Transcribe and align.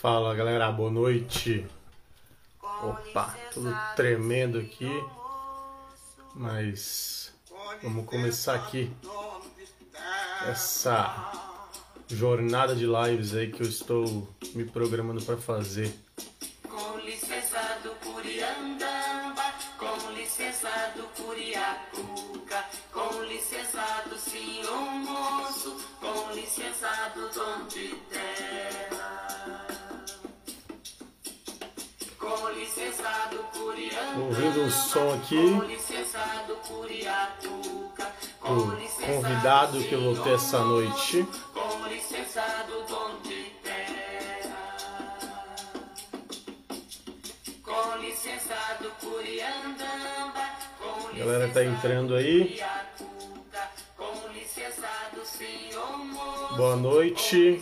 Fala 0.00 0.34
galera, 0.34 0.70
boa 0.70 0.90
noite. 0.90 1.66
Opa, 2.82 3.34
tudo 3.50 3.74
tremendo 3.96 4.58
aqui, 4.58 4.90
mas 6.34 7.32
vamos 7.82 8.04
começar 8.04 8.56
aqui 8.56 8.90
essa 10.46 11.32
jornada 12.08 12.76
de 12.76 12.84
lives 12.84 13.34
aí 13.34 13.50
que 13.50 13.62
eu 13.62 13.66
estou 13.66 14.28
me 14.54 14.66
programando 14.66 15.24
para 15.24 15.38
fazer. 15.38 15.90
Ouvindo 34.46 34.62
um 34.62 34.70
som 34.70 35.14
aqui, 35.14 35.36
o 38.42 39.04
convidado 39.04 39.78
do 39.78 39.84
que 39.84 39.92
eu 39.92 40.00
vou 40.00 40.22
ter 40.22 40.34
essa 40.34 40.60
noite. 40.60 41.26
galera 51.12 51.48
tá 51.52 51.64
entrando 51.64 52.08
do 52.08 52.14
aí. 52.14 52.62
Boa 56.56 56.76
noite 56.76 57.60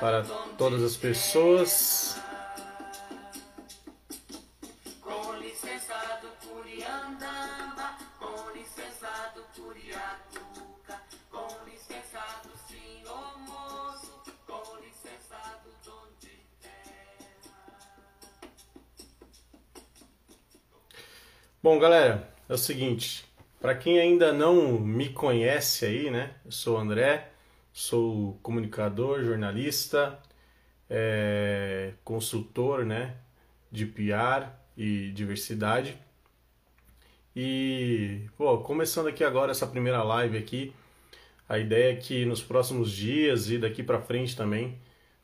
para 0.00 0.24
todas 0.56 0.82
as 0.82 0.96
pessoas. 0.96 1.93
Seguinte, 22.64 23.24
para 23.60 23.74
quem 23.74 23.98
ainda 23.98 24.32
não 24.32 24.78
me 24.78 25.10
conhece 25.10 25.84
aí, 25.84 26.10
né? 26.10 26.34
Eu 26.44 26.50
sou 26.50 26.76
o 26.76 26.80
André, 26.80 27.30
sou 27.72 28.38
comunicador, 28.42 29.22
jornalista, 29.22 30.18
é, 30.88 31.92
consultor, 32.02 32.84
né? 32.84 33.16
De 33.70 33.86
PR 33.86 34.48
e 34.76 35.10
diversidade. 35.12 35.98
E, 37.36 38.22
pô, 38.36 38.58
começando 38.58 39.08
aqui 39.08 39.24
agora 39.24 39.50
essa 39.50 39.66
primeira 39.66 40.02
live 40.02 40.38
aqui, 40.38 40.72
a 41.48 41.58
ideia 41.58 41.92
é 41.92 41.96
que 41.96 42.24
nos 42.24 42.42
próximos 42.42 42.90
dias 42.90 43.50
e 43.50 43.58
daqui 43.58 43.82
para 43.82 44.00
frente 44.00 44.36
também 44.36 44.78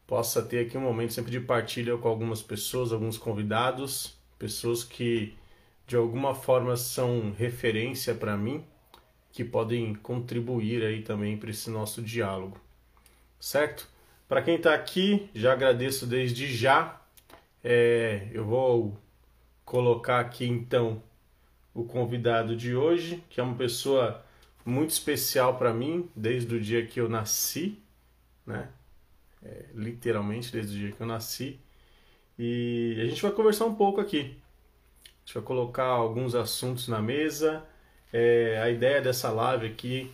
possa 0.06 0.42
ter 0.42 0.66
aqui 0.66 0.76
um 0.76 0.82
momento 0.82 1.12
sempre 1.12 1.30
de 1.30 1.40
partilha 1.40 1.96
com 1.96 2.08
algumas 2.08 2.42
pessoas, 2.42 2.92
alguns 2.92 3.16
convidados, 3.16 4.18
pessoas 4.38 4.82
que 4.82 5.38
de 5.90 5.96
alguma 5.96 6.36
forma 6.36 6.76
são 6.76 7.32
referência 7.36 8.14
para 8.14 8.36
mim, 8.36 8.64
que 9.32 9.44
podem 9.44 9.92
contribuir 9.92 10.84
aí 10.84 11.02
também 11.02 11.36
para 11.36 11.50
esse 11.50 11.68
nosso 11.68 12.00
diálogo, 12.00 12.60
certo? 13.40 13.88
Para 14.28 14.40
quem 14.40 14.54
está 14.54 14.72
aqui, 14.72 15.28
já 15.34 15.52
agradeço 15.52 16.06
desde 16.06 16.46
já. 16.46 17.02
É, 17.64 18.28
eu 18.32 18.44
vou 18.44 18.96
colocar 19.64 20.20
aqui 20.20 20.46
então 20.46 21.02
o 21.74 21.82
convidado 21.82 22.54
de 22.54 22.72
hoje, 22.72 23.24
que 23.28 23.40
é 23.40 23.42
uma 23.42 23.56
pessoa 23.56 24.24
muito 24.64 24.90
especial 24.90 25.58
para 25.58 25.74
mim, 25.74 26.08
desde 26.14 26.54
o 26.54 26.60
dia 26.60 26.86
que 26.86 27.00
eu 27.00 27.08
nasci, 27.08 27.76
né? 28.46 28.68
É, 29.42 29.64
literalmente 29.74 30.52
desde 30.52 30.76
o 30.76 30.78
dia 30.78 30.92
que 30.92 31.00
eu 31.00 31.06
nasci. 31.08 31.58
E 32.38 32.96
a 33.02 33.06
gente 33.06 33.20
vai 33.20 33.32
conversar 33.32 33.64
um 33.64 33.74
pouco 33.74 34.00
aqui. 34.00 34.38
Gente 35.30 35.34
vai 35.36 35.44
colocar 35.44 35.84
alguns 35.84 36.34
assuntos 36.34 36.88
na 36.88 37.00
mesa. 37.00 37.62
É, 38.12 38.60
a 38.60 38.68
ideia 38.68 39.00
dessa 39.00 39.30
live 39.30 39.64
aqui, 39.64 40.10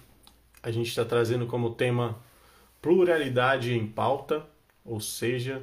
a 0.62 0.70
gente 0.70 0.88
está 0.88 1.06
trazendo 1.06 1.46
como 1.46 1.74
tema 1.74 2.22
pluralidade 2.82 3.72
em 3.72 3.86
pauta, 3.86 4.46
ou 4.84 5.00
seja, 5.00 5.62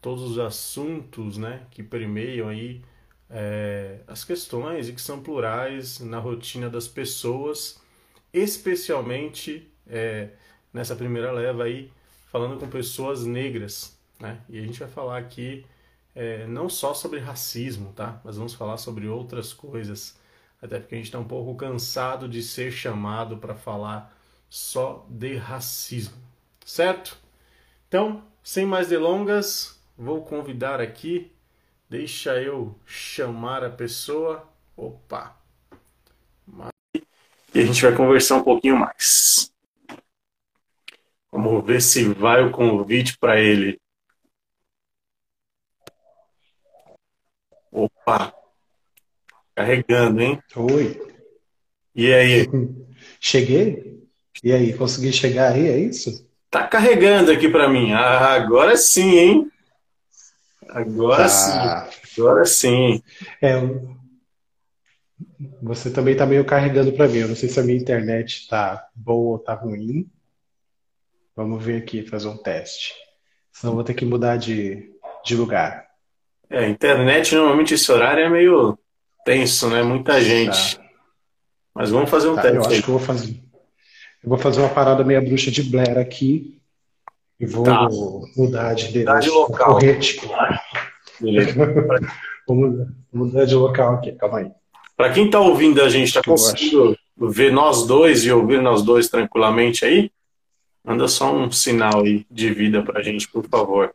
todos 0.00 0.22
os 0.22 0.38
assuntos 0.38 1.36
né, 1.36 1.66
que 1.70 1.82
permeiam 1.82 2.48
aí 2.48 2.80
é, 3.28 3.98
as 4.06 4.24
questões 4.24 4.88
e 4.88 4.94
que 4.94 5.02
são 5.02 5.22
plurais 5.22 6.00
na 6.00 6.18
rotina 6.18 6.70
das 6.70 6.88
pessoas, 6.88 7.78
especialmente 8.32 9.70
é, 9.86 10.30
nessa 10.72 10.96
primeira 10.96 11.30
leva 11.32 11.64
aí, 11.64 11.92
falando 12.32 12.58
com 12.58 12.66
pessoas 12.66 13.26
negras. 13.26 13.94
Né? 14.18 14.40
E 14.48 14.58
a 14.58 14.62
gente 14.62 14.80
vai 14.80 14.88
falar 14.88 15.18
aqui 15.18 15.66
é, 16.16 16.46
não 16.46 16.66
só 16.66 16.94
sobre 16.94 17.20
racismo, 17.20 17.92
tá? 17.92 18.18
Mas 18.24 18.38
vamos 18.38 18.54
falar 18.54 18.78
sobre 18.78 19.06
outras 19.06 19.52
coisas. 19.52 20.18
Até 20.60 20.80
porque 20.80 20.94
a 20.94 20.98
gente 20.98 21.08
está 21.08 21.18
um 21.18 21.28
pouco 21.28 21.54
cansado 21.54 22.26
de 22.26 22.42
ser 22.42 22.72
chamado 22.72 23.36
para 23.36 23.54
falar 23.54 24.16
só 24.48 25.06
de 25.10 25.36
racismo, 25.36 26.16
certo? 26.64 27.18
Então, 27.86 28.24
sem 28.42 28.64
mais 28.64 28.88
delongas, 28.88 29.78
vou 29.96 30.24
convidar 30.24 30.80
aqui, 30.80 31.30
deixa 31.90 32.40
eu 32.40 32.74
chamar 32.86 33.62
a 33.62 33.70
pessoa. 33.70 34.48
Opa! 34.74 35.36
E 37.54 37.60
a 37.60 37.64
gente 37.64 37.82
vai 37.82 37.94
conversar 37.94 38.36
um 38.36 38.42
pouquinho 38.42 38.76
mais. 38.78 39.52
Vamos 41.30 41.64
ver 41.64 41.82
se 41.82 42.04
vai 42.04 42.42
o 42.42 42.50
convite 42.50 43.18
para 43.18 43.38
ele. 43.38 43.78
Opa! 47.70 48.32
Carregando, 49.54 50.20
hein? 50.20 50.42
Oi, 50.54 51.00
E 51.94 52.12
aí? 52.12 52.46
cheguei? 53.20 54.02
E 54.44 54.52
aí, 54.52 54.72
consegui 54.76 55.12
chegar 55.12 55.52
aí, 55.52 55.66
é 55.68 55.78
isso? 55.78 56.26
Tá 56.50 56.66
carregando 56.66 57.30
aqui 57.32 57.48
para 57.48 57.68
mim. 57.68 57.92
Ah, 57.92 58.34
agora 58.34 58.76
sim, 58.76 59.16
hein? 59.18 59.52
Agora 60.68 61.28
sim, 61.28 61.50
Tá. 61.50 61.90
agora 62.18 62.44
sim. 62.44 63.02
É, 63.40 63.54
você 65.62 65.90
também 65.90 66.16
tá 66.16 66.26
meio 66.26 66.44
carregando 66.44 66.92
para 66.92 67.08
mim. 67.08 67.18
Eu 67.18 67.28
não 67.28 67.36
sei 67.36 67.48
se 67.48 67.58
a 67.58 67.62
minha 67.62 67.78
internet 67.78 68.46
tá 68.48 68.86
boa 68.94 69.32
ou 69.32 69.38
tá 69.38 69.54
ruim. 69.54 70.08
Vamos 71.34 71.62
ver 71.64 71.82
aqui, 71.82 72.06
fazer 72.06 72.28
um 72.28 72.36
teste. 72.36 72.94
Senão 73.52 73.74
vou 73.74 73.84
ter 73.84 73.94
que 73.94 74.04
mudar 74.04 74.36
de, 74.36 74.90
de 75.24 75.34
lugar. 75.34 75.85
É, 76.50 76.58
a 76.64 76.68
internet 76.68 77.34
normalmente 77.34 77.74
esse 77.74 77.90
horário 77.90 78.24
é 78.24 78.28
meio 78.28 78.78
tenso, 79.24 79.68
né? 79.68 79.82
Muita 79.82 80.20
gente. 80.20 80.76
Tá, 80.76 80.82
Mas 81.74 81.90
vamos 81.90 82.08
fazer 82.10 82.28
um 82.28 82.36
tá. 82.36 82.42
Eu 82.48 82.52
teste 82.54 82.66
acho 82.66 82.74
aí. 82.76 82.82
que 82.82 82.88
eu 82.88 82.98
vou 82.98 83.06
fazer. 83.06 83.40
Eu 84.22 84.28
vou 84.30 84.38
fazer 84.38 84.60
uma 84.60 84.68
parada 84.68 85.04
meia 85.04 85.20
bruxa 85.20 85.50
de 85.50 85.62
Blair 85.62 85.98
aqui 85.98 86.58
e 87.38 87.46
vou 87.46 87.64
Tá. 87.64 87.88
mudar 88.36 88.74
de 88.74 88.98
Mudar 88.98 89.20
de 89.20 89.28
local. 89.30 89.78
Beleza. 91.20 91.54
vou 92.46 92.56
mudar, 92.56 92.86
mudar 93.12 93.44
de 93.44 93.54
local 93.54 93.94
aqui, 93.94 94.12
calma 94.12 94.38
aí. 94.38 94.50
Para 94.96 95.12
quem 95.12 95.28
tá 95.28 95.38
ouvindo 95.40 95.82
a 95.82 95.88
gente, 95.88 96.12
tá 96.12 96.20
Eu 96.26 96.34
acho. 96.34 96.44
conseguindo 96.50 96.96
ver 97.18 97.52
nós 97.52 97.86
dois 97.86 98.24
e 98.24 98.30
ouvir 98.32 98.62
nós 98.62 98.82
dois 98.82 99.08
tranquilamente 99.08 99.84
aí? 99.84 100.10
Manda 100.84 101.08
só 101.08 101.34
um 101.34 101.50
sinal 101.50 102.02
aí 102.04 102.24
de 102.30 102.52
vida 102.54 102.82
pra 102.82 103.02
gente, 103.02 103.28
por 103.28 103.44
favor. 103.48 103.92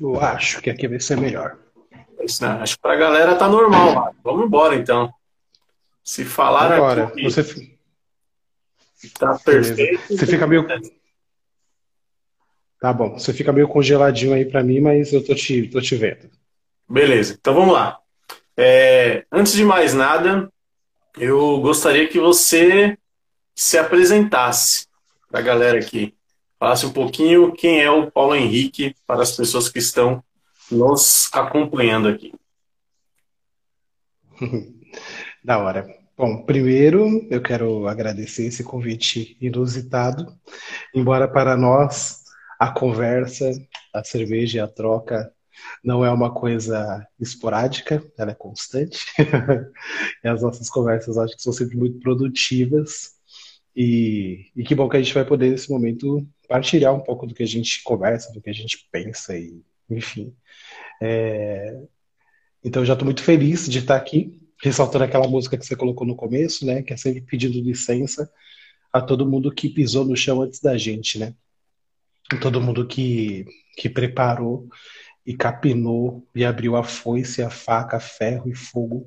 Eu 0.00 0.20
acho 0.20 0.60
que 0.60 0.70
aqui 0.70 0.86
vai 0.88 1.00
ser 1.00 1.16
melhor. 1.16 1.56
Isso, 2.22 2.42
né? 2.44 2.50
Acho 2.60 2.76
que 2.76 2.82
pra 2.82 2.96
galera 2.96 3.36
tá 3.36 3.48
normal. 3.48 4.14
Vamos 4.24 4.46
embora 4.46 4.74
então. 4.74 5.12
Se 6.02 6.24
falar 6.24 6.72
Agora, 6.72 7.04
aqui 7.04 7.22
você, 7.24 7.42
tá 9.18 9.38
beleza. 9.44 9.74
perfeito, 9.74 10.16
Você 10.16 10.26
fica 10.26 10.46
meio. 10.46 10.66
Tá 12.80 12.92
bom, 12.92 13.18
você 13.18 13.32
fica 13.32 13.52
meio 13.52 13.68
congeladinho 13.68 14.34
aí 14.34 14.44
pra 14.44 14.62
mim, 14.62 14.80
mas 14.80 15.12
eu 15.12 15.24
tô 15.24 15.34
te, 15.34 15.68
tô 15.68 15.80
te 15.80 15.96
vendo. 15.96 16.30
beleza. 16.88 17.36
Então 17.40 17.54
vamos 17.54 17.74
lá. 17.74 17.98
É, 18.56 19.24
antes 19.32 19.52
de 19.52 19.64
mais 19.64 19.94
nada, 19.94 20.50
eu 21.18 21.60
gostaria 21.60 22.06
que 22.08 22.18
você 22.20 22.96
se 23.54 23.76
apresentasse 23.78 24.86
para 25.30 25.40
a 25.40 25.42
galera 25.42 25.78
aqui. 25.78 26.14
Falasse 26.58 26.86
um 26.86 26.92
pouquinho 26.92 27.52
quem 27.52 27.82
é 27.82 27.90
o 27.90 28.10
Paulo 28.10 28.34
Henrique 28.34 28.94
para 29.06 29.22
as 29.22 29.36
pessoas 29.36 29.68
que 29.68 29.78
estão 29.78 30.24
nos 30.70 31.28
acompanhando 31.32 32.08
aqui. 32.08 32.32
Da 35.44 35.58
hora. 35.58 35.86
Bom, 36.16 36.44
primeiro 36.44 37.26
eu 37.30 37.42
quero 37.42 37.86
agradecer 37.86 38.46
esse 38.46 38.64
convite 38.64 39.36
inusitado, 39.40 40.26
embora 40.94 41.28
para 41.28 41.56
nós 41.56 42.24
a 42.58 42.72
conversa, 42.72 43.50
a 43.94 44.02
cerveja 44.02 44.58
e 44.58 44.60
a 44.60 44.66
troca 44.66 45.30
não 45.84 46.04
é 46.04 46.10
uma 46.10 46.32
coisa 46.32 47.06
esporádica, 47.20 48.02
ela 48.18 48.30
é 48.30 48.34
constante. 48.34 49.06
e 50.24 50.28
as 50.28 50.42
nossas 50.42 50.70
conversas 50.70 51.18
acho 51.18 51.36
que 51.36 51.42
são 51.42 51.52
sempre 51.52 51.76
muito 51.76 52.00
produtivas. 52.00 53.14
E, 53.74 54.46
e 54.56 54.64
que 54.64 54.74
bom 54.74 54.88
que 54.88 54.96
a 54.96 55.02
gente 55.02 55.14
vai 55.14 55.24
poder, 55.24 55.50
nesse 55.50 55.70
momento, 55.70 56.26
partilhar 56.48 56.94
um 56.94 57.00
pouco 57.00 57.26
do 57.26 57.34
que 57.34 57.42
a 57.42 57.46
gente 57.46 57.82
conversa, 57.82 58.32
do 58.32 58.40
que 58.40 58.50
a 58.50 58.52
gente 58.52 58.88
pensa, 58.90 59.36
e 59.36 59.62
enfim. 59.88 60.34
É... 61.02 61.78
Então, 62.64 62.84
já 62.84 62.94
estou 62.94 63.04
muito 63.04 63.22
feliz 63.22 63.68
de 63.68 63.78
estar 63.78 63.96
aqui, 63.96 64.40
ressaltando 64.62 65.04
aquela 65.04 65.28
música 65.28 65.56
que 65.56 65.64
você 65.64 65.76
colocou 65.76 66.06
no 66.06 66.16
começo, 66.16 66.66
né? 66.66 66.82
Que 66.82 66.92
é 66.92 66.96
sempre 66.96 67.20
pedindo 67.20 67.60
licença 67.60 68.30
a 68.92 69.00
todo 69.00 69.28
mundo 69.28 69.52
que 69.52 69.68
pisou 69.68 70.04
no 70.04 70.16
chão 70.16 70.42
antes 70.42 70.60
da 70.60 70.76
gente, 70.76 71.18
né? 71.18 71.34
Todo 72.40 72.60
mundo 72.60 72.86
que, 72.86 73.44
que 73.76 73.88
preparou 73.88 74.68
e 75.24 75.36
capinou 75.36 76.26
e 76.34 76.44
abriu 76.44 76.76
a 76.76 76.82
foice, 76.82 77.42
a 77.42 77.50
faca, 77.50 78.00
ferro 78.00 78.48
e 78.48 78.54
fogo 78.54 79.06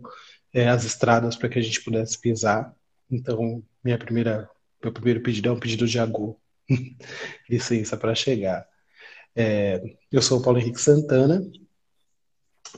é, 0.53 0.67
as 0.67 0.83
estradas 0.83 1.35
para 1.35 1.49
que 1.49 1.59
a 1.59 1.61
gente 1.61 1.81
pudesse 1.81 2.19
pisar. 2.19 2.73
Então, 3.09 3.63
minha 3.83 3.97
primeira, 3.97 4.49
meu 4.83 4.91
primeiro 4.91 5.21
pedido 5.21 5.49
é 5.49 5.51
um 5.51 5.59
pedido 5.59 5.87
de 5.87 5.99
agô. 5.99 6.39
Licença 7.49 7.97
para 7.97 8.15
chegar. 8.15 8.67
É, 9.35 9.81
eu 10.11 10.21
sou 10.21 10.39
o 10.39 10.41
Paulo 10.41 10.59
Henrique 10.59 10.81
Santana. 10.81 11.41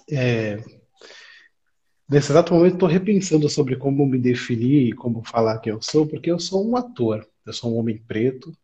É, 0.10 0.58
nesse 2.10 2.32
exato 2.32 2.54
momento, 2.54 2.74
estou 2.74 2.90
repensando 2.90 3.50
sobre 3.50 3.76
como 3.76 4.06
me 4.06 4.18
definir 4.18 4.90
e 4.90 4.94
como 4.94 5.24
falar 5.24 5.60
que 5.60 5.72
eu 5.72 5.82
sou, 5.82 6.08
porque 6.08 6.32
eu 6.32 6.40
sou 6.40 6.70
um 6.70 6.76
ator. 6.76 7.28
Eu 7.46 7.54
sou 7.54 7.74
um 7.74 7.78
homem 7.78 7.98
preto, 7.98 8.56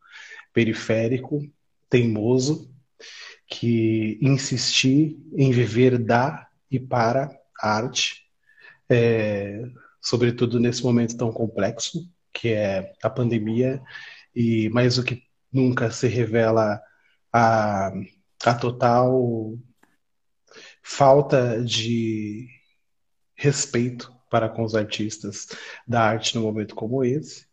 periférico, 0.53 1.41
teimoso, 1.89 2.69
que 3.47 4.17
insisti 4.21 5.17
em 5.33 5.51
viver 5.51 5.97
da 5.97 6.47
e 6.69 6.79
para 6.79 7.31
a 7.61 7.77
arte, 7.77 8.25
é, 8.89 9.63
sobretudo 10.01 10.59
nesse 10.59 10.83
momento 10.83 11.17
tão 11.17 11.31
complexo 11.31 12.09
que 12.33 12.49
é 12.49 12.93
a 13.01 13.09
pandemia 13.09 13.81
e 14.37 14.69
mais 14.69 14.97
do 14.97 15.03
que 15.03 15.23
nunca 15.51 15.89
se 15.89 16.07
revela 16.07 16.79
a, 17.33 17.91
a 18.45 18.55
total 18.55 19.57
falta 20.83 21.63
de 21.63 22.47
respeito 23.35 24.13
para 24.29 24.47
com 24.49 24.63
os 24.63 24.75
artistas 24.75 25.47
da 25.87 26.03
arte 26.03 26.35
num 26.35 26.43
momento 26.43 26.75
como 26.75 27.03
esse. 27.03 27.47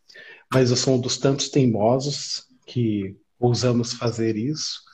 Mas 0.53 0.69
eu 0.69 0.75
sou 0.75 0.95
um 0.95 1.01
dos 1.01 1.17
tantos 1.17 1.49
teimosos 1.49 2.47
que 2.67 3.17
ousamos 3.39 3.93
fazer 3.93 4.35
isso 4.35 4.85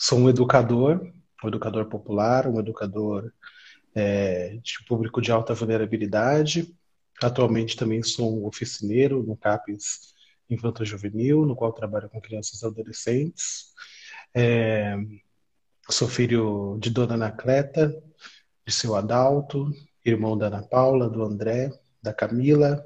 Sou 0.00 0.16
um 0.20 0.28
educador, 0.28 1.12
um 1.42 1.48
educador 1.48 1.86
popular, 1.86 2.46
um 2.46 2.60
educador 2.60 3.32
é, 3.92 4.56
de 4.62 4.84
público 4.86 5.20
de 5.20 5.32
alta 5.32 5.52
vulnerabilidade. 5.52 6.72
Atualmente 7.20 7.76
também 7.76 8.00
sou 8.04 8.38
um 8.40 8.46
oficineiro 8.46 9.24
no 9.24 9.36
CAPES 9.36 10.14
Infanto 10.50 10.84
Juvenil, 10.84 11.44
no 11.44 11.54
qual 11.54 11.72
trabalho 11.72 12.08
com 12.08 12.20
crianças 12.20 12.62
e 12.62 12.66
adolescentes. 12.66 13.66
É, 14.34 14.96
sou 15.90 16.08
filho 16.08 16.78
de 16.80 16.90
Dona 16.90 17.14
Anacleta, 17.14 17.94
de 18.66 18.72
seu 18.72 18.94
Adalto, 18.94 19.70
irmão 20.04 20.36
da 20.36 20.46
Ana 20.46 20.62
Paula, 20.62 21.08
do 21.08 21.22
André, 21.22 21.70
da 22.02 22.12
Camila, 22.12 22.84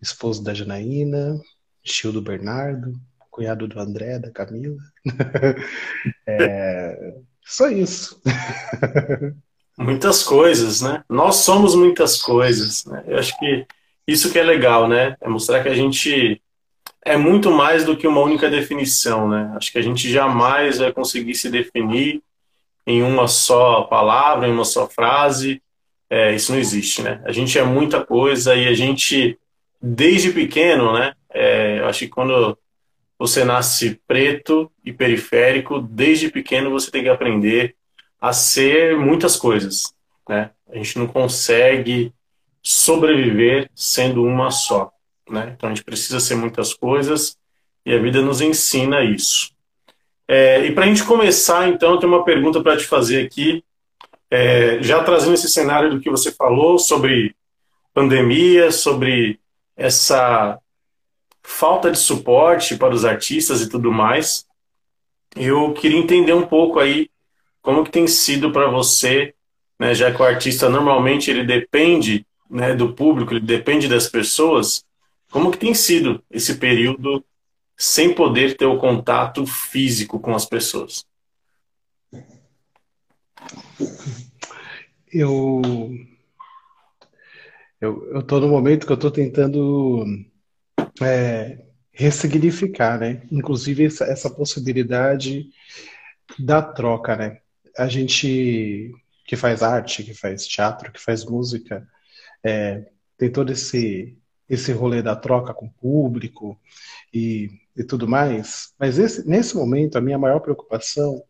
esposo 0.00 0.42
da 0.42 0.54
Janaína, 0.54 1.40
tio 1.82 2.12
do 2.12 2.22
Bernardo, 2.22 2.92
cunhado 3.30 3.68
do 3.68 3.78
André, 3.78 4.18
da 4.18 4.30
Camila. 4.30 4.76
é, 6.26 7.14
só 7.44 7.68
isso. 7.68 8.20
muitas 9.78 10.22
coisas, 10.22 10.80
né? 10.80 11.04
Nós 11.08 11.36
somos 11.36 11.74
muitas 11.74 12.20
coisas. 12.20 12.84
Né? 12.84 13.04
Eu 13.06 13.18
acho 13.18 13.36
que 13.38 13.66
isso 14.06 14.30
que 14.32 14.38
é 14.38 14.42
legal, 14.42 14.88
né? 14.88 15.16
É 15.20 15.28
mostrar 15.28 15.62
que 15.62 15.68
a 15.68 15.74
gente 15.74 16.40
é 17.04 17.16
muito 17.16 17.50
mais 17.50 17.84
do 17.84 17.96
que 17.96 18.06
uma 18.06 18.20
única 18.20 18.50
definição, 18.50 19.28
né? 19.28 19.52
Acho 19.56 19.72
que 19.72 19.78
a 19.78 19.82
gente 19.82 20.10
jamais 20.10 20.78
vai 20.78 20.92
conseguir 20.92 21.34
se 21.34 21.50
definir 21.50 22.22
em 22.86 23.02
uma 23.02 23.26
só 23.26 23.82
palavra, 23.82 24.48
em 24.48 24.52
uma 24.52 24.64
só 24.64 24.86
frase. 24.86 25.62
É, 26.08 26.34
isso 26.34 26.52
não 26.52 26.58
existe, 26.58 27.02
né? 27.02 27.22
A 27.24 27.32
gente 27.32 27.58
é 27.58 27.62
muita 27.62 28.04
coisa 28.04 28.54
e 28.54 28.66
a 28.66 28.74
gente, 28.74 29.38
desde 29.80 30.32
pequeno, 30.32 30.92
né? 30.92 31.14
É, 31.32 31.80
acho 31.84 32.00
que 32.00 32.08
quando 32.08 32.58
você 33.18 33.44
nasce 33.44 34.00
preto 34.08 34.70
e 34.84 34.92
periférico, 34.92 35.78
desde 35.78 36.30
pequeno 36.30 36.70
você 36.70 36.90
tem 36.90 37.02
que 37.02 37.08
aprender 37.08 37.76
a 38.20 38.32
ser 38.32 38.96
muitas 38.96 39.36
coisas. 39.36 39.94
Né? 40.28 40.50
A 40.70 40.76
gente 40.76 40.98
não 40.98 41.06
consegue 41.06 42.12
sobreviver 42.62 43.70
sendo 43.74 44.24
uma 44.24 44.50
só. 44.50 44.90
Né? 45.30 45.54
Então 45.56 45.68
a 45.70 45.74
gente 45.74 45.84
precisa 45.84 46.18
ser 46.18 46.34
muitas 46.34 46.74
coisas 46.74 47.38
e 47.86 47.94
a 47.94 47.98
vida 47.98 48.20
nos 48.20 48.40
ensina 48.40 49.02
isso. 49.02 49.52
É, 50.26 50.64
e 50.66 50.72
para 50.72 50.84
a 50.84 50.86
gente 50.86 51.04
começar, 51.04 51.68
então, 51.68 51.98
tenho 51.98 52.12
uma 52.12 52.24
pergunta 52.24 52.62
para 52.62 52.76
te 52.76 52.84
fazer 52.84 53.24
aqui, 53.24 53.64
é, 54.30 54.80
já 54.82 55.02
trazendo 55.02 55.34
esse 55.34 55.48
cenário 55.48 55.90
do 55.90 56.00
que 56.00 56.10
você 56.10 56.30
falou 56.30 56.78
sobre 56.78 57.34
pandemia, 57.92 58.70
sobre 58.70 59.40
essa 59.76 60.58
falta 61.42 61.90
de 61.90 61.98
suporte 61.98 62.76
para 62.76 62.94
os 62.94 63.04
artistas 63.04 63.60
e 63.60 63.68
tudo 63.68 63.90
mais. 63.90 64.46
Eu 65.34 65.72
queria 65.72 65.98
entender 65.98 66.32
um 66.32 66.46
pouco 66.46 66.78
aí 66.78 67.10
como 67.60 67.84
que 67.84 67.90
tem 67.90 68.06
sido 68.06 68.52
para 68.52 68.68
você, 68.68 69.34
né, 69.78 69.94
já 69.94 70.12
que 70.12 70.20
o 70.20 70.24
artista 70.24 70.68
normalmente 70.68 71.30
ele 71.30 71.44
depende 71.44 72.24
né, 72.48 72.74
do 72.74 72.92
público, 72.92 73.32
ele 73.32 73.40
depende 73.40 73.88
das 73.88 74.08
pessoas, 74.08 74.84
como 75.30 75.50
que 75.50 75.58
tem 75.58 75.74
sido 75.74 76.22
esse 76.30 76.56
período 76.56 77.24
sem 77.76 78.14
poder 78.14 78.56
ter 78.56 78.66
o 78.66 78.78
contato 78.78 79.46
físico 79.46 80.18
com 80.20 80.34
as 80.34 80.44
pessoas? 80.44 81.06
Eu 85.12 85.62
eu 87.80 88.20
estou 88.20 88.40
no 88.40 88.48
momento 88.48 88.84
que 88.84 88.92
eu 88.92 88.96
estou 88.96 89.10
tentando 89.10 90.04
é, 91.00 91.64
ressignificar, 91.90 92.98
né? 92.98 93.22
Inclusive 93.30 93.86
essa, 93.86 94.04
essa 94.04 94.28
possibilidade 94.28 95.48
da 96.38 96.60
troca, 96.60 97.16
né? 97.16 97.40
A 97.78 97.88
gente 97.88 98.92
que 99.24 99.36
faz 99.36 99.62
arte, 99.62 100.02
que 100.02 100.12
faz 100.12 100.46
teatro, 100.46 100.92
que 100.92 101.00
faz 101.00 101.24
música, 101.24 101.86
é, 102.44 102.84
tem 103.16 103.30
todo 103.30 103.52
esse 103.52 104.19
esse 104.50 104.72
rolê 104.72 105.00
da 105.00 105.14
troca 105.14 105.54
com 105.54 105.66
o 105.66 105.72
público 105.72 106.60
e, 107.14 107.48
e 107.76 107.84
tudo 107.84 108.08
mais. 108.08 108.74
Mas 108.76 108.98
esse, 108.98 109.26
nesse 109.26 109.56
momento 109.56 109.96
a 109.96 110.00
minha 110.00 110.18
maior 110.18 110.40
preocupação 110.40 111.22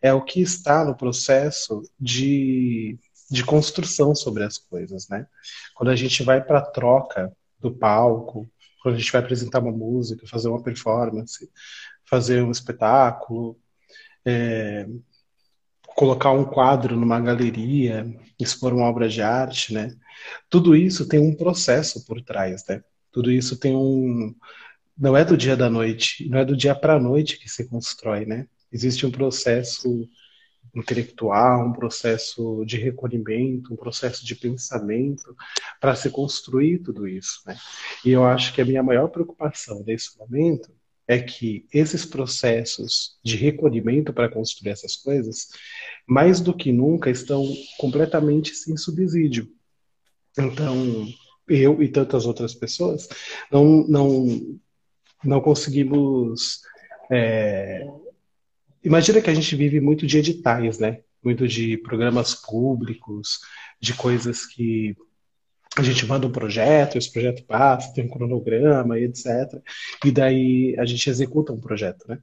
é 0.00 0.14
o 0.14 0.24
que 0.24 0.40
está 0.40 0.84
no 0.84 0.96
processo 0.96 1.82
de, 1.98 2.96
de 3.28 3.44
construção 3.44 4.14
sobre 4.14 4.44
as 4.44 4.58
coisas, 4.58 5.08
né? 5.08 5.26
Quando 5.74 5.90
a 5.90 5.96
gente 5.96 6.22
vai 6.22 6.40
para 6.40 6.60
a 6.60 6.70
troca 6.70 7.32
do 7.58 7.74
palco, 7.74 8.48
quando 8.80 8.94
a 8.94 8.98
gente 8.98 9.10
vai 9.10 9.20
apresentar 9.22 9.58
uma 9.58 9.72
música, 9.72 10.28
fazer 10.28 10.48
uma 10.48 10.62
performance, 10.62 11.50
fazer 12.08 12.42
um 12.44 12.52
espetáculo, 12.52 13.58
é, 14.24 14.86
colocar 15.98 16.30
um 16.30 16.44
quadro 16.44 16.94
numa 16.94 17.18
galeria, 17.18 18.06
expor 18.38 18.72
uma 18.72 18.86
obra 18.86 19.08
de 19.08 19.20
arte, 19.20 19.74
né? 19.74 19.92
Tudo 20.48 20.76
isso 20.76 21.08
tem 21.08 21.18
um 21.18 21.34
processo 21.34 22.06
por 22.06 22.22
trás, 22.22 22.64
né? 22.68 22.84
Tudo 23.10 23.32
isso 23.32 23.58
tem 23.58 23.74
um 23.74 24.32
não 24.96 25.16
é 25.16 25.24
do 25.24 25.36
dia 25.36 25.56
da 25.56 25.68
noite, 25.68 26.28
não 26.28 26.38
é 26.38 26.44
do 26.44 26.56
dia 26.56 26.72
para 26.72 26.94
a 26.94 27.00
noite 27.00 27.36
que 27.36 27.48
se 27.48 27.68
constrói, 27.68 28.24
né? 28.24 28.46
Existe 28.70 29.04
um 29.06 29.10
processo 29.10 30.08
intelectual, 30.72 31.66
um 31.66 31.72
processo 31.72 32.64
de 32.64 32.76
recolhimento, 32.76 33.74
um 33.74 33.76
processo 33.76 34.24
de 34.24 34.36
pensamento 34.36 35.34
para 35.80 35.96
se 35.96 36.10
construir 36.10 36.78
tudo 36.78 37.08
isso. 37.08 37.40
Né? 37.44 37.56
E 38.04 38.10
eu 38.10 38.24
acho 38.24 38.52
que 38.52 38.60
a 38.60 38.64
minha 38.64 38.82
maior 38.84 39.08
preocupação 39.08 39.82
nesse 39.84 40.16
momento 40.16 40.70
é 41.08 41.18
que 41.18 41.66
esses 41.72 42.04
processos 42.04 43.18
de 43.24 43.36
recolhimento 43.36 44.12
para 44.12 44.28
construir 44.28 44.70
essas 44.70 44.94
coisas, 44.94 45.48
mais 46.06 46.40
do 46.40 46.54
que 46.54 46.70
nunca, 46.70 47.10
estão 47.10 47.44
completamente 47.78 48.54
sem 48.54 48.76
subsídio. 48.76 49.48
Então, 50.38 51.08
eu 51.48 51.82
e 51.82 51.88
tantas 51.88 52.26
outras 52.26 52.54
pessoas 52.54 53.08
não, 53.50 53.86
não, 53.88 54.60
não 55.24 55.40
conseguimos 55.40 56.60
é, 57.10 57.86
Imagina 58.84 59.20
que 59.20 59.30
a 59.30 59.34
gente 59.34 59.56
vive 59.56 59.80
muito 59.80 60.06
de 60.06 60.18
editais, 60.18 60.78
né? 60.78 61.00
Muito 61.22 61.48
de 61.48 61.76
programas 61.76 62.34
públicos, 62.34 63.40
de 63.80 63.92
coisas 63.92 64.46
que 64.46 64.96
a 65.80 65.84
gente 65.84 66.06
manda 66.06 66.26
um 66.26 66.32
projeto, 66.32 66.98
esse 66.98 67.12
projeto 67.12 67.44
passa, 67.44 67.92
tem 67.92 68.04
um 68.04 68.08
cronograma 68.08 68.98
e 68.98 69.04
etc. 69.04 69.26
E 70.04 70.10
daí 70.10 70.76
a 70.78 70.84
gente 70.84 71.08
executa 71.08 71.52
um 71.52 71.60
projeto, 71.60 72.04
né? 72.08 72.18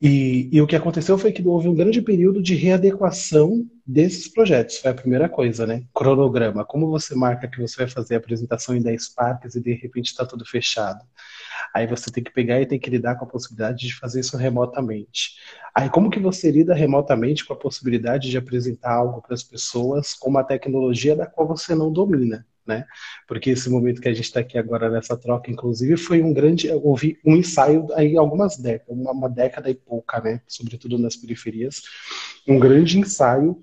E, 0.00 0.50
e, 0.52 0.60
o 0.60 0.66
que 0.66 0.76
aconteceu 0.76 1.16
foi 1.16 1.32
que 1.32 1.46
houve 1.46 1.68
um 1.68 1.74
grande 1.74 2.02
período 2.02 2.42
de 2.42 2.54
readequação 2.54 3.66
desses 3.86 4.28
projetos. 4.28 4.76
Foi 4.76 4.90
a 4.90 4.94
primeira 4.94 5.26
coisa, 5.26 5.66
né? 5.66 5.84
Cronograma. 5.94 6.66
Como 6.66 6.90
você 6.90 7.14
marca 7.14 7.48
que 7.48 7.58
você 7.58 7.78
vai 7.78 7.88
fazer 7.88 8.14
a 8.14 8.18
apresentação 8.18 8.76
em 8.76 8.82
10 8.82 9.08
parques 9.14 9.54
e 9.54 9.60
de 9.60 9.72
repente 9.72 10.08
está 10.08 10.26
tudo 10.26 10.44
fechado? 10.44 11.02
Aí 11.74 11.86
você 11.86 12.10
tem 12.10 12.22
que 12.22 12.30
pegar 12.30 12.60
e 12.60 12.66
tem 12.66 12.78
que 12.78 12.90
lidar 12.90 13.16
com 13.16 13.24
a 13.24 13.28
possibilidade 13.28 13.86
de 13.86 13.94
fazer 13.94 14.20
isso 14.20 14.36
remotamente. 14.36 15.36
Aí 15.74 15.88
como 15.88 16.10
que 16.10 16.20
você 16.20 16.50
lida 16.50 16.74
remotamente 16.74 17.44
com 17.46 17.54
a 17.54 17.56
possibilidade 17.56 18.28
de 18.28 18.36
apresentar 18.36 18.92
algo 18.92 19.22
para 19.22 19.34
as 19.34 19.42
pessoas 19.42 20.12
com 20.12 20.28
uma 20.28 20.44
tecnologia 20.44 21.16
da 21.16 21.26
qual 21.26 21.48
você 21.48 21.74
não 21.74 21.90
domina? 21.90 22.46
Né? 22.66 22.84
Porque 23.28 23.50
esse 23.50 23.70
momento 23.70 24.00
que 24.00 24.08
a 24.08 24.12
gente 24.14 24.24
está 24.24 24.40
aqui 24.40 24.58
agora 24.58 24.90
nessa 24.90 25.16
troca, 25.16 25.50
inclusive, 25.50 25.96
foi 25.96 26.22
um 26.22 26.32
grande, 26.32 26.68
houve 26.70 27.18
um 27.24 27.36
ensaio 27.36 27.86
aí 27.94 28.16
algumas 28.16 28.56
décadas, 28.56 28.96
uma, 28.96 29.12
uma 29.12 29.28
década 29.28 29.70
e 29.70 29.74
pouca, 29.74 30.20
né? 30.20 30.40
Sobretudo 30.48 30.98
nas 30.98 31.14
periferias, 31.14 31.82
um 32.46 32.58
grande 32.58 32.98
ensaio 32.98 33.58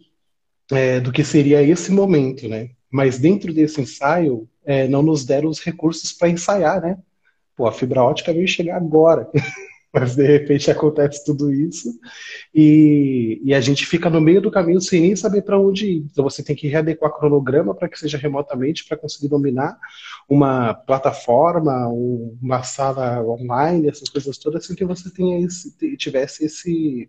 é, 0.72 1.00
do 1.00 1.12
que 1.12 1.24
seria 1.24 1.62
esse 1.62 1.91
momento, 1.91 2.48
né? 2.48 2.69
Mas 2.89 3.19
dentro 3.19 3.53
desse 3.53 3.81
ensaio, 3.81 4.48
é, 4.65 4.88
não 4.88 5.01
nos 5.01 5.25
deram 5.25 5.50
os 5.50 5.60
recursos 5.60 6.13
para 6.13 6.29
ensaiar, 6.29 6.81
né? 6.81 6.98
Pô, 7.55 7.67
a 7.67 7.72
fibra 7.72 8.03
ótica 8.03 8.33
veio 8.33 8.48
chegar 8.48 8.77
agora. 8.77 9.29
Mas 9.93 10.15
de 10.15 10.25
repente 10.25 10.71
acontece 10.71 11.23
tudo 11.23 11.53
isso 11.53 11.88
e, 12.53 13.39
e, 13.43 13.53
a 13.53 13.62
gente 13.62 13.85
fica 13.85 14.09
no 14.09 14.19
meio 14.19 14.41
do 14.41 14.50
caminho 14.50 14.81
sem 14.81 15.01
nem 15.01 15.15
saber 15.15 15.43
para 15.43 15.59
onde 15.59 15.85
ir. 15.85 15.97
Então 16.12 16.23
você 16.23 16.41
tem 16.41 16.55
que 16.55 16.67
readequar 16.67 17.12
cronograma 17.12 17.75
para 17.75 17.88
que 17.88 18.00
seja 18.00 18.17
remotamente 18.17 18.85
para 18.88 18.97
conseguir 18.97 19.27
dominar 19.27 19.77
uma 20.27 20.73
plataforma, 20.73 21.88
uma 21.88 22.63
sala 22.63 23.21
online, 23.23 23.88
essas 23.88 24.09
coisas 24.09 24.35
todas, 24.39 24.65
sem 24.65 24.75
que 24.75 24.83
você 24.83 25.13
tenha 25.13 25.45
esse, 25.45 25.77
tivesse 25.95 26.43
esse, 26.43 27.07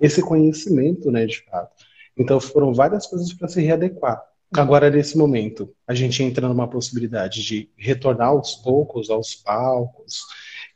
esse 0.00 0.22
conhecimento, 0.22 1.10
né, 1.10 1.26
de 1.26 1.44
fato. 1.44 1.84
Então 2.16 2.38
foram 2.38 2.72
várias 2.72 3.08
coisas 3.08 3.32
para 3.32 3.48
se 3.48 3.60
readequar. 3.60 4.22
Agora, 4.52 4.90
nesse 4.90 5.16
momento, 5.16 5.72
a 5.86 5.94
gente 5.94 6.22
entra 6.22 6.48
numa 6.48 6.68
possibilidade 6.68 7.42
de 7.42 7.70
retornar 7.76 8.28
aos 8.28 8.56
poucos 8.56 9.08
aos 9.10 9.34
palcos 9.34 10.22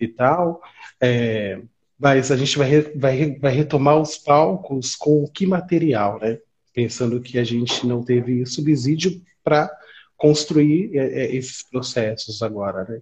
e 0.00 0.08
tal, 0.08 0.60
é, 1.00 1.60
mas 1.98 2.30
a 2.30 2.36
gente 2.36 2.58
vai, 2.58 2.80
vai, 2.94 3.38
vai 3.38 3.52
retomar 3.52 4.00
os 4.00 4.16
palcos 4.16 4.96
com 4.96 5.26
que 5.28 5.46
material, 5.46 6.18
né? 6.20 6.38
Pensando 6.72 7.20
que 7.20 7.38
a 7.38 7.44
gente 7.44 7.86
não 7.86 8.02
teve 8.02 8.44
subsídio 8.46 9.22
para 9.42 9.70
construir 10.16 10.96
é, 10.96 11.22
é, 11.22 11.34
esses 11.34 11.62
processos 11.62 12.42
agora, 12.42 12.84
né? 12.84 13.00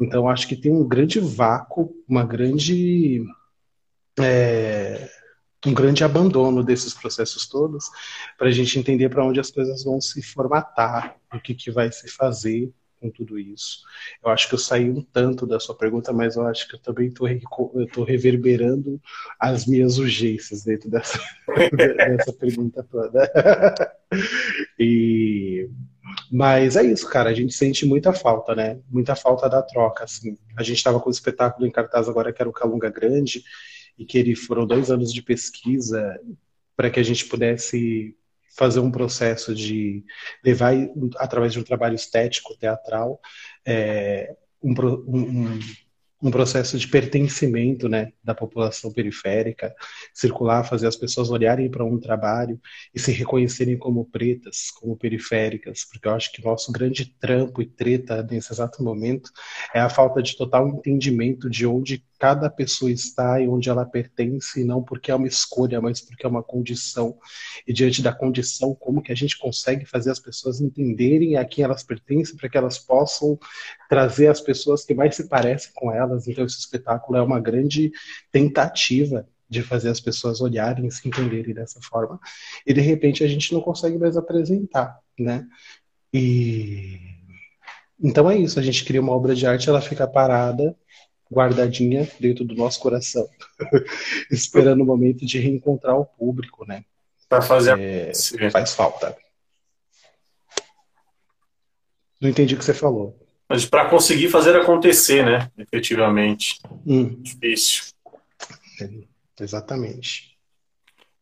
Então, 0.00 0.28
acho 0.28 0.48
que 0.48 0.56
tem 0.56 0.72
um 0.72 0.86
grande 0.86 1.20
vácuo, 1.20 1.94
uma 2.08 2.24
grande. 2.24 3.24
É, 4.18 5.08
um 5.64 5.72
grande 5.72 6.02
abandono 6.02 6.64
desses 6.64 6.92
processos 6.92 7.46
todos 7.46 7.84
para 8.36 8.48
a 8.48 8.50
gente 8.50 8.76
entender 8.78 9.08
para 9.08 9.24
onde 9.24 9.38
as 9.38 9.50
coisas 9.50 9.84
vão 9.84 10.00
se 10.00 10.20
formatar, 10.20 11.16
o 11.32 11.38
que, 11.38 11.54
que 11.54 11.70
vai 11.70 11.92
se 11.92 12.08
fazer 12.08 12.72
com 13.02 13.10
tudo 13.10 13.38
isso. 13.38 13.80
Eu 14.24 14.30
acho 14.30 14.48
que 14.48 14.54
eu 14.54 14.58
saí 14.58 14.88
um 14.88 15.02
tanto 15.02 15.46
da 15.46 15.58
sua 15.58 15.76
pergunta, 15.76 16.12
mas 16.12 16.36
eu 16.36 16.46
acho 16.46 16.68
que 16.68 16.76
eu 16.76 16.78
também 16.78 17.08
estou 17.08 18.04
reverberando 18.04 19.00
as 19.38 19.66
minhas 19.66 19.98
urgências 19.98 20.62
dentro 20.62 20.88
dessa, 20.88 21.18
dessa 21.76 22.32
pergunta 22.32 22.86
toda. 22.88 23.28
e, 24.78 25.68
mas 26.30 26.76
é 26.76 26.84
isso, 26.84 27.08
cara. 27.10 27.30
A 27.30 27.34
gente 27.34 27.52
sente 27.52 27.84
muita 27.84 28.12
falta, 28.12 28.54
né? 28.54 28.78
Muita 28.88 29.16
falta 29.16 29.48
da 29.48 29.60
troca. 29.60 30.04
Assim. 30.04 30.38
A 30.56 30.62
gente 30.62 30.76
estava 30.76 31.00
com 31.00 31.08
o 31.08 31.12
espetáculo 31.12 31.66
em 31.66 31.70
cartaz 31.70 32.08
agora, 32.08 32.32
que 32.32 32.40
era 32.40 32.48
o 32.48 32.52
Calunga 32.52 32.88
Grande, 32.88 33.42
e 33.98 34.04
que 34.04 34.16
ele 34.16 34.36
foram 34.36 34.66
dois 34.66 34.90
anos 34.90 35.12
de 35.12 35.22
pesquisa 35.22 36.18
para 36.76 36.90
que 36.90 37.00
a 37.00 37.02
gente 37.02 37.26
pudesse 37.26 38.16
fazer 38.56 38.80
um 38.80 38.90
processo 38.90 39.54
de 39.54 40.04
levar 40.44 40.74
através 41.16 41.52
de 41.52 41.58
um 41.58 41.64
trabalho 41.64 41.94
estético 41.94 42.56
teatral 42.56 43.20
é, 43.66 44.34
um, 44.62 44.72
um, 45.06 45.60
um 46.22 46.30
processo 46.30 46.78
de 46.78 46.86
pertencimento 46.86 47.88
né, 47.88 48.12
da 48.22 48.32
população 48.32 48.92
periférica, 48.92 49.74
circular, 50.14 50.62
fazer 50.62 50.86
as 50.86 50.94
pessoas 50.94 51.30
olharem 51.30 51.68
para 51.68 51.84
um 51.84 51.98
trabalho 51.98 52.60
e 52.94 53.00
se 53.00 53.10
reconhecerem 53.10 53.76
como 53.76 54.04
pretas, 54.04 54.70
como 54.70 54.96
periféricas, 54.96 55.84
porque 55.84 56.06
eu 56.06 56.14
acho 56.14 56.30
que 56.30 56.40
o 56.40 56.44
nosso 56.44 56.70
grande 56.70 57.06
trampo 57.18 57.60
e 57.60 57.66
treta 57.66 58.22
nesse 58.22 58.52
exato 58.52 58.84
momento 58.84 59.30
é 59.74 59.80
a 59.80 59.90
falta 59.90 60.22
de 60.22 60.36
total 60.36 60.68
entendimento 60.68 61.50
de 61.50 61.66
onde 61.66 62.04
cada 62.22 62.48
pessoa 62.48 62.88
está 62.88 63.40
e 63.40 63.48
onde 63.48 63.68
ela 63.68 63.84
pertence, 63.84 64.62
não 64.62 64.80
porque 64.80 65.10
é 65.10 65.14
uma 65.16 65.26
escolha, 65.26 65.80
mas 65.80 66.00
porque 66.00 66.24
é 66.24 66.28
uma 66.28 66.40
condição. 66.40 67.18
E 67.66 67.72
diante 67.72 68.00
da 68.00 68.14
condição, 68.14 68.76
como 68.76 69.02
que 69.02 69.10
a 69.10 69.14
gente 69.14 69.36
consegue 69.36 69.84
fazer 69.84 70.12
as 70.12 70.20
pessoas 70.20 70.60
entenderem 70.60 71.36
a 71.36 71.44
quem 71.44 71.64
elas 71.64 71.82
pertencem 71.82 72.36
para 72.36 72.48
que 72.48 72.56
elas 72.56 72.78
possam 72.78 73.36
trazer 73.88 74.28
as 74.28 74.40
pessoas 74.40 74.84
que 74.84 74.94
mais 74.94 75.16
se 75.16 75.28
parecem 75.28 75.72
com 75.74 75.90
elas. 75.90 76.28
Então 76.28 76.44
esse 76.44 76.60
espetáculo 76.60 77.18
é 77.18 77.22
uma 77.22 77.40
grande 77.40 77.90
tentativa 78.30 79.26
de 79.48 79.60
fazer 79.60 79.88
as 79.88 79.98
pessoas 79.98 80.40
olharem 80.40 80.86
e 80.86 80.92
se 80.92 81.08
entenderem 81.08 81.52
dessa 81.52 81.80
forma. 81.82 82.20
E 82.64 82.72
de 82.72 82.80
repente 82.80 83.24
a 83.24 83.26
gente 83.26 83.52
não 83.52 83.60
consegue 83.60 83.98
mais 83.98 84.16
apresentar, 84.16 84.96
né? 85.18 85.44
E 86.14 87.00
então 88.00 88.30
é 88.30 88.36
isso, 88.38 88.60
a 88.60 88.62
gente 88.62 88.84
cria 88.84 89.00
uma 89.00 89.12
obra 89.12 89.34
de 89.34 89.44
arte, 89.44 89.68
ela 89.68 89.80
fica 89.80 90.06
parada 90.06 90.76
guardadinha 91.32 92.08
dentro 92.20 92.44
do 92.44 92.54
nosso 92.54 92.78
coração, 92.80 93.28
esperando 94.30 94.82
o 94.82 94.86
momento 94.86 95.24
de 95.24 95.38
reencontrar 95.38 95.98
o 95.98 96.04
público, 96.04 96.64
né? 96.66 96.84
Para 97.28 97.42
fazer 97.42 97.78
é, 97.78 98.12
faz 98.50 98.74
falta. 98.74 99.16
Não 102.20 102.28
entendi 102.28 102.54
o 102.54 102.58
que 102.58 102.64
você 102.64 102.74
falou. 102.74 103.18
Mas 103.48 103.64
para 103.64 103.88
conseguir 103.88 104.28
fazer 104.28 104.54
acontecer, 104.54 105.24
né? 105.24 105.50
Efetivamente. 105.58 106.60
Hum. 106.86 107.20
Difícil. 107.20 107.84
É, 108.80 108.88
exatamente. 109.40 110.36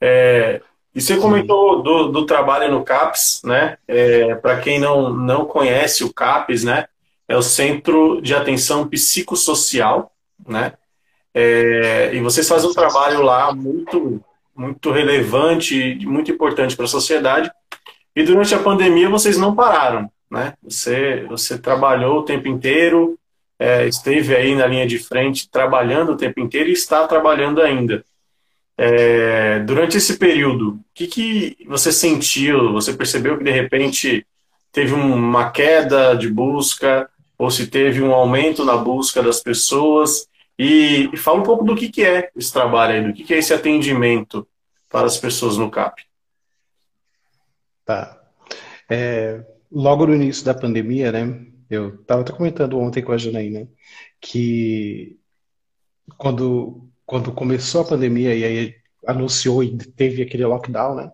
É, 0.00 0.60
e 0.94 1.00
você 1.00 1.16
comentou 1.16 1.82
do, 1.82 2.08
do, 2.08 2.26
trabalho 2.26 2.70
no 2.70 2.84
CAPS, 2.84 3.42
né? 3.44 3.78
É, 3.86 4.34
para 4.34 4.60
quem 4.60 4.78
não, 4.78 5.12
não 5.12 5.44
conhece 5.44 6.02
o 6.02 6.12
CAPS, 6.12 6.64
né? 6.64 6.86
É 7.30 7.36
o 7.36 7.42
Centro 7.42 8.20
de 8.20 8.34
Atenção 8.34 8.88
Psicossocial, 8.88 10.12
né? 10.48 10.72
É, 11.32 12.12
e 12.12 12.20
vocês 12.20 12.48
fazem 12.48 12.68
um 12.68 12.74
trabalho 12.74 13.22
lá 13.22 13.54
muito, 13.54 14.20
muito 14.52 14.90
relevante, 14.90 15.96
muito 16.04 16.28
importante 16.32 16.74
para 16.74 16.86
a 16.86 16.88
sociedade. 16.88 17.48
E 18.16 18.24
durante 18.24 18.52
a 18.52 18.58
pandemia 18.58 19.08
vocês 19.08 19.38
não 19.38 19.54
pararam, 19.54 20.10
né? 20.28 20.54
Você, 20.64 21.24
você 21.28 21.56
trabalhou 21.56 22.18
o 22.18 22.24
tempo 22.24 22.48
inteiro, 22.48 23.16
é, 23.60 23.86
esteve 23.86 24.34
aí 24.34 24.56
na 24.56 24.66
linha 24.66 24.84
de 24.84 24.98
frente 24.98 25.48
trabalhando 25.48 26.14
o 26.14 26.16
tempo 26.16 26.40
inteiro 26.40 26.68
e 26.68 26.72
está 26.72 27.06
trabalhando 27.06 27.62
ainda. 27.62 28.04
É, 28.76 29.60
durante 29.60 29.96
esse 29.98 30.18
período, 30.18 30.70
o 30.70 30.80
que, 30.92 31.06
que 31.06 31.56
você 31.68 31.92
sentiu? 31.92 32.72
Você 32.72 32.92
percebeu 32.92 33.38
que 33.38 33.44
de 33.44 33.52
repente 33.52 34.26
teve 34.72 34.94
uma 34.94 35.48
queda 35.52 36.14
de 36.14 36.28
busca? 36.28 37.08
Ou 37.40 37.50
se 37.50 37.68
teve 37.68 38.02
um 38.02 38.12
aumento 38.12 38.66
na 38.66 38.76
busca 38.76 39.22
das 39.22 39.40
pessoas. 39.40 40.28
E, 40.58 41.10
fala 41.16 41.40
um 41.40 41.42
pouco 41.42 41.64
do 41.64 41.74
que, 41.74 41.88
que 41.88 42.04
é 42.04 42.30
esse 42.36 42.52
trabalho 42.52 42.92
aí, 42.92 43.02
do 43.02 43.14
que, 43.14 43.24
que 43.24 43.32
é 43.32 43.38
esse 43.38 43.54
atendimento 43.54 44.46
para 44.90 45.06
as 45.06 45.16
pessoas 45.16 45.56
no 45.56 45.70
CAP. 45.70 46.02
Tá. 47.82 48.20
É, 48.90 49.42
logo 49.72 50.06
no 50.06 50.14
início 50.14 50.44
da 50.44 50.52
pandemia, 50.52 51.10
né? 51.10 51.46
Eu 51.70 51.94
estava 51.94 52.20
até 52.20 52.30
comentando 52.30 52.78
ontem 52.78 53.02
com 53.02 53.12
a 53.12 53.16
Janaína 53.16 53.66
que 54.20 55.18
quando, 56.18 56.90
quando 57.06 57.32
começou 57.32 57.80
a 57.80 57.88
pandemia 57.88 58.34
e 58.34 58.44
aí 58.44 58.74
anunciou 59.06 59.64
e 59.64 59.78
teve 59.78 60.22
aquele 60.22 60.44
lockdown, 60.44 60.94
né? 60.94 61.10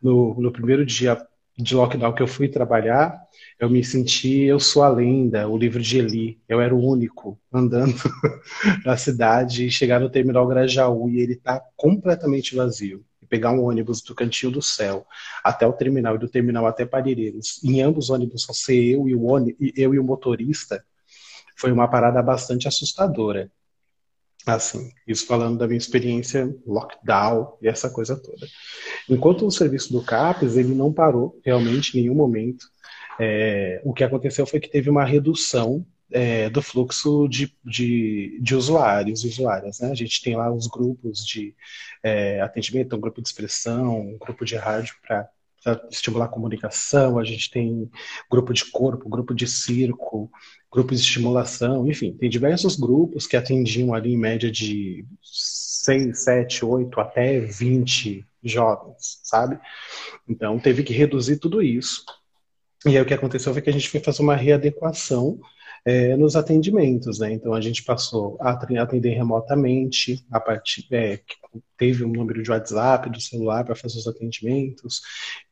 No, 0.00 0.40
no 0.40 0.52
primeiro 0.52 0.86
dia 0.86 1.20
de 1.58 1.74
lockdown 1.74 2.12
que 2.12 2.22
eu 2.22 2.26
fui 2.26 2.48
trabalhar, 2.48 3.18
eu 3.58 3.70
me 3.70 3.82
senti, 3.82 4.42
eu 4.42 4.60
sou 4.60 4.82
a 4.82 4.88
lenda, 4.88 5.48
o 5.48 5.56
livro 5.56 5.80
de 5.80 5.98
Eli. 5.98 6.38
Eu 6.46 6.60
era 6.60 6.74
o 6.74 6.84
único 6.84 7.40
andando 7.50 7.94
na 8.84 8.96
cidade 8.96 9.66
e 9.66 9.70
chegar 9.70 9.98
no 9.98 10.10
terminal 10.10 10.46
Grajaú 10.46 11.08
e 11.08 11.20
ele 11.20 11.32
está 11.32 11.62
completamente 11.74 12.54
vazio. 12.54 13.02
E 13.22 13.26
pegar 13.26 13.52
um 13.52 13.64
ônibus 13.64 14.02
do 14.02 14.14
Cantinho 14.14 14.52
do 14.52 14.60
Céu 14.60 15.06
até 15.42 15.66
o 15.66 15.72
terminal 15.72 16.16
e 16.16 16.18
do 16.18 16.28
terminal 16.28 16.66
até 16.66 16.84
Parelheiros. 16.84 17.58
Em 17.64 17.80
ambos 17.80 18.10
ônibus 18.10 18.42
só 18.42 18.52
ser 18.52 18.76
eu 18.76 19.08
e 19.08 19.14
o 19.14 19.24
ônibus, 19.24 19.72
eu 19.74 19.94
e 19.94 19.98
o 19.98 20.04
motorista 20.04 20.84
foi 21.56 21.72
uma 21.72 21.88
parada 21.88 22.22
bastante 22.22 22.68
assustadora. 22.68 23.50
Assim, 24.46 24.92
isso 25.08 25.26
falando 25.26 25.58
da 25.58 25.66
minha 25.66 25.78
experiência 25.78 26.54
lockdown 26.64 27.58
e 27.60 27.66
essa 27.66 27.90
coisa 27.90 28.14
toda. 28.16 28.46
Enquanto 29.08 29.46
o 29.46 29.50
serviço 29.50 29.92
do 29.92 30.02
CAPES, 30.02 30.56
ele 30.56 30.74
não 30.74 30.92
parou 30.92 31.38
realmente 31.44 31.96
em 31.96 32.02
nenhum 32.02 32.14
momento. 32.14 32.66
é, 33.18 33.80
o 33.84 33.92
que 33.94 34.04
aconteceu 34.04 34.46
foi 34.46 34.60
que 34.60 34.68
teve 34.68 34.90
uma 34.90 35.04
redução 35.04 35.86
é, 36.10 36.48
do 36.50 36.62
fluxo 36.62 37.26
de, 37.28 37.54
de, 37.64 38.38
de 38.40 38.54
usuários 38.54 39.24
e 39.24 39.28
usuárias. 39.28 39.80
Né? 39.80 39.90
A 39.90 39.94
gente 39.94 40.22
tem 40.22 40.36
lá 40.36 40.52
os 40.52 40.66
grupos 40.66 41.24
de 41.24 41.54
é, 42.02 42.40
atendimento, 42.40 42.94
um 42.96 43.00
grupo 43.00 43.20
de 43.20 43.28
expressão, 43.28 44.00
um 44.00 44.18
grupo 44.18 44.44
de 44.44 44.56
rádio 44.56 44.94
para 45.02 45.28
estimular 45.90 46.26
a 46.26 46.28
comunicação, 46.28 47.18
a 47.18 47.24
gente 47.24 47.50
tem 47.50 47.90
grupo 48.30 48.52
de 48.52 48.70
corpo, 48.70 49.08
grupo 49.08 49.34
de 49.34 49.48
circo, 49.48 50.30
grupo 50.70 50.94
de 50.94 51.00
estimulação, 51.00 51.88
enfim, 51.88 52.12
tem 52.12 52.30
diversos 52.30 52.76
grupos 52.76 53.26
que 53.26 53.36
atendiam 53.36 53.92
ali 53.92 54.12
em 54.12 54.18
média 54.18 54.48
de 54.48 55.04
6, 55.22 56.22
7, 56.22 56.64
8 56.64 57.00
até 57.00 57.40
20 57.40 58.24
jovens, 58.50 59.20
sabe? 59.22 59.58
Então 60.28 60.58
teve 60.58 60.82
que 60.82 60.92
reduzir 60.92 61.38
tudo 61.38 61.62
isso. 61.62 62.04
E 62.84 62.90
aí 62.90 63.00
o 63.00 63.06
que 63.06 63.14
aconteceu 63.14 63.52
foi 63.52 63.62
que 63.62 63.70
a 63.70 63.72
gente 63.72 63.88
foi 63.88 64.00
fazer 64.00 64.22
uma 64.22 64.36
readequação 64.36 65.40
é, 65.86 66.16
nos 66.16 66.34
atendimentos, 66.34 67.20
né? 67.20 67.32
Então 67.32 67.54
a 67.54 67.60
gente 67.60 67.84
passou 67.84 68.36
a 68.40 68.50
atender 68.50 69.10
remotamente, 69.10 70.26
a 70.32 70.40
partir 70.40 70.84
é, 70.90 71.20
teve 71.76 72.04
um 72.04 72.08
número 72.08 72.42
de 72.42 72.50
WhatsApp 72.50 73.08
do 73.08 73.20
celular 73.20 73.64
para 73.64 73.76
fazer 73.76 73.98
os 73.98 74.08
atendimentos, 74.08 75.00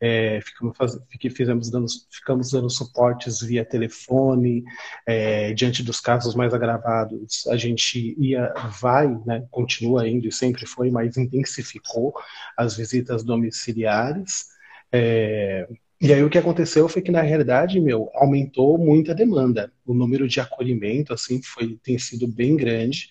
é, 0.01 0.41
ficamos, 0.41 0.77
faz, 0.77 0.99
fizemos 1.37 1.71
dando, 1.71 1.87
ficamos 2.11 2.51
dando 2.51 2.69
suportes 2.69 3.43
via 3.43 3.65
telefone, 3.65 4.65
é, 5.07 5.53
diante 5.53 5.85
dos 5.85 6.01
casos 6.01 6.35
mais 6.35 6.53
agravados, 6.53 7.47
a 7.47 7.57
gente 7.57 8.17
ia, 8.19 8.53
vai, 8.81 9.07
né? 9.25 9.47
Continua 9.53 10.09
indo 10.09 10.27
e 10.27 10.33
sempre 10.33 10.67
foi, 10.67 10.91
mas 10.91 11.17
intensificou 11.17 12.13
as 12.57 12.77
visitas 12.77 13.23
domiciliares. 13.23 14.47
É, 14.91 15.69
e 16.05 16.13
aí 16.13 16.23
o 16.23 16.29
que 16.29 16.37
aconteceu 16.37 16.87
foi 16.87 17.01
que 17.01 17.11
na 17.11 17.23
realidade, 17.23 17.81
meu, 17.81 18.11
aumentou 18.13 18.77
muito 18.77 19.11
a 19.11 19.15
demanda. 19.15 19.73
O 19.87 19.95
número 19.95 20.29
de 20.29 20.39
acolhimento 20.39 21.15
assim 21.15 21.41
foi 21.43 21.79
tem 21.83 21.99
sido 21.99 22.29
bem 22.29 22.57
grande 22.59 23.09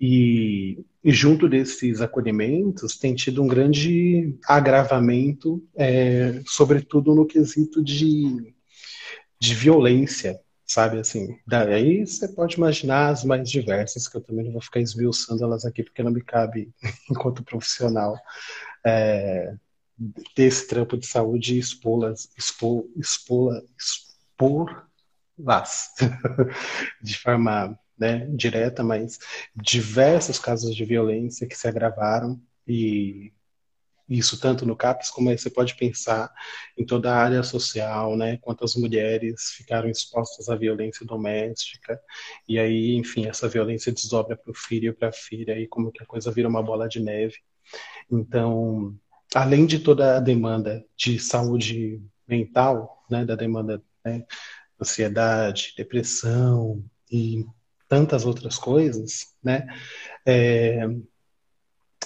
e, 0.00 0.84
e 1.04 1.12
junto 1.12 1.48
desses 1.48 2.00
acolhimentos 2.00 2.98
tem 2.98 3.14
tido 3.14 3.40
um 3.40 3.46
grande 3.46 4.36
agravamento, 4.48 5.62
é, 5.76 6.42
sobretudo 6.44 7.14
no 7.14 7.24
quesito 7.24 7.80
de, 7.84 8.52
de 9.38 9.54
violência, 9.54 10.36
sabe 10.66 10.98
assim. 10.98 11.38
Daí 11.46 12.04
você 12.04 12.26
pode 12.26 12.56
imaginar 12.56 13.10
as 13.10 13.22
mais 13.22 13.48
diversas, 13.48 14.08
que 14.08 14.16
eu 14.16 14.20
também 14.20 14.44
não 14.44 14.52
vou 14.54 14.60
ficar 14.60 14.80
esmiuçando 14.80 15.44
elas 15.44 15.64
aqui 15.64 15.84
porque 15.84 16.02
não 16.02 16.10
me 16.10 16.20
cabe 16.20 16.72
enquanto 17.08 17.44
profissional. 17.44 18.16
É, 18.84 19.54
desse 20.34 20.66
trampo 20.66 20.96
de 20.96 21.06
saúde 21.06 21.58
expô-las, 21.58 22.30
expô, 22.36 22.90
expô-la, 22.96 23.62
expor-las 23.78 24.80
de 27.02 27.18
forma 27.18 27.78
né, 27.96 28.26
direta, 28.30 28.82
mas 28.82 29.18
diversos 29.54 30.38
casos 30.38 30.74
de 30.74 30.84
violência 30.84 31.46
que 31.46 31.56
se 31.56 31.68
agravaram 31.68 32.40
e 32.66 33.32
isso 34.08 34.38
tanto 34.38 34.66
no 34.66 34.76
CAPES 34.76 35.10
como 35.10 35.36
você 35.36 35.48
pode 35.48 35.76
pensar 35.76 36.30
em 36.76 36.84
toda 36.84 37.12
a 37.12 37.16
área 37.16 37.42
social, 37.42 38.16
né? 38.16 38.36
Quantas 38.38 38.74
mulheres 38.74 39.52
ficaram 39.56 39.88
expostas 39.88 40.48
à 40.48 40.56
violência 40.56 41.06
doméstica 41.06 42.00
e 42.46 42.58
aí, 42.58 42.94
enfim, 42.96 43.26
essa 43.26 43.48
violência 43.48 43.92
desdobra 43.92 44.36
para 44.36 44.50
o 44.50 44.54
filho 44.54 44.90
e 44.90 44.92
para 44.92 45.08
a 45.08 45.12
filha 45.12 45.58
e 45.58 45.66
como 45.66 45.90
que 45.90 46.02
a 46.02 46.06
coisa 46.06 46.30
vira 46.30 46.48
uma 46.48 46.62
bola 46.62 46.86
de 46.86 47.00
neve. 47.00 47.36
Então, 48.10 48.94
além 49.34 49.66
de 49.66 49.80
toda 49.80 50.16
a 50.16 50.20
demanda 50.20 50.84
de 50.96 51.18
saúde 51.18 52.00
mental, 52.26 53.04
né, 53.10 53.24
da 53.24 53.34
demanda 53.34 53.82
né, 54.04 54.24
ansiedade, 54.80 55.74
depressão 55.76 56.84
e 57.10 57.44
tantas 57.88 58.24
outras 58.24 58.56
coisas, 58.56 59.34
né, 59.42 59.66
é, 60.24 60.86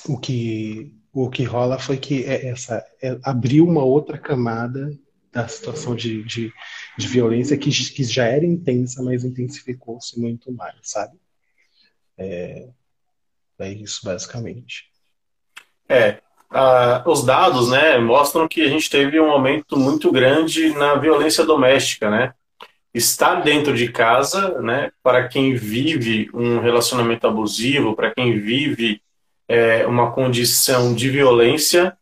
o 0.09 0.19
que 0.19 0.95
o 1.13 1.29
que 1.29 1.43
rola 1.43 1.79
foi 1.79 1.97
que 1.97 2.25
é 2.25 2.47
essa 2.47 2.85
é, 3.03 3.19
abriu 3.25 3.67
uma 3.67 3.83
outra 3.83 4.17
camada 4.17 4.97
da 5.33 5.49
situação 5.49 5.97
de, 5.97 6.23
de, 6.23 6.53
de 6.97 7.09
violência 7.09 7.59
que, 7.59 7.71
que, 7.71 8.05
já 8.05 8.25
era 8.27 8.47
intensa, 8.47 9.03
mas 9.03 9.25
intensificou-se 9.25 10.19
muito 10.19 10.53
mais, 10.53 10.77
sabe? 10.83 11.19
É, 12.17 12.69
é 13.59 13.73
isso 13.73 14.05
basicamente. 14.05 14.91
É, 15.89 16.23
ah, 16.51 17.03
os 17.07 17.25
dados 17.25 17.71
né, 17.71 17.99
mostram 17.99 18.49
que 18.49 18.63
a 18.63 18.69
gente 18.69 18.89
teve 18.89 19.21
um 19.21 19.31
aumento 19.31 19.77
muito 19.77 20.11
grande 20.11 20.71
na 20.71 20.95
violência 20.95 21.45
doméstica, 21.45 22.11
né? 22.11 22.33
Estar 22.95 23.43
dentro 23.43 23.75
de 23.75 23.93
casa, 23.93 24.61
né, 24.61 24.91
para 25.03 25.29
quem 25.29 25.55
vive 25.55 26.31
um 26.33 26.59
relacionamento 26.59 27.27
abusivo, 27.27 27.95
para 27.95 28.13
quem 28.13 28.39
vive 28.39 29.03
é, 29.47 29.87
uma 29.87 30.11
condição 30.11 30.95
de 30.95 31.11
violência, 31.11 31.97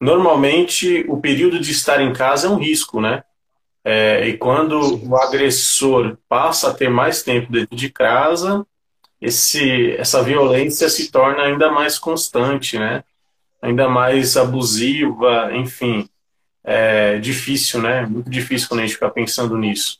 normalmente 0.00 1.04
o 1.08 1.18
período 1.18 1.58
de 1.58 1.70
estar 1.70 2.00
em 2.00 2.12
casa 2.12 2.46
é 2.46 2.50
um 2.50 2.56
risco, 2.56 3.00
né? 3.00 3.24
É, 3.82 4.28
e 4.28 4.36
quando 4.36 5.08
o 5.08 5.16
agressor 5.16 6.18
passa 6.28 6.70
a 6.70 6.74
ter 6.74 6.90
mais 6.90 7.22
tempo 7.22 7.50
dentro 7.50 7.74
de 7.74 7.90
casa, 7.90 8.64
esse, 9.20 9.92
essa 9.96 10.22
violência 10.22 10.88
se 10.88 11.10
torna 11.10 11.42
ainda 11.42 11.70
mais 11.70 11.98
constante, 11.98 12.78
né? 12.78 13.02
Ainda 13.62 13.88
mais 13.88 14.36
abusiva, 14.36 15.50
enfim, 15.54 16.08
é 16.64 17.18
difícil, 17.18 17.80
né? 17.80 18.06
Muito 18.06 18.30
difícil 18.30 18.68
quando 18.68 18.80
a 18.80 18.82
gente 18.82 18.94
fica 18.94 19.10
pensando 19.10 19.56
nisso. 19.56 19.98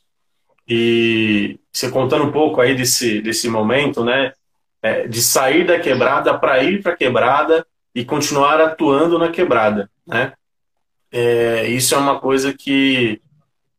E 0.67 1.59
você 1.71 1.89
contando 1.89 2.25
um 2.25 2.31
pouco 2.31 2.61
aí 2.61 2.75
desse, 2.75 3.21
desse 3.21 3.49
momento, 3.49 4.03
né? 4.03 4.33
É, 4.81 5.07
de 5.07 5.21
sair 5.21 5.65
da 5.65 5.79
quebrada 5.79 6.37
para 6.37 6.63
ir 6.63 6.81
para 6.81 6.93
a 6.93 6.97
quebrada 6.97 7.65
e 7.93 8.03
continuar 8.03 8.59
atuando 8.59 9.19
na 9.19 9.29
quebrada, 9.29 9.89
né? 10.07 10.33
É, 11.11 11.67
isso 11.67 11.93
é 11.93 11.97
uma 11.97 12.19
coisa 12.19 12.53
que 12.53 13.21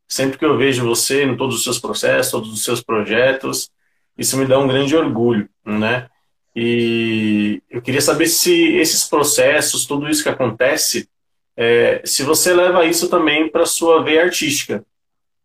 sempre 0.06 0.38
que 0.38 0.44
eu 0.44 0.58
vejo 0.58 0.86
você 0.86 1.24
em 1.24 1.36
todos 1.36 1.56
os 1.56 1.64
seus 1.64 1.78
processos, 1.78 2.30
todos 2.30 2.52
os 2.52 2.62
seus 2.62 2.82
projetos, 2.82 3.70
isso 4.18 4.36
me 4.36 4.44
dá 4.44 4.58
um 4.58 4.68
grande 4.68 4.94
orgulho, 4.94 5.48
né? 5.64 6.08
E 6.54 7.62
eu 7.70 7.80
queria 7.80 8.00
saber 8.00 8.26
se 8.26 8.76
esses 8.76 9.04
processos, 9.04 9.86
tudo 9.86 10.08
isso 10.08 10.22
que 10.22 10.28
acontece, 10.28 11.08
é, 11.56 12.02
se 12.04 12.22
você 12.22 12.52
leva 12.52 12.84
isso 12.84 13.08
também 13.08 13.48
para 13.48 13.66
sua 13.66 14.02
veia 14.02 14.24
artística, 14.24 14.84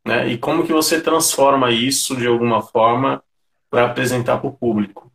né? 0.05 0.27
E 0.29 0.37
como 0.37 0.65
que 0.65 0.71
você 0.71 1.01
transforma 1.01 1.71
isso 1.71 2.15
de 2.15 2.27
alguma 2.27 2.61
forma 2.61 3.21
para 3.69 3.85
apresentar 3.85 4.37
para 4.37 4.49
o 4.49 4.53
público? 4.53 5.11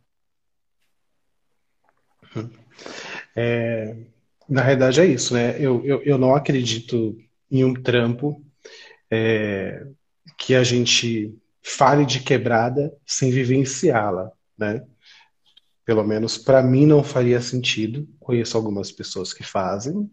É, 3.35 3.95
na 4.47 4.61
verdade 4.61 5.01
é 5.01 5.05
isso, 5.05 5.33
né? 5.33 5.55
Eu, 5.59 5.83
eu, 5.83 6.03
eu 6.03 6.17
não 6.17 6.35
acredito 6.35 7.17
em 7.49 7.63
um 7.63 7.73
trampo 7.73 8.43
é, 9.09 9.83
que 10.37 10.53
a 10.53 10.63
gente 10.63 11.35
fale 11.63 12.05
de 12.05 12.19
quebrada 12.19 12.95
sem 13.05 13.31
vivenciá-la, 13.31 14.31
né? 14.57 14.85
Pelo 15.85 16.03
menos 16.03 16.37
para 16.37 16.63
mim 16.63 16.85
não 16.85 17.03
faria 17.03 17.41
sentido. 17.41 18.07
Conheço 18.19 18.57
algumas 18.57 18.91
pessoas 18.91 19.33
que 19.33 19.43
fazem, 19.43 20.09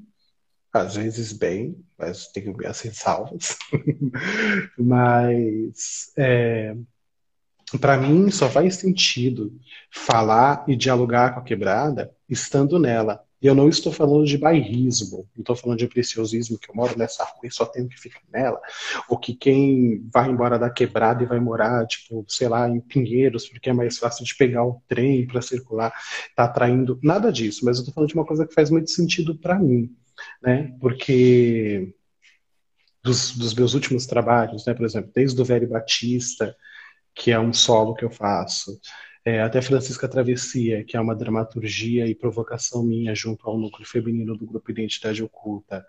às 0.72 0.96
vezes 0.96 1.32
bem, 1.32 1.76
mas 1.98 2.28
tem 2.28 2.44
que 2.44 2.52
ver 2.52 2.66
as 2.66 2.80
ressalvas. 2.80 3.56
mas 4.78 6.12
é, 6.16 6.76
para 7.80 7.96
mim 7.96 8.30
só 8.30 8.48
faz 8.48 8.76
sentido 8.76 9.52
falar 9.90 10.64
e 10.66 10.74
dialogar 10.74 11.34
com 11.34 11.40
a 11.40 11.44
quebrada 11.44 12.14
estando 12.28 12.78
nela. 12.78 13.24
E 13.42 13.46
eu 13.46 13.54
não 13.54 13.68
estou 13.68 13.92
falando 13.92 14.26
de 14.26 14.36
bairrismo, 14.36 15.26
não 15.34 15.40
estou 15.40 15.56
falando 15.56 15.78
de 15.78 15.88
preciosismo, 15.88 16.58
que 16.58 16.70
eu 16.70 16.74
moro 16.74 16.98
nessa 16.98 17.24
rua 17.24 17.40
e 17.44 17.50
só 17.50 17.64
tenho 17.64 17.88
que 17.88 17.98
ficar 17.98 18.20
nela, 18.30 18.60
ou 19.08 19.18
que 19.18 19.34
quem 19.34 20.06
vai 20.12 20.28
embora 20.28 20.58
da 20.58 20.68
quebrada 20.68 21.22
e 21.22 21.26
vai 21.26 21.40
morar, 21.40 21.86
tipo, 21.86 22.24
sei 22.28 22.48
lá, 22.48 22.68
em 22.68 22.80
Pinheiros, 22.80 23.48
porque 23.48 23.70
é 23.70 23.72
mais 23.72 23.98
fácil 23.98 24.24
de 24.24 24.36
pegar 24.36 24.64
o 24.64 24.82
trem 24.86 25.26
para 25.26 25.40
circular, 25.40 25.92
está 26.28 26.44
atraindo. 26.44 26.98
Nada 27.02 27.32
disso, 27.32 27.64
mas 27.64 27.76
eu 27.76 27.80
estou 27.82 27.94
falando 27.94 28.08
de 28.08 28.14
uma 28.14 28.26
coisa 28.26 28.46
que 28.46 28.54
faz 28.54 28.70
muito 28.70 28.90
sentido 28.90 29.34
para 29.34 29.58
mim, 29.58 29.90
né? 30.42 30.76
Porque 30.78 31.94
dos, 33.02 33.36
dos 33.36 33.54
meus 33.54 33.74
últimos 33.74 34.06
trabalhos, 34.06 34.66
né, 34.66 34.74
por 34.74 34.84
exemplo, 34.84 35.10
desde 35.14 35.40
o 35.40 35.44
Velho 35.44 35.68
Batista, 35.68 36.54
que 37.14 37.30
é 37.30 37.38
um 37.38 37.52
solo 37.52 37.94
que 37.94 38.04
eu 38.04 38.10
faço, 38.10 38.78
é, 39.24 39.42
até 39.42 39.60
Francisca 39.60 40.08
Travessia, 40.08 40.84
que 40.84 40.96
é 40.96 41.00
uma 41.00 41.14
dramaturgia 41.14 42.06
e 42.06 42.14
provocação 42.14 42.82
minha 42.82 43.14
junto 43.14 43.48
ao 43.48 43.58
núcleo 43.58 43.86
feminino 43.86 44.36
do 44.36 44.46
grupo 44.46 44.70
Identidade 44.70 45.22
Oculta, 45.22 45.84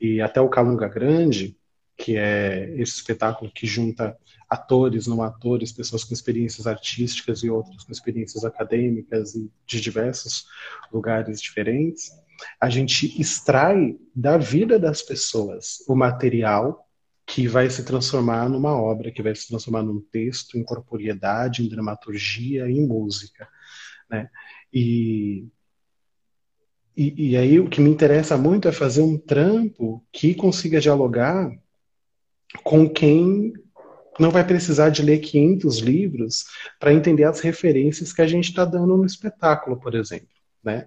e 0.00 0.20
até 0.20 0.40
o 0.40 0.48
Calunga 0.48 0.88
Grande, 0.88 1.56
que 1.96 2.16
é 2.16 2.74
esse 2.76 2.96
espetáculo 2.96 3.50
que 3.52 3.66
junta 3.66 4.16
atores, 4.48 5.06
não 5.06 5.22
atores, 5.22 5.72
pessoas 5.72 6.04
com 6.04 6.12
experiências 6.12 6.66
artísticas 6.66 7.42
e 7.42 7.50
outras 7.50 7.84
com 7.84 7.92
experiências 7.92 8.44
acadêmicas 8.44 9.34
e 9.34 9.50
de 9.66 9.80
diversos 9.80 10.46
lugares 10.92 11.40
diferentes, 11.40 12.10
a 12.60 12.68
gente 12.68 13.20
extrai 13.20 13.96
da 14.14 14.36
vida 14.36 14.78
das 14.78 15.02
pessoas 15.02 15.84
o 15.88 15.94
material 15.94 16.83
que 17.26 17.48
vai 17.48 17.70
se 17.70 17.84
transformar 17.84 18.48
numa 18.48 18.72
obra, 18.72 19.10
que 19.10 19.22
vai 19.22 19.34
se 19.34 19.48
transformar 19.48 19.82
num 19.82 20.00
texto, 20.00 20.58
em 20.58 20.64
corporeidade, 20.64 21.64
em 21.64 21.68
dramaturgia, 21.68 22.68
em 22.70 22.86
música. 22.86 23.48
Né? 24.10 24.28
E, 24.72 25.46
e, 26.96 27.30
e 27.30 27.36
aí 27.36 27.58
o 27.58 27.68
que 27.68 27.80
me 27.80 27.90
interessa 27.90 28.36
muito 28.36 28.68
é 28.68 28.72
fazer 28.72 29.02
um 29.02 29.18
trampo 29.18 30.04
que 30.12 30.34
consiga 30.34 30.80
dialogar 30.80 31.50
com 32.62 32.88
quem 32.88 33.52
não 34.18 34.30
vai 34.30 34.46
precisar 34.46 34.90
de 34.90 35.02
ler 35.02 35.18
500 35.18 35.78
livros 35.78 36.44
para 36.78 36.92
entender 36.92 37.24
as 37.24 37.40
referências 37.40 38.12
que 38.12 38.22
a 38.22 38.26
gente 38.26 38.50
está 38.50 38.64
dando 38.64 38.96
no 38.96 39.04
espetáculo, 39.04 39.78
por 39.80 39.94
exemplo. 39.94 40.28
Né? 40.62 40.86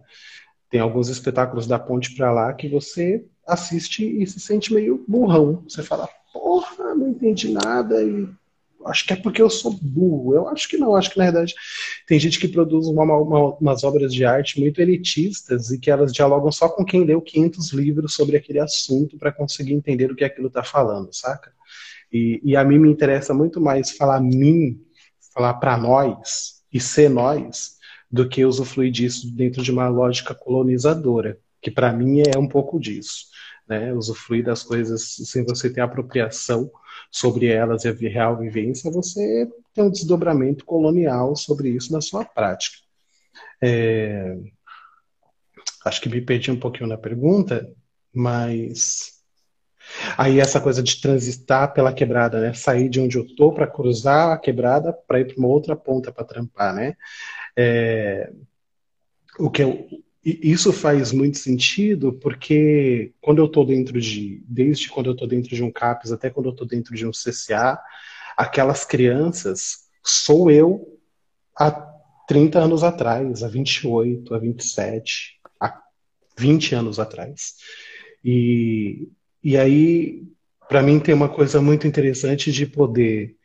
Tem 0.69 0.80
alguns 0.80 1.10
espetáculos 1.10 1.67
da 1.67 1.80
ponte 1.80 2.15
para 2.15 2.32
lá 2.32 2.54
que 2.54 2.69
você 2.69 3.26
assiste 3.45 4.06
e 4.06 4.26
se 4.28 4.39
sente 4.39 4.73
meio 4.73 5.04
burrão. 5.08 5.63
Você 5.67 5.84
fala, 5.84 6.08
porra, 6.39 6.95
não 6.95 7.10
entendi 7.10 7.52
nada 7.52 8.02
e 8.04 8.28
acho 8.86 9.06
que 9.06 9.13
é 9.13 9.15
porque 9.15 9.41
eu 9.41 9.50
sou 9.50 9.71
burro. 9.82 10.36
Eu 10.36 10.47
acho 10.47 10.67
que 10.67 10.78
não, 10.78 10.95
acho 10.95 11.12
que 11.12 11.17
na 11.17 11.26
verdade 11.26 11.54
tem 12.08 12.19
gente 12.19 12.39
que 12.39 12.47
produz 12.47 12.88
uma, 12.88 13.04
uma, 13.04 13.56
umas 13.56 13.84
obras 13.84 14.13
de 14.13 14.23
arte 14.26 14.60
muito 14.60 14.82
elitistas 14.82 15.71
e 15.71 15.80
que 15.80 15.91
elas 15.91 16.13
dialogam 16.13 16.52
só 16.52 16.69
com 16.69 16.86
quem 16.86 17.04
leu 17.04 17.21
500 17.21 17.73
livros 17.73 18.13
sobre 18.13 18.38
aquele 18.38 18.60
assunto 18.60 19.17
para 19.17 19.32
conseguir 19.32 19.73
entender 19.73 20.12
o 20.12 20.15
que 20.15 20.23
aquilo 20.23 20.47
está 20.47 20.63
falando, 20.63 21.10
saca? 21.12 21.52
E, 22.12 22.39
e, 22.43 22.56
a 22.56 22.63
mim 22.63 22.80
me 22.80 22.89
interessa 22.89 23.34
muito 23.34 23.60
mais 23.60 23.91
falar 23.91 24.21
mim, 24.21 24.82
falar 25.34 25.56
para 25.56 25.78
nós 25.78 26.62
e 26.71 26.80
ser 26.80 27.10
nós, 27.10 27.76
do 28.10 28.30
que 28.30 28.45
usufruir 28.45 28.91
disso 28.91 29.30
dentro 29.36 29.62
de 29.62 29.71
uma 29.71 29.89
lógica 29.89 30.34
colonizadora, 30.34 31.38
que 31.62 31.69
para 31.69 31.91
mim 31.91 32.21
é 32.21 32.38
um 32.38 32.47
pouco 32.47 32.80
disso. 32.80 33.26
Né? 33.67 33.93
Usufruir 33.93 34.43
das 34.43 34.63
coisas 34.63 35.15
sem 35.25 35.43
você 35.43 35.69
ter 35.69 35.82
apropriação 35.82 36.71
sobre 37.12 37.47
elas 37.47 37.84
e 37.84 37.89
a 37.89 37.93
real 37.93 38.38
vivência, 38.38 38.91
você 38.91 39.49
tem 39.73 39.84
um 39.84 39.91
desdobramento 39.91 40.65
colonial 40.65 41.36
sobre 41.36 41.69
isso 41.69 41.91
na 41.91 42.01
sua 42.01 42.25
prática. 42.25 42.77
É... 43.62 44.38
Acho 45.86 46.01
que 46.01 46.10
me 46.10 46.21
perdi 46.21 46.51
um 46.51 46.60
pouquinho 46.60 46.88
na 46.88 46.97
pergunta, 46.97 47.69
mas 48.13 49.17
Aí 50.17 50.39
essa 50.39 50.60
coisa 50.60 50.84
de 50.84 50.99
transitar 50.99 51.73
pela 51.73 51.93
quebrada, 51.93 52.41
né? 52.41 52.53
Sair 52.53 52.89
de 52.89 52.99
onde 52.99 53.17
eu 53.17 53.36
tô 53.36 53.53
para 53.53 53.67
cruzar 53.67 54.32
a 54.32 54.38
quebrada 54.38 54.93
para 54.93 55.19
ir 55.19 55.25
para 55.25 55.38
uma 55.38 55.47
outra 55.47 55.75
ponta 55.75 56.12
para 56.12 56.25
trampar, 56.25 56.73
né? 56.73 56.95
É... 57.56 58.32
O 59.39 59.49
que 59.49 59.63
eu... 59.63 59.88
Isso 60.29 60.73
faz 60.73 61.13
muito 61.13 61.37
sentido 61.37 62.11
porque 62.13 63.13
quando 63.21 63.37
eu 63.37 63.45
estou 63.45 63.65
dentro 63.65 63.99
de, 64.01 64.43
desde 64.45 64.89
quando 64.89 65.05
eu 65.05 65.13
estou 65.13 65.27
dentro 65.27 65.55
de 65.55 65.63
um 65.63 65.71
CAPES 65.71 66.11
até 66.11 66.29
quando 66.29 66.47
eu 66.47 66.51
estou 66.51 66.67
dentro 66.67 66.93
de 66.93 67.07
um 67.07 67.11
CCA, 67.11 67.79
aquelas 68.35 68.83
crianças 68.83 69.87
sou 70.03 70.51
eu 70.51 70.99
há 71.55 71.71
30 72.27 72.59
anos 72.59 72.83
atrás, 72.83 73.41
há 73.41 73.47
28, 73.47 74.35
há 74.35 74.37
27, 74.37 75.39
há 75.61 75.81
20 76.37 76.75
anos 76.75 76.99
atrás. 76.99 77.55
E 78.23 79.07
e 79.43 79.55
aí, 79.55 80.23
para 80.67 80.83
mim, 80.83 80.99
tem 80.99 81.15
uma 81.15 81.29
coisa 81.29 81.61
muito 81.61 81.87
interessante 81.87 82.51
de 82.51 82.65
poder 82.65 83.37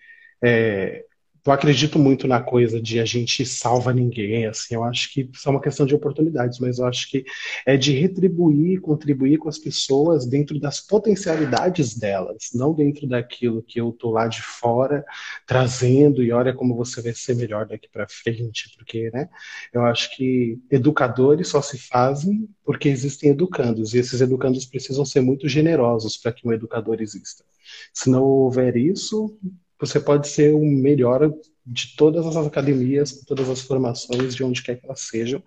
é, 0.42 1.05
eu 1.45 1.53
acredito 1.53 1.99
muito 1.99 2.29
na 2.29 2.41
coisa 2.41 2.81
de 2.81 3.01
a 3.01 3.05
gente 3.05 3.45
salva 3.45 3.93
ninguém, 3.93 4.47
assim, 4.47 4.75
eu 4.75 4.85
acho 4.85 5.13
que 5.13 5.29
isso 5.33 5.49
é 5.49 5.51
uma 5.51 5.61
questão 5.61 5.85
de 5.85 5.95
oportunidades, 5.95 6.61
mas 6.61 6.79
eu 6.79 6.87
acho 6.87 7.11
que 7.11 7.25
é 7.67 7.77
de 7.77 7.93
retribuir, 7.93 8.81
contribuir 8.81 9.39
com 9.39 9.49
as 9.49 9.59
pessoas 9.59 10.25
dentro 10.25 10.61
das 10.61 10.81
potencialidades 10.81 11.99
delas, 11.99 12.51
não 12.55 12.73
dentro 12.73 13.09
daquilo 13.09 13.63
que 13.63 13.81
eu 13.81 13.91
tô 13.93 14.13
lá 14.13 14.29
de 14.29 14.41
fora 14.41 15.05
trazendo 15.45 16.23
e 16.23 16.31
olha 16.31 16.55
como 16.55 16.77
você 16.77 17.03
vai 17.03 17.13
ser 17.13 17.35
melhor 17.35 17.67
daqui 17.67 17.89
para 17.93 18.07
frente, 18.09 18.73
porque, 18.77 19.11
né, 19.13 19.29
eu 19.73 19.85
acho 19.85 20.17
que 20.17 20.61
educadores 20.71 21.49
só 21.49 21.61
se 21.61 21.77
fazem 21.77 22.49
porque 22.65 22.89
existem 22.89 23.31
educandos, 23.31 23.95
e 23.95 23.99
esses 23.99 24.21
educandos 24.21 24.65
precisam 24.65 25.05
ser 25.05 25.21
muito 25.21 25.49
generosos 25.49 26.17
para 26.17 26.33
que 26.33 26.47
um 26.47 26.53
educador 26.53 27.01
exista. 27.01 27.45
Se 27.93 28.09
não 28.09 28.23
houver 28.23 28.77
isso, 28.77 29.37
você 29.83 29.99
pode 29.99 30.29
ser 30.29 30.55
o 30.55 30.64
melhor 30.64 31.35
de 31.66 31.97
todas 31.97 32.25
as 32.25 32.47
academias, 32.47 33.25
todas 33.27 33.51
as 33.51 33.61
formações, 33.62 34.33
de 34.33 34.45
onde 34.45 34.62
quer 34.62 34.77
que 34.77 34.87
elas 34.87 35.01
sejam, 35.01 35.42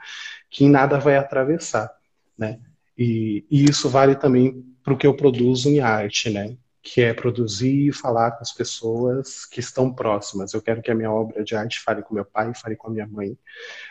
que 0.50 0.67
nada 0.67 1.00
vai 1.00 1.15
atravessar, 1.15 1.89
né? 2.38 2.60
E, 2.98 3.45
e 3.50 3.63
isso 3.63 3.89
vale 3.89 4.13
também 4.13 4.62
para 4.84 4.93
o 4.93 4.98
que 4.98 5.08
eu 5.08 5.15
produzo 5.15 5.69
em 5.69 5.80
arte, 5.80 6.30
né? 6.30 6.58
Que 6.82 7.02
é 7.02 7.13
produzir 7.13 7.88
e 7.88 7.93
falar 7.93 8.32
com 8.32 8.41
as 8.41 8.52
pessoas 8.52 9.45
que 9.45 9.62
estão 9.62 9.93
próximas. 9.93 10.54
Eu 10.54 10.62
quero 10.62 10.82
que 10.82 10.91
a 10.91 10.95
minha 10.95 11.12
obra 11.12 11.41
de 11.41 11.56
arte 11.56 11.80
fale 11.80 12.02
com 12.02 12.13
meu 12.13 12.26
pai, 12.26 12.54
fale 12.54 12.76
com 12.76 12.89
a 12.89 12.91
minha 12.91 13.08
mãe, 13.08 13.38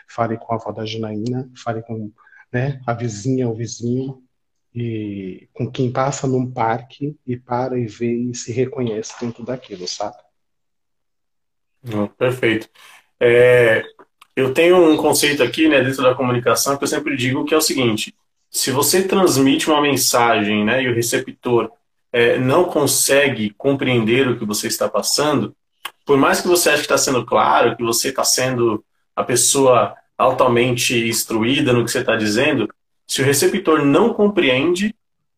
fale 0.07 0.37
com 0.37 0.53
a 0.53 0.57
avó 0.57 0.71
da 0.71 0.85
Janaína, 0.85 1.49
fale 1.57 1.81
com 1.81 2.11
né, 2.53 2.79
a 2.85 2.93
vizinha, 2.93 3.49
o 3.49 3.55
vizinho, 3.55 4.23
e 4.75 5.49
com 5.53 5.71
quem 5.71 5.91
passa 5.91 6.27
num 6.27 6.51
parque 6.51 7.17
e 7.25 7.35
para 7.35 7.79
e 7.79 7.87
vê 7.87 8.13
e 8.13 8.35
se 8.35 8.51
reconhece 8.51 9.13
dentro 9.19 9.43
daquilo, 9.43 9.87
sabe? 9.87 10.24
Perfeito. 12.17 12.67
É, 13.19 13.83
eu 14.35 14.53
tenho 14.53 14.77
um 14.77 14.97
conceito 14.97 15.41
aqui, 15.41 15.67
né, 15.67 15.81
dentro 15.81 16.03
da 16.03 16.15
comunicação 16.15 16.77
que 16.77 16.83
eu 16.83 16.87
sempre 16.87 17.15
digo 17.15 17.45
que 17.45 17.53
é 17.53 17.57
o 17.57 17.61
seguinte: 17.61 18.13
se 18.49 18.71
você 18.71 19.07
transmite 19.07 19.69
uma 19.69 19.81
mensagem, 19.81 20.65
né, 20.65 20.83
e 20.83 20.89
o 20.89 20.93
receptor 20.93 21.71
é, 22.11 22.37
não 22.37 22.65
consegue 22.65 23.51
compreender 23.51 24.27
o 24.27 24.37
que 24.37 24.45
você 24.45 24.67
está 24.67 24.89
passando, 24.89 25.55
por 26.05 26.17
mais 26.17 26.41
que 26.41 26.47
você 26.47 26.69
ache 26.69 26.79
que 26.79 26.85
está 26.85 26.97
sendo 26.97 27.25
claro, 27.25 27.75
que 27.75 27.83
você 27.83 28.09
está 28.09 28.23
sendo 28.23 28.83
a 29.15 29.23
pessoa 29.23 29.95
altamente 30.17 31.07
instruída 31.07 31.73
no 31.73 31.83
que 31.83 31.91
você 31.91 31.99
está 31.99 32.15
dizendo, 32.15 32.69
se 33.07 33.21
o 33.21 33.25
receptor 33.25 33.85
não 33.85 34.13
compreende, 34.13 34.95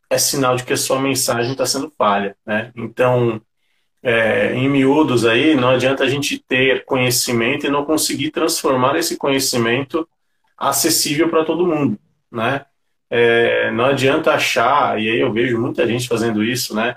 é 0.10 0.18
sinal 0.18 0.56
de 0.56 0.64
que 0.64 0.74
a 0.74 0.78
sua 0.78 1.00
mensagem 1.00 1.52
está 1.52 1.66
sendo 1.66 1.92
falha, 1.98 2.36
né? 2.46 2.72
Então, 2.76 3.42
é, 4.02 4.54
em 4.54 4.70
miúdos 4.70 5.26
aí, 5.26 5.56
não 5.56 5.70
adianta 5.70 6.04
a 6.04 6.10
gente 6.10 6.38
ter 6.40 6.86
conhecimento 6.86 7.66
e 7.66 7.70
não 7.70 7.86
conseguir 7.86 8.32
transformar 8.32 8.96
esse 8.96 9.18
conhecimento 9.18 10.08
acessível 10.58 11.30
para 11.30 11.46
todo 11.46 11.68
mundo, 11.68 11.98
né? 12.32 12.66
É, 13.10 13.72
não 13.72 13.86
adianta 13.86 14.34
achar, 14.34 15.00
e 15.00 15.10
aí 15.10 15.20
eu 15.20 15.32
vejo 15.32 15.60
muita 15.60 15.88
gente 15.88 16.08
fazendo 16.08 16.44
isso, 16.44 16.76
né? 16.76 16.96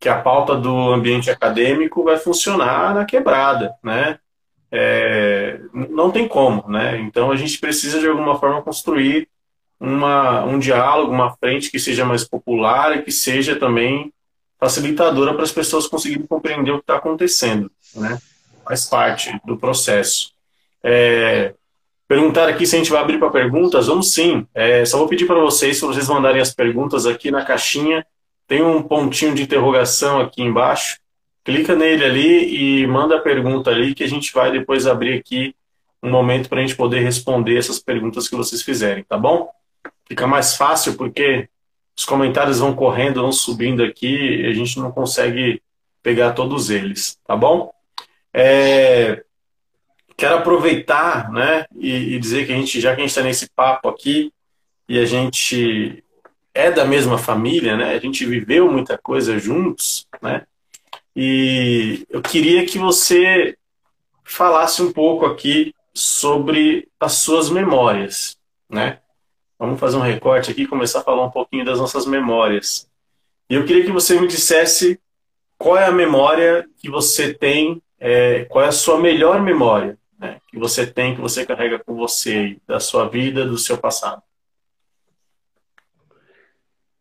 Que 0.00 0.08
a 0.08 0.20
pauta 0.20 0.56
do 0.56 0.92
ambiente 0.92 1.30
acadêmico 1.30 2.02
vai 2.02 2.16
funcionar 2.16 2.94
na 2.94 3.04
quebrada, 3.04 3.74
né? 3.82 4.18
É, 4.70 5.60
não 5.72 6.10
tem 6.10 6.26
como, 6.26 6.68
né? 6.68 6.98
Então 7.00 7.30
a 7.30 7.36
gente 7.36 7.58
precisa 7.58 8.00
de 8.00 8.08
alguma 8.08 8.38
forma 8.38 8.62
construir 8.62 9.28
uma, 9.78 10.44
um 10.44 10.58
diálogo, 10.58 11.12
uma 11.12 11.32
frente 11.36 11.70
que 11.70 11.78
seja 11.78 12.04
mais 12.04 12.24
popular 12.24 12.96
e 12.96 13.02
que 13.02 13.12
seja 13.12 13.56
também 13.56 14.12
facilitadora 14.62 15.34
para 15.34 15.42
as 15.42 15.50
pessoas 15.50 15.88
conseguirem 15.88 16.24
compreender 16.24 16.70
o 16.70 16.76
que 16.76 16.84
está 16.84 16.94
acontecendo, 16.94 17.68
né? 17.96 18.16
Faz 18.64 18.84
parte 18.84 19.36
do 19.44 19.56
processo. 19.56 20.30
É, 20.84 21.52
perguntar 22.06 22.48
aqui 22.48 22.64
se 22.64 22.76
a 22.76 22.78
gente 22.78 22.90
vai 22.92 23.00
abrir 23.00 23.18
para 23.18 23.28
perguntas. 23.28 23.88
Vamos 23.88 24.14
sim. 24.14 24.46
É, 24.54 24.84
só 24.84 24.98
vou 24.98 25.08
pedir 25.08 25.26
para 25.26 25.40
vocês, 25.40 25.78
se 25.78 25.84
vocês 25.84 26.08
mandarem 26.08 26.40
as 26.40 26.54
perguntas 26.54 27.06
aqui 27.06 27.28
na 27.28 27.44
caixinha, 27.44 28.06
tem 28.46 28.62
um 28.62 28.80
pontinho 28.80 29.34
de 29.34 29.42
interrogação 29.42 30.20
aqui 30.20 30.42
embaixo. 30.42 31.00
Clica 31.42 31.74
nele 31.74 32.04
ali 32.04 32.82
e 32.82 32.86
manda 32.86 33.16
a 33.16 33.20
pergunta 33.20 33.68
ali 33.68 33.96
que 33.96 34.04
a 34.04 34.08
gente 34.08 34.32
vai 34.32 34.52
depois 34.52 34.86
abrir 34.86 35.18
aqui 35.18 35.56
um 36.00 36.08
momento 36.08 36.48
para 36.48 36.60
a 36.60 36.62
gente 36.62 36.76
poder 36.76 37.00
responder 37.00 37.58
essas 37.58 37.80
perguntas 37.80 38.28
que 38.28 38.36
vocês 38.36 38.62
fizerem, 38.62 39.02
tá 39.02 39.18
bom? 39.18 39.50
Fica 40.06 40.24
mais 40.24 40.54
fácil 40.54 40.94
porque 40.94 41.48
os 41.96 42.04
comentários 42.04 42.58
vão 42.58 42.74
correndo, 42.74 43.20
vão 43.20 43.32
subindo 43.32 43.82
aqui, 43.82 44.42
e 44.42 44.46
a 44.46 44.52
gente 44.52 44.78
não 44.78 44.90
consegue 44.90 45.62
pegar 46.02 46.32
todos 46.32 46.70
eles, 46.70 47.18
tá 47.24 47.36
bom? 47.36 47.72
É, 48.32 49.22
quero 50.16 50.36
aproveitar, 50.36 51.30
né, 51.30 51.64
e, 51.76 52.14
e, 52.14 52.18
dizer 52.18 52.46
que 52.46 52.52
a 52.52 52.56
gente, 52.56 52.80
já 52.80 52.94
que 52.94 53.00
a 53.00 53.04
gente 53.04 53.10
está 53.10 53.22
nesse 53.22 53.50
papo 53.50 53.88
aqui, 53.88 54.32
e 54.88 54.98
a 54.98 55.04
gente 55.04 56.02
é 56.54 56.70
da 56.70 56.84
mesma 56.84 57.18
família, 57.18 57.76
né, 57.76 57.94
a 57.94 57.98
gente 57.98 58.24
viveu 58.26 58.70
muita 58.70 58.98
coisa 58.98 59.38
juntos, 59.38 60.06
né, 60.20 60.46
e 61.14 62.06
eu 62.08 62.22
queria 62.22 62.64
que 62.64 62.78
você 62.78 63.56
falasse 64.24 64.82
um 64.82 64.92
pouco 64.92 65.26
aqui 65.26 65.74
sobre 65.92 66.88
as 66.98 67.14
suas 67.14 67.50
memórias, 67.50 68.38
né? 68.68 68.98
Vamos 69.62 69.78
fazer 69.78 69.96
um 69.96 70.00
recorte 70.00 70.50
aqui 70.50 70.62
e 70.62 70.66
começar 70.66 70.98
a 70.98 71.04
falar 71.04 71.24
um 71.24 71.30
pouquinho 71.30 71.64
das 71.64 71.78
nossas 71.78 72.04
memórias. 72.04 72.90
E 73.48 73.54
eu 73.54 73.64
queria 73.64 73.84
que 73.84 73.92
você 73.92 74.20
me 74.20 74.26
dissesse 74.26 75.00
qual 75.56 75.78
é 75.78 75.86
a 75.86 75.92
memória 75.92 76.68
que 76.78 76.90
você 76.90 77.32
tem, 77.32 77.80
é, 78.00 78.44
qual 78.46 78.64
é 78.64 78.66
a 78.66 78.72
sua 78.72 78.98
melhor 78.98 79.40
memória 79.40 79.96
né, 80.18 80.40
que 80.48 80.58
você 80.58 80.84
tem, 80.84 81.14
que 81.14 81.20
você 81.20 81.46
carrega 81.46 81.78
com 81.78 81.94
você, 81.94 82.56
da 82.66 82.80
sua 82.80 83.08
vida, 83.08 83.46
do 83.46 83.56
seu 83.56 83.78
passado. 83.78 84.20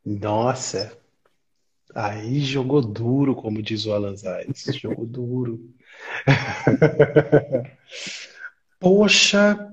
Nossa, 0.06 0.96
Aí 1.96 2.42
jogou 2.42 2.80
duro, 2.80 3.36
como 3.36 3.60
diz 3.60 3.88
o 3.88 3.92
Alan 3.92 4.16
Zayas. 4.16 4.66
Jogou 4.80 5.08
duro. 5.08 5.60
Poxa, 8.80 9.71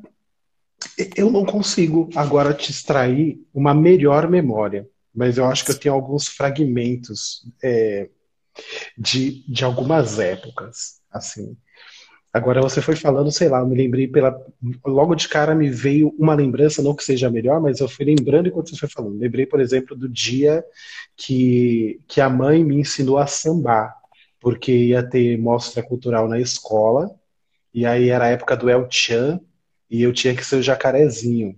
eu 1.17 1.31
não 1.31 1.45
consigo 1.45 2.09
agora 2.17 2.53
te 2.53 2.71
extrair 2.71 3.41
uma 3.55 3.75
melhor 3.75 4.29
memória, 4.29 4.89
mas 5.15 5.39
eu 5.39 5.45
acho 5.45 5.65
que 5.65 5.71
eu 5.71 5.79
tenho 5.79 5.95
alguns 5.95 6.29
fragmentos 6.29 7.47
é, 7.63 8.09
de, 8.97 9.45
de 9.51 9.65
algumas 9.65 10.19
épocas, 10.19 11.01
assim. 11.11 11.57
Agora 12.33 12.61
você 12.61 12.83
foi 12.83 12.95
falando, 12.95 13.33
sei 13.33 13.49
lá, 13.49 13.61
eu 13.61 13.67
me 13.67 13.77
lembrei 13.77 14.07
pela. 14.07 14.39
Logo 14.87 15.15
de 15.15 15.29
cara 15.29 15.55
me 15.55 15.71
veio 15.71 16.15
uma 16.19 16.35
lembrança, 16.35 16.83
não 16.83 16.95
que 16.95 17.03
seja 17.03 17.31
melhor, 17.31 17.61
mas 17.61 17.81
eu 17.81 17.89
fui 17.89 18.05
lembrando 18.05 18.49
enquanto 18.49 18.71
você 18.71 18.77
foi 18.77 18.89
falando. 18.89 19.19
Lembrei, 19.19 19.47
por 19.47 19.61
exemplo, 19.61 19.97
do 19.97 20.09
dia 20.09 20.63
que, 21.17 22.01
que 22.07 22.21
a 22.21 22.29
mãe 22.29 22.63
me 22.63 22.77
ensinou 22.81 23.19
a 23.19 23.27
sambar, 23.27 23.95
porque 24.41 24.73
ia 24.73 25.03
ter 25.03 25.39
mostra 25.39 25.83
cultural 25.83 26.29
na 26.29 26.39
escola, 26.39 27.11
e 27.73 27.87
aí 27.87 28.11
era 28.11 28.27
a 28.27 28.29
época 28.29 28.57
do 28.57 28.69
El 28.69 28.87
Chan, 28.91 29.41
e 29.91 30.03
eu 30.03 30.13
tinha 30.13 30.35
que 30.35 30.45
ser 30.45 30.57
o 30.57 30.63
jacarezinho. 30.63 31.57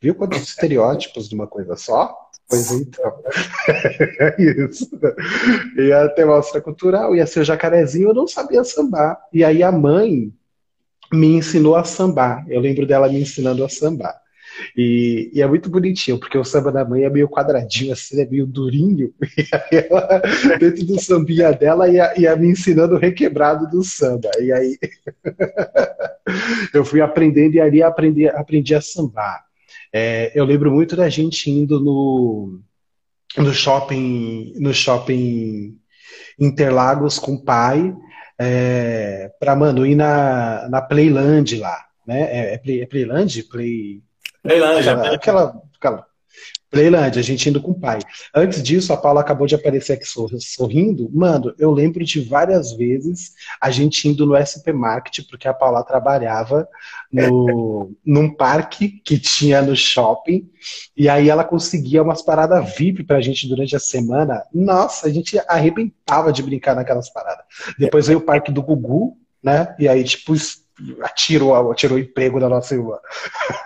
Viu 0.00 0.14
quantos 0.14 0.42
estereótipos 0.48 1.28
de 1.28 1.34
uma 1.34 1.46
coisa 1.46 1.76
só? 1.76 2.16
Pois 2.48 2.70
então. 2.70 3.12
é 4.20 4.36
isso. 4.42 4.90
Ia 5.76 6.08
ter 6.10 6.26
mostra 6.26 6.60
cultural, 6.60 7.14
ia 7.14 7.26
ser 7.26 7.40
o 7.40 7.44
jacarezinho, 7.44 8.08
eu 8.08 8.14
não 8.14 8.26
sabia 8.26 8.62
sambar. 8.64 9.18
E 9.32 9.44
aí 9.44 9.62
a 9.62 9.72
mãe 9.72 10.32
me 11.12 11.28
ensinou 11.28 11.76
a 11.76 11.84
sambar. 11.84 12.44
Eu 12.48 12.60
lembro 12.60 12.86
dela 12.86 13.08
me 13.08 13.20
ensinando 13.20 13.64
a 13.64 13.68
sambar. 13.68 14.20
E, 14.76 15.30
e, 15.32 15.42
é 15.42 15.46
muito 15.46 15.70
bonitinho, 15.70 16.18
porque 16.18 16.36
o 16.36 16.44
samba 16.44 16.70
da 16.70 16.84
mãe 16.84 17.04
é 17.04 17.10
meio 17.10 17.28
quadradinho, 17.28 17.92
assim, 17.92 18.20
é 18.20 18.26
meio 18.26 18.46
durinho. 18.46 19.12
E 19.36 19.48
aí 19.52 19.86
ela, 19.88 20.22
dentro 20.58 20.84
do 20.84 21.00
sambinha 21.00 21.52
dela, 21.52 21.88
ia, 21.88 22.12
ia 22.18 22.36
me 22.36 22.48
ensinando 22.48 22.94
o 22.94 22.98
requebrado 22.98 23.68
do 23.68 23.82
samba. 23.82 24.30
E 24.40 24.52
aí 24.52 24.78
eu 26.74 26.84
fui 26.84 27.00
aprendendo 27.00 27.54
e 27.54 27.60
ali 27.60 27.82
aprendi, 27.82 28.28
aprendi 28.28 28.74
a 28.74 28.80
sambar. 28.80 29.44
É, 29.92 30.32
eu 30.34 30.44
lembro 30.44 30.70
muito 30.70 30.96
da 30.96 31.08
gente 31.08 31.50
indo 31.50 31.78
no, 31.80 32.60
no 33.36 33.52
shopping, 33.52 34.54
no 34.58 34.72
shopping 34.72 35.78
Interlagos 36.38 37.18
com 37.18 37.34
o 37.34 37.44
pai, 37.44 37.94
é, 38.38 39.30
pra, 39.38 39.54
mano, 39.54 39.86
ir 39.86 39.94
na, 39.94 40.68
na 40.68 40.80
Playland 40.80 41.56
lá, 41.56 41.84
né? 42.06 42.22
É, 42.22 42.54
é, 42.54 42.58
Play, 42.58 42.82
é 42.82 42.86
Playland? 42.86 43.42
Play... 43.44 44.02
Playland, 44.42 44.88
aquela, 44.88 45.06
é. 45.06 45.14
aquela, 45.14 45.62
aquela 45.76 46.06
Playland, 46.72 47.18
a 47.18 47.22
gente 47.22 47.50
indo 47.50 47.60
com 47.60 47.72
o 47.72 47.78
pai. 47.78 47.98
Antes 48.34 48.62
disso, 48.62 48.94
a 48.94 48.96
Paula 48.96 49.20
acabou 49.20 49.46
de 49.46 49.54
aparecer 49.54 49.92
aqui 49.92 50.06
sorrindo. 50.40 51.10
Mano, 51.12 51.54
eu 51.58 51.70
lembro 51.70 52.02
de 52.02 52.22
várias 52.22 52.72
vezes 52.72 53.34
a 53.60 53.70
gente 53.70 54.08
indo 54.08 54.24
no 54.24 54.34
SP 54.40 54.72
Market, 54.72 55.28
porque 55.28 55.46
a 55.46 55.52
Paula 55.52 55.84
trabalhava 55.84 56.66
no, 57.12 57.92
num 58.02 58.34
parque 58.34 58.88
que 59.04 59.18
tinha 59.18 59.60
no 59.60 59.76
shopping, 59.76 60.50
e 60.96 61.10
aí 61.10 61.28
ela 61.28 61.44
conseguia 61.44 62.02
umas 62.02 62.22
paradas 62.22 62.74
VIP 62.74 63.04
pra 63.04 63.20
gente 63.20 63.46
durante 63.46 63.76
a 63.76 63.80
semana. 63.80 64.42
Nossa, 64.52 65.08
a 65.08 65.10
gente 65.10 65.38
arrebentava 65.46 66.32
de 66.32 66.42
brincar 66.42 66.74
naquelas 66.74 67.10
paradas. 67.12 67.44
Depois 67.78 68.06
veio 68.06 68.20
o 68.20 68.22
parque 68.22 68.50
do 68.50 68.62
Gugu, 68.62 69.18
né? 69.42 69.76
E 69.78 69.86
aí, 69.86 70.02
tipo, 70.04 70.34
atirou, 71.02 71.70
atirou 71.70 71.96
o 71.96 72.00
emprego 72.00 72.40
da 72.40 72.48
nossa 72.48 72.74
irmã. 72.74 72.96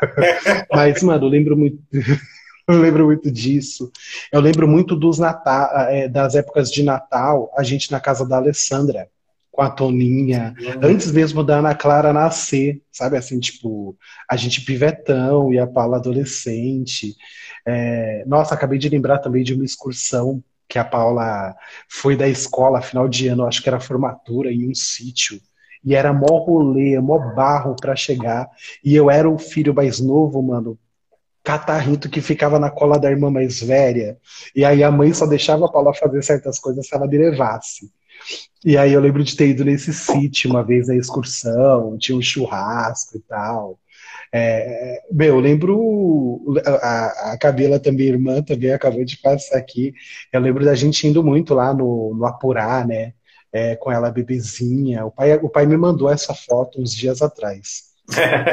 Mas, 0.73 1.03
mano, 1.03 1.27
eu 1.27 1.31
lembro 1.31 1.57
muito. 1.57 1.79
Eu 2.69 2.81
lembro 2.81 3.05
muito 3.05 3.31
disso. 3.31 3.93
Eu 4.33 4.41
lembro 4.41 4.67
muito 4.67 4.97
dos 4.97 5.21
Natal, 5.21 5.71
é, 5.89 6.09
das 6.09 6.35
épocas 6.35 6.69
de 6.69 6.83
Natal, 6.83 7.49
a 7.57 7.63
gente 7.63 7.93
na 7.93 8.01
casa 8.01 8.27
da 8.27 8.39
Alessandra, 8.39 9.09
com 9.53 9.63
a 9.63 9.71
Toninha, 9.71 10.53
uhum. 10.59 10.81
antes 10.83 11.13
mesmo 11.13 11.45
da 11.45 11.59
Ana 11.59 11.77
Clara 11.77 12.13
nascer, 12.13 12.83
sabe? 12.91 13.17
Assim, 13.17 13.39
tipo, 13.39 13.97
a 14.29 14.37
gente 14.37 14.63
pivetão 14.63 15.53
e 15.53 15.61
a 15.61 15.67
Paula 15.67 15.99
adolescente. 15.99 17.15
É... 17.65 18.25
Nossa, 18.27 18.55
acabei 18.55 18.81
de 18.81 18.89
lembrar 18.89 19.19
também 19.19 19.45
de 19.45 19.55
uma 19.55 19.65
excursão 19.65 20.43
que 20.69 20.79
a 20.79 20.85
Paula 20.85 21.55
foi 21.89 22.17
da 22.17 22.29
escola, 22.29 22.83
final 22.83 23.09
de 23.09 23.29
ano, 23.29 23.47
acho 23.47 23.63
que 23.63 23.69
era 23.69 23.81
formatura, 23.81 24.53
em 24.53 24.69
um 24.69 24.75
sítio. 24.75 25.41
E 25.87 25.95
era 25.95 26.13
mó 26.13 26.39
rolê, 26.45 26.99
mó 27.01 27.33
barro 27.33 27.77
para 27.81 27.95
chegar. 27.95 28.51
E 28.85 28.95
eu 28.95 29.09
era 29.09 29.31
o 29.31 29.39
filho 29.39 29.73
mais 29.73 30.01
novo, 30.01 30.43
mano, 30.43 30.77
catarrito 31.45 32.11
que 32.11 32.21
ficava 32.21 32.59
na 32.59 32.69
cola 32.69 32.99
da 32.99 33.09
irmã 33.09 33.31
mais 33.31 33.63
velha. 33.63 34.19
E 34.55 34.65
aí 34.65 34.83
a 34.83 34.91
mãe 34.91 35.15
só 35.15 35.27
deixava 35.27 35.67
a 35.67 35.69
Paula 35.69 35.95
fazer 35.95 36.23
certas 36.25 36.59
coisas 36.59 36.89
se 36.89 36.95
ela 36.95 37.07
me 37.07 37.17
levasse. 37.17 37.89
E 38.65 38.77
aí 38.77 38.93
eu 38.93 39.01
lembro 39.01 39.23
de 39.23 39.37
ter 39.37 39.49
ido 39.51 39.65
nesse 39.65 39.93
sítio 39.95 40.51
uma 40.51 40.65
vez 40.65 40.89
na 40.89 40.97
excursão, 40.97 41.97
tinha 41.99 42.19
um 42.19 42.23
churrasco 42.23 43.17
e 43.17 43.21
tal. 43.21 43.79
É, 44.33 45.03
meu, 45.13 45.37
eu 45.37 45.41
lembro 45.41 46.61
a, 46.65 47.33
a 47.33 47.39
Cabela 47.39 47.79
também, 47.79 48.09
irmã, 48.09 48.43
também 48.43 48.73
acabou 48.73 49.05
de 49.05 49.17
passar 49.19 49.57
aqui. 49.57 49.95
Eu 50.33 50.41
lembro 50.41 50.65
da 50.65 50.75
gente 50.75 51.07
indo 51.07 51.23
muito 51.23 51.55
lá 51.55 51.73
no, 51.73 52.13
no 52.13 52.27
Apurá, 52.27 52.85
né? 52.85 53.13
É, 53.57 53.77
com 53.77 53.91
ela 53.91 54.11
bebezinha. 54.11 55.07
O 55.07 55.11
pai, 55.11 55.35
o 55.37 55.49
pai 55.49 55.65
me 55.65 55.77
mandou 55.77 56.11
essa 56.11 56.35
foto 56.35 56.81
uns 56.81 56.95
dias 56.95 57.23
atrás. 57.23 57.85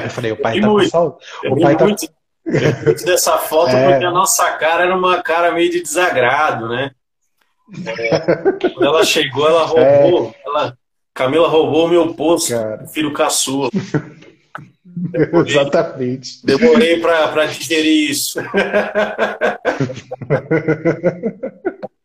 Eu 0.04 0.10
falei, 0.10 0.32
o 0.32 0.38
pai 0.38 0.62
tá 0.62 0.68
com 0.68 0.84
saudade. 0.86 1.24
O 1.46 1.60
pai 1.60 1.76
tá, 1.76 1.86
muito 1.86 2.08
dessa 3.06 3.38
foto 3.38 3.76
é. 3.76 3.92
porque 3.92 4.06
a 4.06 4.12
nossa 4.12 4.52
cara 4.58 4.84
era 4.84 4.96
uma 4.96 5.22
cara 5.22 5.54
meio 5.54 5.72
de 5.72 5.82
desagrado, 5.82 6.68
né? 6.68 6.92
É, 7.86 8.20
quando 8.70 8.86
ela 8.86 9.06
chegou, 9.06 9.48
ela 9.48 9.66
roubou, 9.66 10.30
é. 10.30 10.36
ela, 10.46 10.78
Camila 11.14 11.48
roubou 11.48 11.86
o 11.86 11.90
meu 11.90 12.14
posto, 12.14 12.52
cara. 12.52 12.86
filho 12.88 13.14
caçula. 13.14 13.70
Demorei, 14.86 15.54
Exatamente. 15.54 16.46
Demorei 16.46 17.00
para 17.00 17.48
digerir 17.48 18.12
isso. 18.12 18.40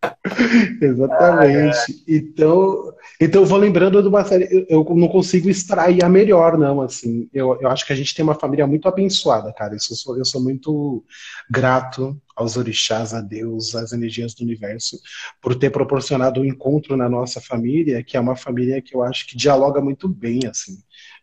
Exatamente. 0.80 1.76
Ah, 1.76 1.86
então, 2.06 2.94
então 3.20 3.42
eu 3.42 3.46
vou 3.46 3.58
lembrando 3.58 4.00
de 4.00 4.08
uma 4.08 4.24
série. 4.24 4.66
Eu 4.68 4.84
não 4.94 5.08
consigo 5.08 5.48
extrair 5.48 6.04
a 6.04 6.08
melhor, 6.08 6.56
não. 6.56 6.80
Assim, 6.80 7.28
eu, 7.32 7.58
eu 7.60 7.68
acho 7.68 7.86
que 7.86 7.92
a 7.92 7.96
gente 7.96 8.14
tem 8.14 8.22
uma 8.22 8.34
família 8.34 8.66
muito 8.66 8.88
abençoada, 8.88 9.52
cara. 9.52 9.74
Eu 9.74 9.80
sou, 9.80 10.16
eu 10.16 10.24
sou 10.24 10.40
muito 10.40 11.04
grato 11.50 12.20
aos 12.36 12.56
orixás, 12.56 13.12
a 13.12 13.20
Deus, 13.20 13.74
às 13.74 13.92
energias 13.92 14.34
do 14.34 14.44
universo, 14.44 14.98
por 15.42 15.56
ter 15.56 15.70
proporcionado 15.70 16.40
o 16.40 16.42
um 16.44 16.46
encontro 16.46 16.96
na 16.96 17.08
nossa 17.08 17.40
família, 17.40 18.02
que 18.04 18.16
é 18.16 18.20
uma 18.20 18.36
família 18.36 18.80
que 18.80 18.94
eu 18.94 19.02
acho 19.02 19.26
que 19.26 19.36
dialoga 19.36 19.80
muito 19.80 20.08
bem, 20.08 20.40
assim. 20.46 20.78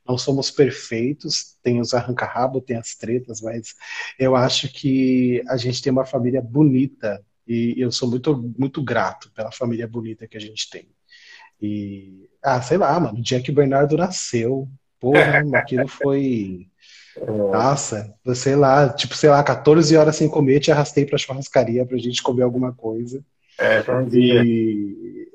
Não 0.08 0.18
somos 0.18 0.52
perfeitos, 0.52 1.58
tem 1.64 1.80
os 1.80 1.94
arranca-rabo, 1.94 2.62
tem 2.62 2.78
as 2.78 2.94
tretas, 2.96 3.42
mas 3.42 3.74
eu 4.20 4.36
acho 4.36 4.72
que 4.72 5.42
a 5.48 5.58
gente 5.58 5.82
tem 5.82 5.92
uma 5.92 6.06
família 6.06 6.42
bonita 6.42 7.24
e 7.48 7.76
eu 7.78 7.92
sou 7.92 8.10
muito, 8.10 8.54
muito 8.58 8.84
grato 8.84 9.32
pela 9.34 9.52
família 9.52 9.88
bonita 9.88 10.28
que 10.28 10.38
a 10.38 10.40
gente 10.40 10.70
tem. 10.70 10.88
E, 11.62 12.30
ah, 12.44 12.62
sei 12.62 12.78
lá, 12.78 13.00
mano, 13.00 13.20
o 13.20 13.22
dia 13.22 13.42
que 13.42 13.52
o 13.52 13.54
Bernardo 13.54 13.98
nasceu, 13.98 14.68
porra, 15.00 15.44
aquilo 15.56 15.88
foi. 15.88 16.68
Nossa, 17.52 18.14
sei 18.36 18.56
lá, 18.58 18.90
tipo, 18.90 19.16
sei 19.16 19.30
lá, 19.30 19.42
14 19.42 19.96
horas 19.96 20.18
sem 20.18 20.28
comer, 20.28 20.60
te 20.60 20.72
arrastei 20.72 21.06
pra 21.06 21.18
churrascaria 21.18 21.86
pra 21.86 21.98
gente 21.98 22.22
comer 22.22 22.44
alguma 22.44 22.74
coisa. 22.74 23.24
É, 23.58 23.82
e... 24.12 25.32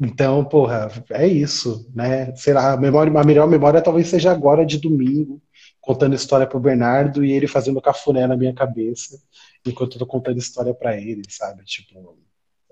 Então, 0.00 0.42
porra, 0.44 0.90
é 1.10 1.26
isso, 1.26 1.90
né? 1.94 2.34
Sei 2.34 2.54
lá, 2.54 2.72
a, 2.72 2.76
memória, 2.78 3.12
a 3.18 3.24
melhor 3.24 3.46
memória 3.46 3.82
talvez 3.82 4.08
seja 4.08 4.30
agora 4.30 4.64
de 4.64 4.78
domingo, 4.78 5.40
contando 5.80 6.14
história 6.14 6.46
pro 6.46 6.60
Bernardo 6.60 7.22
e 7.22 7.32
ele 7.32 7.46
fazendo 7.46 7.80
cafuné 7.80 8.26
na 8.26 8.36
minha 8.36 8.54
cabeça 8.54 9.18
enquanto 9.70 9.94
eu 9.94 9.98
tô 10.00 10.06
contando 10.06 10.38
história 10.38 10.74
para 10.74 10.96
ele, 10.96 11.22
sabe? 11.28 11.64
Tipo, 11.64 12.18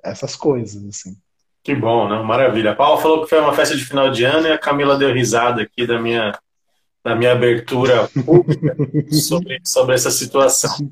essas 0.03 0.37
coisas, 0.37 0.85
assim. 0.87 1.17
Que 1.63 1.75
bom, 1.75 2.09
né? 2.09 2.23
Maravilha. 2.23 2.73
A 2.73 2.77
Paula 2.77 3.01
falou 3.01 3.23
que 3.23 3.31
foi 3.31 3.41
uma 3.41 3.55
festa 3.55 3.75
de 3.75 3.85
final 3.85 4.11
de 4.11 4.23
ano 4.25 4.47
e 4.47 4.53
a 4.53 4.59
Camila 4.59 4.99
deu 4.99 5.15
risada 5.15 5.63
aqui 5.63 5.87
da 5.87 5.99
minha, 5.99 6.39
da 7.03 7.17
minha 7.17 7.33
abertura 7.33 8.07
pública 8.25 8.77
sobre, 9.11 9.61
sobre 9.65 9.95
essa 9.95 10.11
situação. 10.11 10.91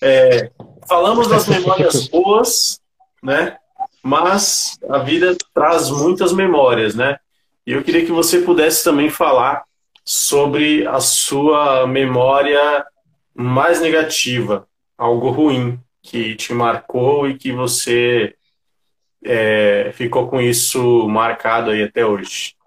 É, 0.00 0.52
falamos 0.88 1.26
das 1.26 1.48
memórias 1.48 2.06
boas, 2.06 2.80
né? 3.20 3.56
Mas 4.00 4.78
a 4.88 4.98
vida 4.98 5.36
traz 5.52 5.90
muitas 5.90 6.32
memórias, 6.32 6.94
né? 6.94 7.18
E 7.66 7.72
eu 7.72 7.82
queria 7.82 8.06
que 8.06 8.12
você 8.12 8.40
pudesse 8.42 8.84
também 8.84 9.10
falar 9.10 9.64
sobre 10.04 10.86
a 10.86 11.00
sua 11.00 11.88
memória 11.88 12.86
mais 13.34 13.80
negativa, 13.80 14.67
algo 14.98 15.30
ruim 15.30 15.78
que 16.02 16.34
te 16.34 16.52
marcou 16.52 17.28
e 17.28 17.38
que 17.38 17.52
você 17.52 18.34
é, 19.24 19.90
ficou 19.94 20.28
com 20.28 20.40
isso 20.40 21.08
marcado 21.08 21.70
aí 21.70 21.82
até 21.84 22.04
hoje? 22.04 22.58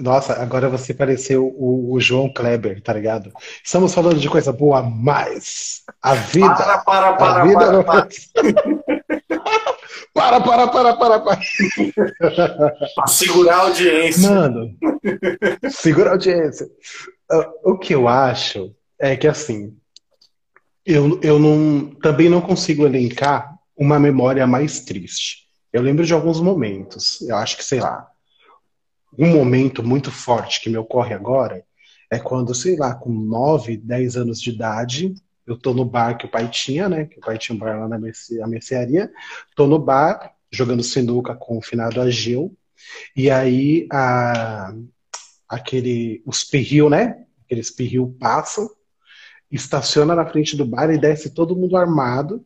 Nossa, 0.00 0.42
agora 0.42 0.68
você 0.68 0.92
pareceu 0.92 1.46
o, 1.46 1.92
o, 1.92 2.00
João 2.00 2.32
Kleber, 2.32 2.82
tá 2.82 2.92
ligado? 2.92 3.32
Estamos 3.62 3.94
falando 3.94 4.18
de 4.18 4.28
coisa 4.28 4.52
boa, 4.52 4.82
mas 4.82 5.84
a 6.02 6.14
vida. 6.14 6.52
Para, 6.52 6.78
para, 6.78 7.12
para, 7.12 7.42
a 7.42 7.44
vida 7.44 7.58
para, 7.58 7.72
não... 7.72 7.84
para. 7.84 8.08
Para, 10.14 10.40
para, 10.40 10.66
para, 10.66 10.96
para, 10.96 11.20
para. 11.20 11.38
Pra 12.94 13.06
segurar 13.06 13.54
a 13.54 13.60
audiência. 13.60 14.28
Mano, 14.28 14.74
segura 15.70 16.10
a 16.10 16.12
audiência. 16.14 16.66
Ah, 17.30 17.48
O 17.62 17.78
que 17.78 17.94
eu 17.94 18.08
acho 18.08 18.74
é 18.98 19.16
que, 19.16 19.28
assim, 19.28 19.77
eu, 20.88 21.20
eu 21.22 21.38
não, 21.38 21.94
também 22.02 22.28
não 22.28 22.40
consigo 22.40 22.86
elencar 22.86 23.54
uma 23.76 23.98
memória 23.98 24.46
mais 24.46 24.80
triste. 24.80 25.46
Eu 25.72 25.82
lembro 25.82 26.04
de 26.04 26.14
alguns 26.14 26.40
momentos. 26.40 27.20
Eu 27.22 27.36
acho 27.36 27.56
que, 27.56 27.64
sei 27.64 27.80
lá, 27.80 28.08
um 29.18 29.28
momento 29.32 29.82
muito 29.82 30.10
forte 30.10 30.60
que 30.60 30.70
me 30.70 30.76
ocorre 30.76 31.14
agora 31.14 31.64
é 32.10 32.18
quando, 32.18 32.54
sei 32.54 32.76
lá, 32.76 32.94
com 32.94 33.10
9, 33.10 33.76
10 33.76 34.16
anos 34.16 34.40
de 34.40 34.50
idade, 34.50 35.14
eu 35.46 35.58
tô 35.58 35.74
no 35.74 35.84
bar 35.84 36.16
que 36.16 36.26
o 36.26 36.30
pai 36.30 36.48
tinha, 36.48 36.88
né? 36.88 37.04
Que 37.04 37.18
o 37.18 37.20
pai 37.20 37.36
tinha 37.38 37.54
um 37.54 37.58
bar 37.58 37.78
lá 37.78 37.88
na 37.88 37.98
merce- 37.98 38.38
mercearia. 38.46 39.10
Tô 39.54 39.66
no 39.66 39.78
bar, 39.78 40.32
jogando 40.50 40.82
sinuca 40.82 41.34
com 41.34 41.58
o 41.58 41.62
finado 41.62 42.00
Ageu. 42.00 42.54
E 43.16 43.30
aí, 43.30 43.86
a, 43.92 44.74
aquele, 45.48 46.22
os 46.26 46.44
perril, 46.44 46.90
né? 46.90 47.24
Aqueles 47.44 47.70
perril 47.70 48.16
passam, 48.20 48.68
estaciona 49.50 50.14
na 50.14 50.26
frente 50.26 50.56
do 50.56 50.64
bar 50.64 50.90
e 50.90 50.98
desce 50.98 51.30
todo 51.30 51.56
mundo 51.56 51.76
armado. 51.76 52.44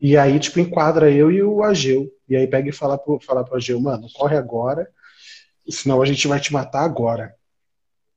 E 0.00 0.16
aí, 0.16 0.38
tipo, 0.38 0.60
enquadra 0.60 1.10
eu 1.10 1.30
e 1.30 1.42
o 1.42 1.62
Ageu. 1.62 2.10
E 2.28 2.36
aí 2.36 2.46
pega 2.46 2.68
e 2.68 2.72
fala 2.72 2.98
pro, 2.98 3.18
fala 3.20 3.44
pro 3.44 3.56
Ageu, 3.56 3.80
mano, 3.80 4.08
corre 4.14 4.36
agora, 4.36 4.88
senão 5.68 6.02
a 6.02 6.06
gente 6.06 6.26
vai 6.28 6.40
te 6.40 6.52
matar 6.52 6.84
agora. 6.84 7.34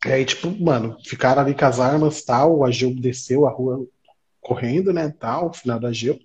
E 0.05 0.11
aí, 0.11 0.25
tipo, 0.25 0.49
mano, 0.63 0.97
ficaram 1.05 1.41
ali 1.41 1.53
com 1.53 1.65
as 1.65 1.79
armas 1.79 2.23
tal, 2.23 2.57
o 2.57 2.65
Ageu 2.65 2.93
desceu 2.93 3.45
a 3.45 3.51
rua 3.51 3.85
correndo, 4.41 4.93
né, 4.93 5.13
tal, 5.19 5.53
final 5.53 5.79
do 5.79 5.87
Ageu. 5.87 6.17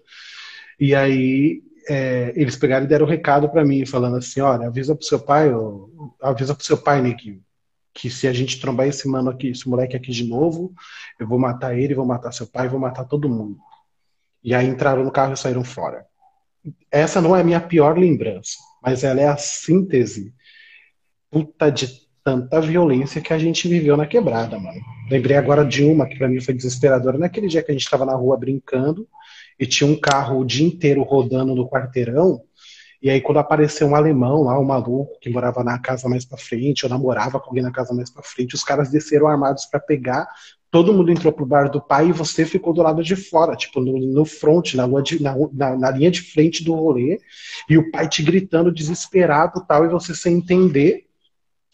E 0.78 0.94
aí 0.94 1.62
é, 1.88 2.32
eles 2.36 2.56
pegaram 2.56 2.84
e 2.84 2.88
deram 2.88 3.06
um 3.06 3.08
recado 3.08 3.48
pra 3.48 3.64
mim, 3.64 3.84
falando 3.84 4.16
assim, 4.16 4.40
olha, 4.40 4.68
avisa 4.68 4.94
pro 4.94 5.04
seu 5.04 5.20
pai, 5.20 5.52
ô, 5.52 6.14
avisa 6.20 6.54
pro 6.54 6.64
seu 6.64 6.78
pai, 6.78 7.02
Neguinho, 7.02 7.42
que 7.94 8.10
se 8.10 8.26
a 8.26 8.32
gente 8.32 8.60
trombar 8.60 8.88
esse 8.88 9.06
mano 9.08 9.30
aqui, 9.30 9.48
esse 9.48 9.68
moleque 9.68 9.96
aqui 9.96 10.10
de 10.10 10.24
novo, 10.24 10.74
eu 11.18 11.26
vou 11.26 11.38
matar 11.38 11.78
ele, 11.78 11.94
vou 11.94 12.04
matar 12.04 12.32
seu 12.32 12.46
pai, 12.46 12.68
vou 12.68 12.80
matar 12.80 13.04
todo 13.04 13.28
mundo. 13.28 13.56
E 14.42 14.52
aí 14.54 14.66
entraram 14.66 15.04
no 15.04 15.12
carro 15.12 15.32
e 15.32 15.36
saíram 15.36 15.64
fora. 15.64 16.04
Essa 16.90 17.20
não 17.20 17.36
é 17.36 17.40
a 17.40 17.44
minha 17.44 17.60
pior 17.60 17.96
lembrança, 17.96 18.58
mas 18.82 19.04
ela 19.04 19.20
é 19.20 19.28
a 19.28 19.36
síntese 19.36 20.34
puta 21.30 21.70
de 21.70 22.04
tanta 22.22 22.60
violência 22.60 23.20
que 23.20 23.32
a 23.32 23.38
gente 23.38 23.68
viveu 23.68 23.96
na 23.96 24.06
quebrada, 24.06 24.58
mano. 24.58 24.80
Lembrei 25.10 25.36
agora 25.36 25.64
de 25.64 25.84
uma 25.84 26.06
que 26.06 26.16
pra 26.16 26.28
mim 26.28 26.40
foi 26.40 26.54
desesperadora. 26.54 27.18
Naquele 27.18 27.46
dia 27.46 27.62
que 27.62 27.70
a 27.70 27.74
gente 27.74 27.88
tava 27.88 28.06
na 28.06 28.14
rua 28.14 28.36
brincando 28.36 29.06
e 29.58 29.66
tinha 29.66 29.88
um 29.88 29.98
carro 29.98 30.40
o 30.40 30.44
dia 30.44 30.66
inteiro 30.66 31.02
rodando 31.02 31.54
no 31.54 31.68
quarteirão. 31.68 32.42
E 33.04 33.10
aí, 33.10 33.20
quando 33.20 33.38
apareceu 33.38 33.86
um 33.86 33.94
alemão 33.94 34.44
lá, 34.44 34.58
um 34.58 34.64
maluco 34.64 35.18
que 35.20 35.28
morava 35.28 35.62
na 35.62 35.78
casa 35.78 36.08
mais 36.08 36.24
pra 36.24 36.38
frente, 36.38 36.86
ou 36.86 36.90
namorava 36.90 37.38
com 37.38 37.48
alguém 37.50 37.62
na 37.62 37.70
casa 37.70 37.94
mais 37.94 38.10
pra 38.10 38.22
frente, 38.22 38.54
os 38.54 38.64
caras 38.64 38.90
desceram 38.90 39.28
armados 39.28 39.66
pra 39.66 39.78
pegar. 39.78 40.26
Todo 40.70 40.92
mundo 40.92 41.12
entrou 41.12 41.30
pro 41.32 41.44
bar 41.46 41.70
do 41.70 41.82
pai 41.82 42.08
e 42.08 42.12
você 42.12 42.46
ficou 42.46 42.72
do 42.72 42.82
lado 42.82 43.02
de 43.04 43.14
fora, 43.14 43.54
tipo, 43.56 43.78
no, 43.80 43.98
no 43.98 44.24
front, 44.24 44.74
na, 44.74 44.86
de- 45.02 45.22
na, 45.22 45.36
na- 45.52 45.76
na 45.76 45.90
linha 45.90 46.10
de 46.10 46.22
frente 46.22 46.64
do 46.64 46.74
rolê, 46.74 47.20
e 47.68 47.76
o 47.76 47.90
pai 47.92 48.08
te 48.08 48.22
gritando 48.22 48.72
desesperado 48.72 49.64
tal, 49.68 49.84
e 49.84 49.88
você 49.88 50.14
sem 50.14 50.36
entender. 50.38 51.04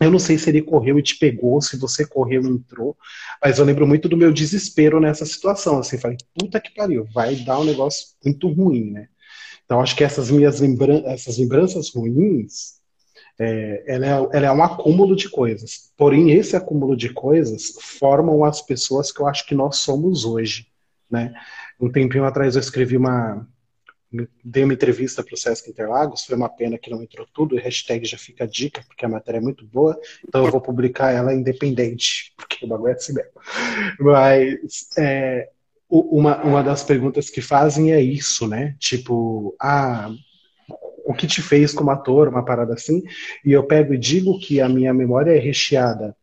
Eu 0.00 0.10
não 0.10 0.18
sei 0.18 0.38
se 0.38 0.48
ele 0.50 0.62
correu 0.62 0.98
e 0.98 1.02
te 1.02 1.18
pegou, 1.18 1.60
se 1.60 1.76
você 1.78 2.06
correu 2.06 2.42
e 2.42 2.48
entrou, 2.48 2.96
mas 3.42 3.58
eu 3.58 3.64
lembro 3.66 3.86
muito 3.86 4.08
do 4.08 4.16
meu 4.16 4.32
desespero 4.32 4.98
nessa 5.00 5.26
situação. 5.26 5.78
Assim, 5.78 5.98
falei, 5.98 6.16
puta 6.38 6.60
que 6.60 6.74
pariu, 6.74 7.06
vai 7.12 7.36
dar 7.36 7.60
um 7.60 7.64
negócio 7.64 8.08
muito 8.24 8.48
ruim, 8.48 8.90
né? 8.92 9.08
Então, 9.70 9.80
acho 9.80 9.94
que 9.94 10.02
essas 10.02 10.32
minhas 10.32 10.58
lembran 10.58 11.04
essas 11.06 11.38
lembranças 11.38 11.94
ruins, 11.94 12.80
é, 13.38 13.84
ela, 13.86 14.04
é, 14.04 14.10
ela 14.38 14.46
é 14.48 14.50
um 14.50 14.64
acúmulo 14.64 15.14
de 15.14 15.30
coisas. 15.30 15.92
Porém, 15.96 16.32
esse 16.32 16.56
acúmulo 16.56 16.96
de 16.96 17.12
coisas 17.12 17.76
formam 17.80 18.44
as 18.44 18.60
pessoas 18.60 19.12
que 19.12 19.20
eu 19.20 19.28
acho 19.28 19.46
que 19.46 19.54
nós 19.54 19.76
somos 19.76 20.24
hoje, 20.24 20.66
né? 21.08 21.32
Um 21.80 21.88
tempinho 21.88 22.24
atrás 22.24 22.56
eu 22.56 22.60
escrevi 22.60 22.96
uma, 22.96 23.46
dei 24.44 24.64
uma 24.64 24.74
entrevista 24.74 25.22
para 25.22 25.34
o 25.34 25.38
Sesc 25.38 25.70
Interlagos, 25.70 26.24
foi 26.24 26.34
uma 26.34 26.48
pena 26.48 26.76
que 26.76 26.90
não 26.90 27.00
entrou 27.00 27.24
tudo, 27.32 27.56
e 27.56 27.60
hashtag 27.60 28.04
já 28.04 28.18
fica 28.18 28.48
dica, 28.48 28.82
porque 28.88 29.04
a 29.04 29.08
matéria 29.08 29.38
é 29.38 29.40
muito 29.40 29.64
boa, 29.64 29.96
então 30.26 30.44
eu 30.44 30.50
vou 30.50 30.60
publicar 30.60 31.12
ela 31.12 31.32
independente, 31.32 32.32
porque 32.36 32.64
o 32.64 32.68
bagulho 32.68 32.90
é 32.90 32.94
assim 32.94 33.12
mesmo. 33.12 33.30
Mas 34.00 34.88
é, 34.98 35.48
uma, 35.90 36.42
uma 36.42 36.62
das 36.62 36.84
perguntas 36.84 37.28
que 37.28 37.40
fazem 37.40 37.92
é 37.92 38.00
isso, 38.00 38.46
né? 38.46 38.76
Tipo, 38.78 39.56
ah, 39.60 40.10
o 41.04 41.12
que 41.12 41.26
te 41.26 41.42
fez 41.42 41.72
como 41.72 41.90
ator, 41.90 42.28
uma 42.28 42.44
parada 42.44 42.74
assim, 42.74 43.02
e 43.44 43.52
eu 43.52 43.64
pego 43.64 43.92
e 43.92 43.98
digo 43.98 44.38
que 44.38 44.60
a 44.60 44.68
minha 44.68 44.94
memória 44.94 45.36
é 45.36 45.38
recheada 45.38 46.16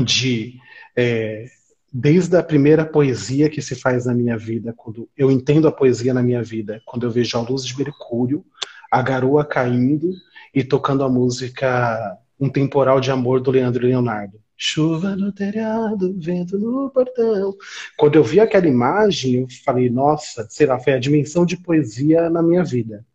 de 0.00 0.54
é, 0.96 1.46
desde 1.92 2.36
a 2.36 2.42
primeira 2.42 2.84
poesia 2.84 3.48
que 3.48 3.60
se 3.60 3.74
faz 3.74 4.06
na 4.06 4.14
minha 4.14 4.36
vida, 4.36 4.72
quando 4.76 5.08
eu 5.16 5.30
entendo 5.30 5.66
a 5.66 5.72
poesia 5.72 6.14
na 6.14 6.22
minha 6.22 6.42
vida, 6.42 6.80
quando 6.84 7.04
eu 7.04 7.10
vejo 7.10 7.36
a 7.36 7.40
luz 7.40 7.64
de 7.64 7.76
Mercúrio, 7.76 8.44
a 8.90 9.02
garoa 9.02 9.44
caindo 9.44 10.12
e 10.54 10.62
tocando 10.62 11.02
a 11.02 11.08
música 11.08 12.16
Um 12.38 12.48
Temporal 12.48 13.00
de 13.00 13.10
Amor 13.10 13.40
do 13.40 13.50
Leandro 13.50 13.86
Leonardo. 13.86 14.38
Chuva 14.60 15.14
no 15.14 15.30
telhado, 15.32 16.12
vento 16.18 16.58
no 16.58 16.90
portão. 16.90 17.56
Quando 17.96 18.16
eu 18.16 18.24
vi 18.24 18.40
aquela 18.40 18.66
imagem, 18.66 19.34
eu 19.36 19.46
falei, 19.64 19.88
nossa, 19.88 20.48
sei 20.50 20.66
lá, 20.66 20.80
foi 20.80 20.94
a 20.94 20.98
dimensão 20.98 21.46
de 21.46 21.56
poesia 21.56 22.28
na 22.28 22.42
minha 22.42 22.64
vida. 22.64 23.06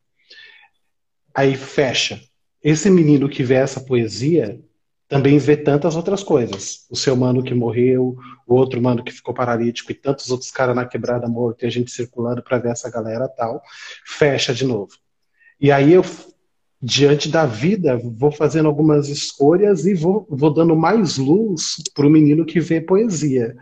Aí 1.36 1.58
fecha. 1.58 2.22
Esse 2.64 2.90
menino 2.90 3.28
que 3.28 3.44
vê 3.44 3.56
essa 3.56 3.82
poesia 3.82 4.58
também 5.10 5.38
vê 5.38 5.58
tantas 5.58 5.98
outras 5.98 6.24
coisas. 6.24 6.88
O 6.90 6.96
seu 6.96 7.14
mano 7.14 7.44
que 7.44 7.54
morreu, 7.54 8.16
o 8.48 8.56
outro 8.56 8.82
mano 8.82 9.04
que 9.04 9.12
ficou 9.12 9.34
paralítico 9.34 9.92
e 9.92 9.96
tantos 9.96 10.32
outros 10.32 10.50
caras 10.50 10.74
na 10.74 10.86
quebrada 10.86 11.28
morto 11.28 11.64
e 11.64 11.66
a 11.68 11.70
gente 11.70 11.92
circulando 11.92 12.42
para 12.42 12.58
ver 12.58 12.72
essa 12.72 12.90
galera 12.90 13.28
tal. 13.28 13.62
Fecha 14.06 14.54
de 14.54 14.66
novo. 14.66 14.94
E 15.60 15.74
aí 15.74 15.92
eu, 15.92 16.04
diante 16.86 17.30
da 17.30 17.46
vida, 17.46 17.98
vou 17.98 18.30
fazendo 18.30 18.68
algumas 18.68 19.08
escolhas 19.08 19.86
e 19.86 19.94
vou, 19.94 20.28
vou 20.30 20.54
dando 20.54 20.76
mais 20.76 21.18
luz 21.18 21.76
para 21.96 22.06
o 22.06 22.10
menino 22.10 22.46
que 22.46 22.60
vê 22.60 22.82
poesia. 22.82 23.56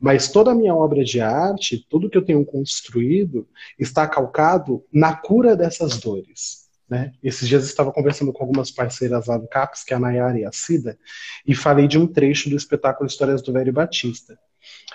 Mas 0.00 0.28
toda 0.28 0.50
a 0.50 0.54
minha 0.56 0.74
obra 0.74 1.04
de 1.04 1.20
arte, 1.20 1.86
tudo 1.88 2.10
que 2.10 2.18
eu 2.18 2.24
tenho 2.24 2.44
construído, 2.44 3.46
está 3.78 4.08
calcado 4.08 4.82
na 4.92 5.14
cura 5.14 5.54
dessas 5.54 5.98
dores. 5.98 6.64
Né? 6.90 7.12
Esses 7.22 7.46
dias 7.48 7.62
eu 7.62 7.68
estava 7.68 7.92
conversando 7.92 8.32
com 8.32 8.42
algumas 8.42 8.72
parceiras 8.72 9.28
lá 9.28 9.38
do 9.38 9.46
CAPS, 9.46 9.84
que 9.84 9.94
é 9.94 9.96
a 9.96 10.00
Nayara 10.00 10.40
e 10.40 10.44
a 10.44 10.50
Cida, 10.50 10.98
e 11.46 11.54
falei 11.54 11.86
de 11.86 11.96
um 11.96 12.08
trecho 12.08 12.50
do 12.50 12.56
espetáculo 12.56 13.06
Histórias 13.06 13.40
do 13.40 13.52
Velho 13.52 13.72
Batista. 13.72 14.36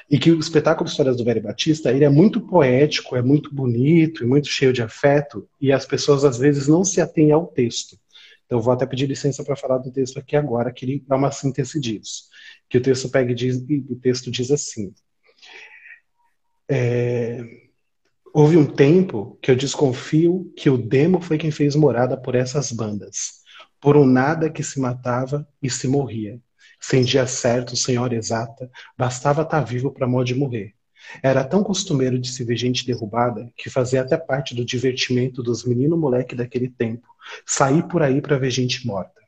E 0.10 0.18
que 0.18 0.32
o 0.32 0.40
espetáculo 0.40 0.90
Histórias 0.90 1.18
do 1.18 1.24
Velho 1.24 1.42
Batista, 1.42 1.92
ele 1.92 2.04
é 2.04 2.10
muito 2.10 2.42
poético, 2.42 3.16
é 3.16 3.22
muito 3.22 3.54
bonito 3.54 4.24
e 4.24 4.28
muito 4.28 4.48
cheio 4.48 4.74
de 4.74 4.82
afeto, 4.82 5.48
e 5.62 5.72
as 5.72 5.86
pessoas 5.86 6.26
às 6.26 6.38
vezes 6.38 6.68
não 6.68 6.84
se 6.84 7.00
atêm 7.00 7.32
ao 7.32 7.48
texto. 7.48 7.98
Então 8.46 8.60
vou 8.60 8.74
até 8.74 8.86
pedir 8.86 9.06
licença 9.06 9.44
para 9.44 9.56
falar 9.56 9.78
do 9.78 9.92
texto 9.92 10.18
aqui 10.18 10.36
agora, 10.36 10.74
que 10.74 10.84
ele 10.84 11.04
dá 11.08 11.16
uma 11.16 11.32
síntese 11.32 11.80
disso. 11.80 12.24
Que 12.68 12.80
o 12.80 12.82
texto 12.82 13.10
pega 13.10 13.32
e 13.32 13.36
diz, 13.36 13.64
e 13.70 13.86
o 13.90 13.96
texto 13.96 14.32
diz 14.32 14.50
assim: 14.50 14.92
é, 16.68 17.44
Houve 18.34 18.58
um 18.58 18.66
tempo 18.66 19.38
que 19.42 19.50
eu 19.50 19.56
desconfio 19.56 20.52
que 20.56 20.70
o 20.70 20.78
demo 20.78 21.22
foi 21.22 21.38
quem 21.38 21.52
fez 21.52 21.76
morada 21.76 22.16
por 22.16 22.36
essas 22.36 22.72
bandas, 22.72 23.42
por 23.82 23.98
um 23.98 24.06
nada 24.06 24.50
que 24.50 24.64
se 24.64 24.80
matava 24.80 25.48
e 25.62 25.70
se 25.70 25.88
morria. 25.88 26.40
Sem 26.80 27.04
dia 27.04 27.28
certo, 27.28 27.76
sem 27.76 27.98
hora 27.98 28.16
exata, 28.16 28.70
bastava 28.98 29.42
estar 29.42 29.62
vivo 29.62 29.92
para 29.92 30.08
mal 30.08 30.24
de 30.24 30.34
morrer. 30.34 30.74
Era 31.24 31.44
tão 31.44 31.64
costumeiro 31.64 32.20
de 32.20 32.30
se 32.30 32.44
ver 32.44 32.56
gente 32.56 32.86
derrubada 32.86 33.52
que 33.58 33.70
fazia 33.70 34.02
até 34.02 34.18
parte 34.18 34.54
do 34.54 34.66
divertimento 34.66 35.42
dos 35.42 35.66
menino 35.66 35.98
moleque 35.98 36.36
daquele 36.36 36.70
tempo, 36.70 37.08
sair 37.46 37.88
por 37.88 38.02
aí 38.02 38.22
para 38.22 38.38
ver 38.38 38.52
gente 38.52 38.86
morta. 38.86 39.20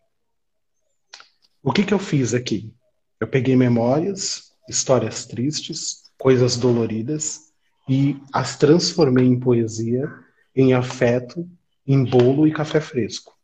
O 1.64 1.72
que 1.72 1.84
que 1.84 1.94
eu 1.94 2.00
fiz 2.00 2.34
aqui? 2.34 2.74
Eu 3.20 3.28
peguei 3.28 3.56
memórias, 3.56 4.52
histórias 4.68 5.26
tristes, 5.26 6.12
coisas 6.18 6.58
doloridas 6.58 7.52
e 7.88 8.20
as 8.34 8.58
transformei 8.58 9.26
em 9.26 9.40
poesia, 9.40 10.10
em 10.56 10.74
afeto, 10.74 11.48
em 11.86 12.04
bolo 12.04 12.48
e 12.48 12.52
café 12.52 12.80
fresco. 12.80 13.36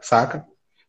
Saca? 0.00 0.46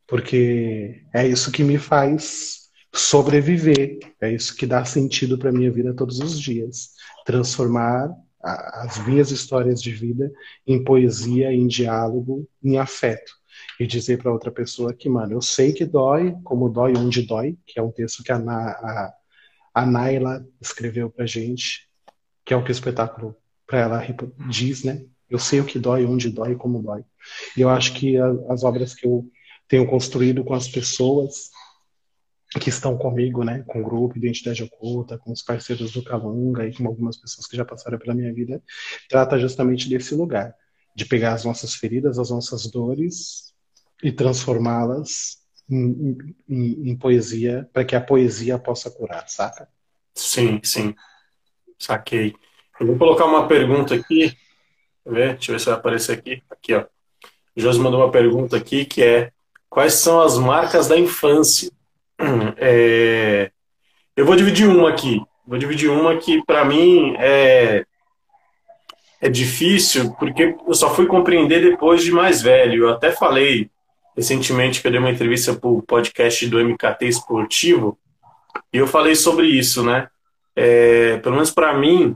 Porque 0.08 1.01
é 1.14 1.28
isso 1.28 1.51
que 1.51 1.64
me 1.64 1.78
faz 1.78 2.70
sobreviver, 2.93 3.97
é 4.22 4.32
isso 4.32 4.56
que 4.56 4.66
dá 4.66 4.86
sentido 4.86 5.38
para 5.38 5.51
minha 5.51 5.72
vida 5.72 5.93
todos 5.93 6.20
os 6.20 6.39
dias. 6.39 6.91
Transformar 7.26 8.10
a- 8.43 8.84
as 8.86 9.06
minhas 9.06 9.32
histórias 9.32 9.82
de 9.82 9.91
vida 9.91 10.32
em 10.66 10.84
poesia, 10.84 11.51
em 11.51 11.68
diálogo, 11.68 12.47
em 12.64 12.78
afeto. 12.78 13.34
E 13.80 13.88
dizer 13.88 14.18
para 14.22 14.32
outra 14.32 14.51
pessoa 14.51 14.93
que, 14.93 15.10
mano, 15.10 15.34
eu 15.34 15.41
sei 15.41 15.74
que 15.74 15.86
dói, 15.86 16.36
como 16.43 16.70
dói 16.70 16.93
onde 16.97 17.22
dói, 17.24 17.58
que 17.66 17.80
é 17.80 17.84
um 17.84 17.91
texto 17.91 18.24
que 18.24 18.32
a, 18.32 18.38
Na- 18.39 18.72
a, 18.72 19.14
a 19.74 19.86
Naila 19.86 20.45
escreveu 20.62 21.10
pra 21.10 21.26
gente, 21.26 21.88
que 22.45 22.53
é 22.53 22.58
o 22.58 22.64
que 22.64 22.72
o 22.72 22.74
espetáculo 22.74 23.36
para 23.68 23.80
ela 23.80 24.03
diz, 24.49 24.84
né? 24.84 25.03
Eu 25.30 25.39
sei 25.39 25.60
o 25.60 25.66
que 25.66 25.80
dói, 25.80 26.06
onde 26.06 26.30
dói 26.30 26.56
como 26.56 26.82
dói. 26.82 27.03
E 27.58 27.62
eu 27.62 27.70
acho 27.70 27.93
que 27.93 28.18
a, 28.18 28.28
as 28.49 28.64
obras 28.64 28.93
que 28.93 29.08
eu 29.08 29.26
tenho 29.68 29.88
construído 29.88 30.43
com 30.43 30.53
as 30.53 30.68
pessoas 30.68 31.49
que 32.59 32.70
estão 32.70 32.97
comigo, 32.97 33.43
né, 33.43 33.63
com 33.68 33.82
o 33.82 33.84
grupo 33.84 34.18
Identidade 34.18 34.63
Oculta, 34.63 35.18
com 35.18 35.32
os 35.32 35.41
parceiros 35.41 35.91
do 35.91 36.03
Calunga 36.03 36.66
e 36.66 36.74
com 36.74 36.88
algumas 36.88 37.18
pessoas 37.18 37.47
que 37.47 37.57
já 37.57 37.66
passaram 37.66 37.97
pela 37.97 38.13
minha 38.13 38.34
vida, 38.34 38.63
trata 39.09 39.38
justamente 39.38 39.89
desse 39.89 40.16
lugar, 40.16 40.55
de 40.95 41.05
pegar 41.05 41.34
as 41.34 41.43
nossas 41.43 41.76
feridas, 41.76 42.18
as 42.18 42.30
nossas 42.30 42.68
dores 42.68 43.53
e 44.01 44.11
transformá-las 44.11 45.39
em, 45.70 46.18
em, 46.47 46.89
em, 46.89 46.95
poesia, 46.95 47.70
para 47.74 47.84
que 47.84 47.95
a 47.95 48.01
poesia 48.01 48.57
possa 48.57 48.89
curar, 48.89 49.28
saca? 49.28 49.68
Sim, 50.13 50.61
sim. 50.63 50.95
Saquei. 51.78 52.34
Eu 52.80 52.88
vou 52.88 52.97
colocar 52.97 53.26
uma 53.26 53.47
pergunta 53.47 53.95
aqui. 53.95 54.38
Deixa 55.05 55.51
eu 55.51 55.55
ver, 55.55 55.59
se 55.59 55.66
vai 55.66 55.76
aparecer 55.76 56.18
aqui. 56.18 56.43
Aqui, 56.49 56.74
ó. 56.74 56.86
O 57.55 57.61
Josi 57.61 57.80
mandou 57.80 57.99
uma 58.01 58.11
pergunta 58.11 58.55
aqui 58.55 58.86
que 58.86 59.03
é: 59.03 59.32
quais 59.76 59.96
são 59.96 60.22
as 60.22 60.38
marcas 60.38 60.88
da 60.88 60.98
infância? 60.98 61.70
É, 62.58 63.52
eu 64.16 64.26
vou 64.26 64.38
dividir 64.38 64.70
uma 64.70 64.90
aqui. 64.90 65.22
Vou 65.46 65.60
dividir 65.60 65.90
uma 65.90 66.16
que, 66.16 66.42
para 66.46 66.64
mim, 66.64 67.14
é, 67.20 67.86
é 69.20 69.30
difícil, 69.30 70.16
porque 70.18 70.56
eu 70.66 70.74
só 70.74 70.96
fui 70.96 71.06
compreender 71.06 71.62
depois 71.62 72.02
de 72.02 72.14
mais 72.14 72.42
velho. 72.42 72.86
Eu 72.86 72.90
até 72.92 73.12
falei 73.12 73.70
recentemente 74.16 74.80
que 74.80 74.88
eu 74.88 74.92
dei 74.92 75.00
uma 75.00 75.12
entrevista 75.12 75.54
para 75.54 75.70
o 75.70 75.82
podcast 75.82 76.48
do 76.48 76.58
MKT 76.58 77.06
Esportivo, 77.06 78.00
e 78.72 78.78
eu 78.78 78.88
falei 78.88 79.14
sobre 79.14 79.48
isso, 79.48 79.84
né? 79.84 80.08
É, 80.56 81.18
pelo 81.18 81.36
menos 81.36 81.52
para 81.52 81.78
mim, 81.78 82.16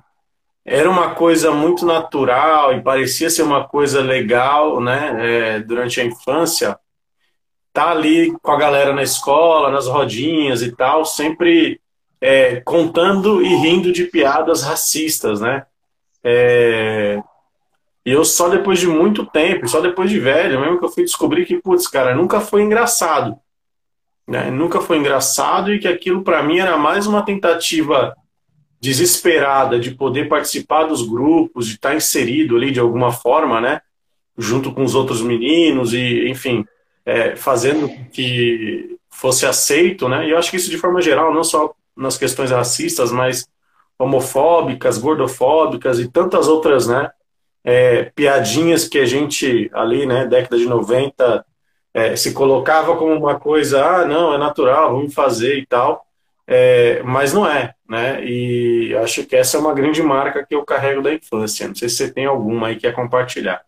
era 0.63 0.89
uma 0.89 1.13
coisa 1.13 1.51
muito 1.51 1.85
natural 1.85 2.73
e 2.73 2.81
parecia 2.81 3.29
ser 3.29 3.43
uma 3.43 3.67
coisa 3.67 4.01
legal, 4.01 4.79
né? 4.79 5.17
É, 5.19 5.59
durante 5.59 5.99
a 5.99 6.05
infância, 6.05 6.79
tá 7.73 7.91
ali 7.91 8.31
com 8.41 8.51
a 8.51 8.57
galera 8.57 8.93
na 8.93 9.03
escola, 9.03 9.71
nas 9.71 9.87
rodinhas 9.87 10.61
e 10.61 10.75
tal, 10.75 11.05
sempre 11.05 11.79
é, 12.21 12.61
contando 12.61 13.41
e 13.41 13.55
rindo 13.55 13.91
de 13.91 14.05
piadas 14.05 14.63
racistas, 14.63 15.39
né? 15.39 15.65
É, 16.23 17.21
e 18.05 18.11
eu 18.11 18.25
só 18.25 18.49
depois 18.49 18.79
de 18.79 18.87
muito 18.87 19.25
tempo, 19.25 19.67
só 19.67 19.79
depois 19.79 20.09
de 20.09 20.19
velho, 20.19 20.59
mesmo 20.59 20.79
que 20.79 20.85
eu 20.85 20.89
fui 20.89 21.03
descobrir 21.03 21.45
que, 21.45 21.61
putz, 21.61 21.87
cara, 21.87 22.15
nunca 22.15 22.39
foi 22.39 22.61
engraçado. 22.63 23.37
Né? 24.27 24.49
Nunca 24.51 24.79
foi 24.79 24.97
engraçado 24.97 25.73
e 25.73 25.79
que 25.79 25.87
aquilo 25.87 26.23
para 26.23 26.43
mim 26.43 26.59
era 26.59 26.77
mais 26.77 27.07
uma 27.07 27.23
tentativa 27.23 28.15
desesperada 28.79 29.79
de 29.79 29.91
poder 29.91 30.29
participar 30.29 30.85
dos 30.85 31.01
grupos, 31.01 31.67
de 31.67 31.75
estar 31.75 31.95
inserido 31.95 32.55
ali 32.55 32.71
de 32.71 32.79
alguma 32.79 33.11
forma, 33.11 33.59
né? 33.59 33.81
Junto 34.37 34.71
com 34.71 34.83
os 34.83 34.95
outros 34.95 35.21
meninos 35.21 35.93
e, 35.93 36.29
enfim, 36.29 36.65
é, 37.05 37.35
fazendo 37.35 37.89
que 38.11 38.97
fosse 39.09 39.45
aceito, 39.45 40.07
né? 40.07 40.27
E 40.27 40.31
eu 40.31 40.37
acho 40.37 40.49
que 40.49 40.57
isso 40.57 40.69
de 40.69 40.77
forma 40.77 41.01
geral, 41.01 41.33
não 41.33 41.43
só 41.43 41.73
nas 41.95 42.17
questões 42.17 42.51
racistas, 42.51 43.11
mas 43.11 43.47
homofóbicas, 43.97 44.97
gordofóbicas 44.97 45.99
e 45.99 46.07
tantas 46.07 46.47
outras, 46.47 46.87
né? 46.87 47.11
É, 47.63 48.05
piadinhas 48.15 48.87
que 48.87 48.97
a 48.97 49.05
gente 49.05 49.69
ali, 49.73 50.05
né, 50.05 50.25
década 50.25 50.57
de 50.57 50.65
90, 50.65 51.45
é, 51.93 52.15
se 52.15 52.33
colocava 52.33 52.95
como 52.95 53.13
uma 53.13 53.37
coisa, 53.37 53.85
ah, 53.85 54.05
não, 54.05 54.33
é 54.33 54.37
natural, 54.37 54.93
vamos 54.95 55.13
fazer 55.13 55.57
e 55.57 55.65
tal, 55.65 56.05
é, 56.47 57.03
mas 57.03 57.33
não 57.33 57.45
é, 57.45 57.75
né? 57.87 58.23
E 58.23 58.95
acho 59.03 59.25
que 59.25 59.35
essa 59.35 59.57
é 59.57 59.59
uma 59.59 59.73
grande 59.73 60.01
marca 60.01 60.45
que 60.45 60.55
eu 60.55 60.63
carrego 60.65 61.01
da 61.01 61.13
infância. 61.13 61.67
Não 61.67 61.75
sei 61.75 61.89
se 61.89 61.97
você 61.97 62.11
tem 62.11 62.25
alguma 62.25 62.67
aí 62.67 62.75
que 62.75 62.81
quer 62.81 62.93
compartilhar. 62.93 63.61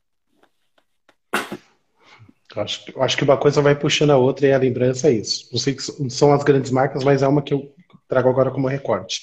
Acho, 2.56 2.84
acho 3.02 3.18
que 3.18 3.24
uma 3.24 3.38
coisa 3.38 3.62
vai 3.62 3.76
puxando 3.76 4.12
a 4.12 4.18
outra 4.18 4.48
e 4.48 4.54
a 4.54 4.58
lembrança 4.58 5.08
é 5.08 5.14
isso. 5.14 5.48
Não 5.52 5.60
sei 5.60 5.74
que 5.74 5.82
são 6.10 6.34
as 6.34 6.44
grandes 6.44 6.72
marcas, 6.72 7.04
mas 7.04 7.22
é 7.22 7.28
uma 7.28 7.42
que 7.42 7.54
eu 7.54 7.74
trago 8.08 8.30
agora 8.30 8.52
como 8.52 8.68
recorte. 8.68 9.22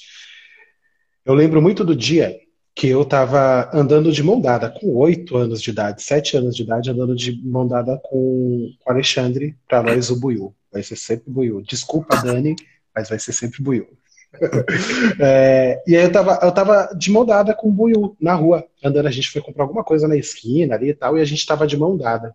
Eu 1.25 1.35
lembro 1.35 1.61
muito 1.61 1.85
do 1.85 1.95
dia 1.95 2.35
que 2.75 2.89
eu 2.89 3.03
estava 3.03 3.69
andando 3.75 4.13
de 4.13 4.23
mão 4.23 4.41
dada, 4.41 4.71
com 4.71 4.95
oito 4.95 5.37
anos 5.37 5.61
de 5.61 5.71
idade, 5.71 6.03
sete 6.03 6.37
anos 6.37 6.55
de 6.55 6.63
idade, 6.63 6.91
andando 6.91 7.15
de 7.15 7.33
mão 7.45 7.67
dada 7.67 8.01
com 8.03 8.17
o 8.17 8.91
Alexandre 8.91 9.57
para 9.69 9.83
nós 9.83 10.11
o 10.11 10.19
Buiu. 10.19 10.55
Vai 10.73 10.83
ser 10.83 10.97
sempre 10.97 11.31
Buiu. 11.31 11.61
Desculpa, 11.61 12.17
Dani, 12.23 12.55
mas 12.95 13.09
vai 13.09 13.19
ser 13.19 13.33
sempre 13.33 13.61
Buiu. 13.61 13.89
é, 15.19 15.83
e 15.87 15.97
aí 15.97 16.05
eu 16.05 16.13
tava, 16.13 16.39
eu 16.43 16.53
tava 16.53 16.95
de 16.97 17.11
mão 17.11 17.25
dada 17.25 17.53
com 17.53 17.69
o 17.69 17.73
Buiu 17.73 18.17
na 18.21 18.35
rua, 18.35 18.65
andando. 18.83 19.07
A 19.07 19.11
gente 19.11 19.31
foi 19.31 19.43
comprar 19.43 19.65
alguma 19.65 19.83
coisa 19.83 20.07
na 20.07 20.17
esquina 20.17 20.77
ali 20.77 20.91
e 20.91 20.95
tal, 20.95 21.19
e 21.19 21.21
a 21.21 21.25
gente 21.25 21.45
tava 21.45 21.67
de 21.67 21.77
mão 21.77 21.97
dada. 21.97 22.33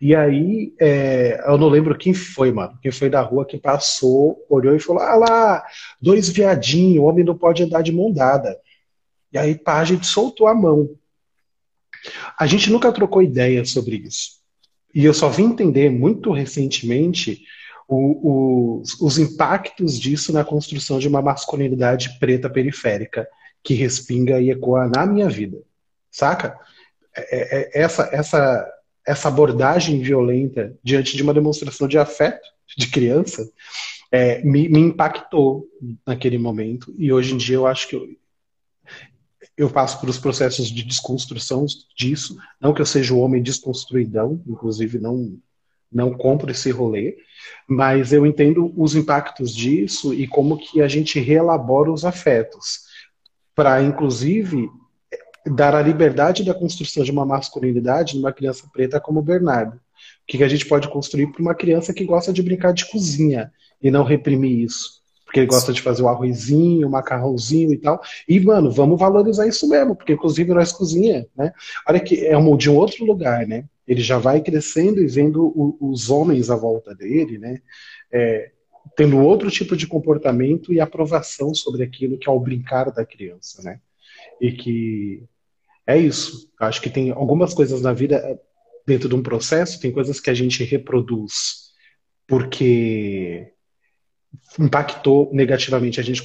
E 0.00 0.14
aí, 0.14 0.74
é, 0.78 1.42
eu 1.46 1.58
não 1.58 1.68
lembro 1.68 1.96
quem 1.96 2.12
foi, 2.12 2.52
mano. 2.52 2.78
Quem 2.82 2.92
foi 2.92 3.08
da 3.08 3.20
rua 3.20 3.46
que 3.46 3.58
passou, 3.58 4.44
olhou 4.48 4.74
e 4.74 4.80
falou: 4.80 5.02
Ah 5.02 5.14
lá, 5.14 5.64
dois 6.00 6.28
viadinhos, 6.28 7.04
homem 7.04 7.24
não 7.24 7.36
pode 7.36 7.62
andar 7.62 7.82
de 7.82 7.92
mão 7.92 8.12
dada. 8.12 8.58
E 9.32 9.38
aí, 9.38 9.54
pá, 9.54 9.80
a 9.80 9.84
gente 9.84 10.06
soltou 10.06 10.46
a 10.46 10.54
mão. 10.54 10.90
A 12.38 12.46
gente 12.46 12.70
nunca 12.70 12.92
trocou 12.92 13.22
ideia 13.22 13.64
sobre 13.64 13.96
isso. 13.96 14.36
E 14.94 15.04
eu 15.04 15.12
só 15.12 15.28
vim 15.28 15.44
entender 15.44 15.90
muito 15.90 16.32
recentemente 16.32 17.42
o, 17.88 18.80
o, 18.80 18.82
os 19.00 19.18
impactos 19.18 19.98
disso 19.98 20.32
na 20.32 20.44
construção 20.44 20.98
de 20.98 21.08
uma 21.08 21.22
masculinidade 21.22 22.18
preta 22.18 22.48
periférica 22.50 23.28
que 23.62 23.74
respinga 23.74 24.40
e 24.40 24.50
ecoa 24.50 24.88
na 24.88 25.06
minha 25.06 25.28
vida. 25.28 25.58
Saca? 26.10 26.58
É, 27.14 27.78
é, 27.78 27.82
essa, 27.82 28.08
essa, 28.12 28.66
essa 29.06 29.28
abordagem 29.28 30.00
violenta 30.00 30.76
diante 30.82 31.16
de 31.16 31.22
uma 31.22 31.32
demonstração 31.32 31.86
de 31.86 31.96
afeto 31.96 32.46
de 32.76 32.88
criança 32.88 33.48
é, 34.10 34.42
me, 34.42 34.68
me, 34.68 34.80
impactou 34.80 35.66
naquele 36.06 36.38
momento. 36.38 36.94
E 36.98 37.12
hoje 37.12 37.34
em 37.34 37.36
dia 37.36 37.56
eu 37.56 37.66
acho 37.66 37.88
que 37.88 37.96
eu, 37.96 38.06
eu 39.56 39.70
passo 39.70 40.04
os 40.04 40.18
processos 40.18 40.68
de 40.68 40.82
desconstrução 40.82 41.64
disso, 41.96 42.36
não 42.60 42.74
que 42.74 42.80
eu 42.80 42.86
seja 42.86 43.14
o 43.14 43.20
homem 43.20 43.42
desconstruidão, 43.42 44.42
inclusive 44.46 44.98
não 44.98 45.38
não 45.90 46.12
compro 46.12 46.50
esse 46.50 46.68
rolê, 46.72 47.16
mas 47.66 48.12
eu 48.12 48.26
entendo 48.26 48.72
os 48.76 48.96
impactos 48.96 49.54
disso 49.54 50.12
e 50.12 50.26
como 50.26 50.58
que 50.58 50.82
a 50.82 50.88
gente 50.88 51.20
reelabora 51.20 51.92
os 51.92 52.04
afetos. 52.04 52.80
Para 53.54 53.80
inclusive 53.80 54.68
dar 55.54 55.74
a 55.74 55.82
liberdade 55.82 56.44
da 56.44 56.54
construção 56.54 57.04
de 57.04 57.10
uma 57.10 57.24
masculinidade 57.24 58.16
numa 58.16 58.32
criança 58.32 58.68
preta 58.72 59.00
como 59.00 59.20
o 59.20 59.22
Bernardo. 59.22 59.76
O 59.76 59.80
que, 60.26 60.42
a 60.42 60.48
gente 60.48 60.66
pode 60.66 60.88
construir 60.88 61.28
para 61.28 61.40
uma 61.40 61.54
criança 61.54 61.94
que 61.94 62.04
gosta 62.04 62.32
de 62.32 62.42
brincar 62.42 62.72
de 62.72 62.90
cozinha 62.90 63.52
e 63.80 63.90
não 63.90 64.02
reprimir 64.02 64.64
isso? 64.64 64.96
Porque 65.24 65.40
ele 65.40 65.46
gosta 65.46 65.72
de 65.72 65.82
fazer 65.82 66.02
o 66.02 66.08
arrozinho, 66.08 66.86
o 66.86 66.90
macarrãozinho 66.90 67.72
e 67.72 67.78
tal. 67.78 68.00
E, 68.28 68.38
mano, 68.40 68.70
vamos 68.70 68.98
valorizar 68.98 69.46
isso 69.46 69.68
mesmo, 69.68 69.94
porque 69.94 70.12
inclusive 70.12 70.52
nós 70.52 70.72
cozinha, 70.72 71.26
né? 71.36 71.52
Olha 71.88 72.00
que 72.00 72.26
é 72.26 72.36
um, 72.36 72.56
de 72.56 72.70
um 72.70 72.76
outro 72.76 73.04
lugar, 73.04 73.46
né? 73.46 73.64
Ele 73.86 74.00
já 74.00 74.18
vai 74.18 74.40
crescendo 74.40 75.00
e 75.00 75.06
vendo 75.06 75.44
o, 75.46 75.76
os 75.80 76.10
homens 76.10 76.50
à 76.50 76.56
volta 76.56 76.94
dele, 76.94 77.38
né? 77.38 77.60
É, 78.12 78.50
tendo 78.96 79.18
outro 79.18 79.50
tipo 79.50 79.76
de 79.76 79.86
comportamento 79.86 80.72
e 80.72 80.80
aprovação 80.80 81.54
sobre 81.54 81.82
aquilo 81.82 82.18
que 82.18 82.28
é 82.28 82.32
o 82.32 82.40
brincar 82.40 82.90
da 82.90 83.04
criança, 83.04 83.62
né? 83.62 83.80
E 84.40 84.52
que 84.52 85.24
é 85.86 85.96
isso. 85.96 86.50
Acho 86.58 86.80
que 86.80 86.90
tem 86.90 87.10
algumas 87.10 87.54
coisas 87.54 87.80
na 87.80 87.92
vida, 87.92 88.16
eh, 88.16 88.38
dentro 88.86 89.08
de 89.08 89.14
um 89.14 89.22
processo, 89.22 89.80
tem 89.80 89.92
coisas 89.92 90.20
que 90.20 90.30
a 90.30 90.34
gente 90.34 90.64
reproduz 90.64 91.66
porque 92.26 93.52
impactou 94.58 95.30
negativamente, 95.32 96.00
a 96.00 96.02
gente 96.02 96.22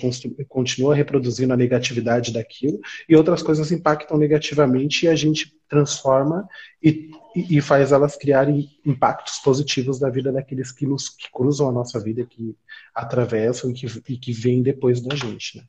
continua 0.47 0.95
reproduzindo 0.95 1.53
a 1.53 1.57
negatividade 1.57 2.33
daquilo, 2.33 2.79
e 3.07 3.15
outras 3.15 3.41
coisas 3.41 3.71
impactam 3.71 4.17
negativamente 4.17 5.05
e 5.05 5.09
a 5.09 5.15
gente 5.15 5.53
transforma 5.69 6.47
e, 6.81 7.11
e 7.35 7.61
faz 7.61 7.91
elas 7.91 8.17
criarem 8.17 8.69
impactos 8.85 9.39
positivos 9.39 9.99
na 9.99 10.09
vida 10.09 10.31
daqueles 10.31 10.71
que, 10.71 10.85
nos, 10.85 11.09
que 11.09 11.31
cruzam 11.31 11.69
a 11.69 11.71
nossa 11.71 11.99
vida, 11.99 12.25
que 12.25 12.55
atravessam 12.93 13.71
e 13.71 13.73
que, 13.73 13.85
e 14.09 14.17
que 14.17 14.33
vêm 14.33 14.61
depois 14.61 15.01
da 15.01 15.15
gente. 15.15 15.57
Né? 15.57 15.63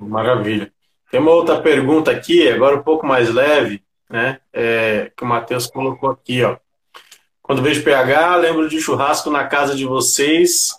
Maravilha. 0.00 0.72
Tem 1.12 1.20
uma 1.20 1.32
outra 1.32 1.60
pergunta 1.60 2.10
aqui, 2.10 2.48
agora 2.48 2.74
um 2.74 2.82
pouco 2.82 3.06
mais 3.06 3.28
leve, 3.28 3.82
né? 4.08 4.38
É, 4.50 5.12
que 5.14 5.22
o 5.22 5.26
Matheus 5.26 5.66
colocou 5.66 6.08
aqui, 6.10 6.42
ó. 6.42 6.56
Quando 7.42 7.60
vejo 7.60 7.84
PH, 7.84 8.36
lembro 8.36 8.66
de 8.66 8.80
churrasco 8.80 9.28
na 9.30 9.44
casa 9.44 9.74
de 9.74 9.84
vocês, 9.84 10.70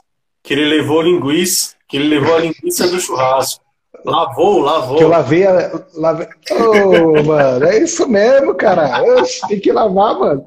que 0.41 0.55
ele 0.55 0.65
levou 0.65 1.03
linguiça, 1.03 1.75
que 1.87 1.97
ele 1.97 2.07
levou 2.07 2.35
a 2.35 2.39
linguiça 2.39 2.87
do 2.87 2.99
churrasco. 2.99 3.63
Lavou, 4.03 4.59
lavou. 4.59 4.97
Que 4.97 5.03
eu 5.03 5.07
lavei 5.07 5.45
a. 5.45 5.85
Lavei... 5.93 6.27
Oh, 6.51 7.21
mano, 7.21 7.65
é 7.65 7.77
isso 7.77 8.09
mesmo, 8.09 8.55
cara. 8.55 9.03
Oxe, 9.03 9.47
tem 9.47 9.59
que 9.59 9.71
lavar, 9.71 10.17
mano. 10.17 10.45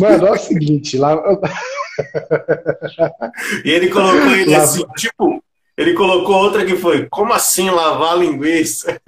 Mano, 0.00 0.28
é 0.28 0.32
o 0.32 0.38
seguinte, 0.38 0.96
lava... 0.96 1.38
E 3.62 3.70
ele 3.70 3.90
colocou 3.90 4.30
ele 4.30 4.50
Lava... 4.50 4.64
assim, 4.64 4.84
tipo, 4.96 5.42
ele 5.76 5.94
colocou 5.94 6.36
outra 6.36 6.64
que 6.64 6.76
foi: 6.76 7.06
Como 7.06 7.32
assim 7.32 7.70
lavar 7.70 8.18
linguiça? 8.18 9.00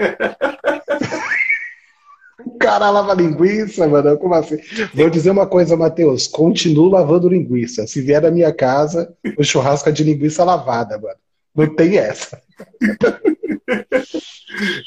O 2.44 2.56
cara 2.58 2.90
lava 2.90 3.14
linguiça, 3.14 3.86
mano. 3.86 4.16
Como 4.16 4.34
assim? 4.34 4.58
Vou 4.94 5.10
dizer 5.10 5.30
uma 5.30 5.46
coisa, 5.46 5.76
Matheus. 5.76 6.26
Continuo 6.26 6.88
lavando 6.88 7.28
linguiça. 7.28 7.86
Se 7.86 8.00
vier 8.00 8.20
da 8.20 8.30
minha 8.30 8.52
casa, 8.52 9.12
o 9.36 9.44
churrasco 9.44 9.88
é 9.88 9.92
de 9.92 10.04
linguiça 10.04 10.44
lavada, 10.44 10.98
mano. 10.98 11.16
Não 11.54 11.74
tem 11.74 11.98
essa. 11.98 12.40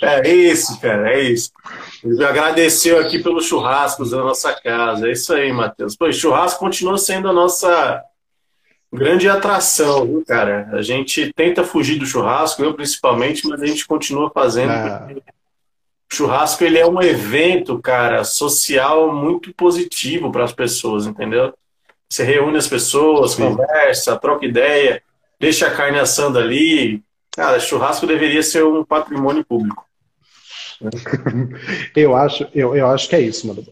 É 0.01 0.27
isso, 0.27 0.79
cara, 0.81 1.13
é 1.13 1.21
isso. 1.21 1.51
Ele 2.03 2.23
agradeceu 2.25 2.99
aqui 2.99 3.19
pelos 3.19 3.45
churrascos 3.45 4.11
da 4.11 4.17
nossa 4.17 4.53
casa. 4.53 5.07
É 5.07 5.11
isso 5.11 5.33
aí, 5.33 5.51
Matheus. 5.53 5.95
Pô, 5.95 6.11
churrasco 6.11 6.59
continua 6.59 6.97
sendo 6.97 7.29
a 7.29 7.33
nossa 7.33 8.01
grande 8.97 9.27
atração, 9.27 10.05
viu, 10.05 10.23
cara? 10.25 10.69
A 10.73 10.81
gente 10.81 11.31
tenta 11.33 11.63
fugir 11.63 11.97
do 11.97 12.05
churrasco, 12.05 12.63
eu 12.63 12.73
principalmente, 12.73 13.47
mas 13.47 13.61
a 13.61 13.65
gente 13.65 13.85
continua 13.85 14.29
fazendo. 14.29 14.71
Ah. 14.71 15.07
O 16.11 16.15
churrasco 16.15 16.63
ele 16.63 16.77
é 16.77 16.85
um 16.85 17.01
evento, 17.01 17.79
cara, 17.79 18.23
social 18.23 19.13
muito 19.13 19.53
positivo 19.53 20.31
para 20.31 20.43
as 20.43 20.51
pessoas, 20.51 21.07
entendeu? 21.07 21.53
Você 22.09 22.23
reúne 22.23 22.57
as 22.57 22.67
pessoas, 22.67 23.31
Sim. 23.31 23.43
conversa, 23.43 24.17
troca 24.17 24.45
ideia, 24.45 25.01
deixa 25.39 25.67
a 25.67 25.71
carne 25.71 25.97
assando 25.97 26.37
ali, 26.37 27.01
Cara, 27.31 27.59
churrasco 27.59 28.05
deveria 28.05 28.43
ser 28.43 28.63
um 28.65 28.83
patrimônio 28.83 29.43
público. 29.45 29.85
eu, 31.95 32.15
acho, 32.15 32.47
eu, 32.53 32.75
eu 32.75 32.87
acho 32.87 33.07
que 33.07 33.15
é 33.15 33.21
isso, 33.21 33.47
mano. 33.47 33.65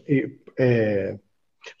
É, 0.58 1.16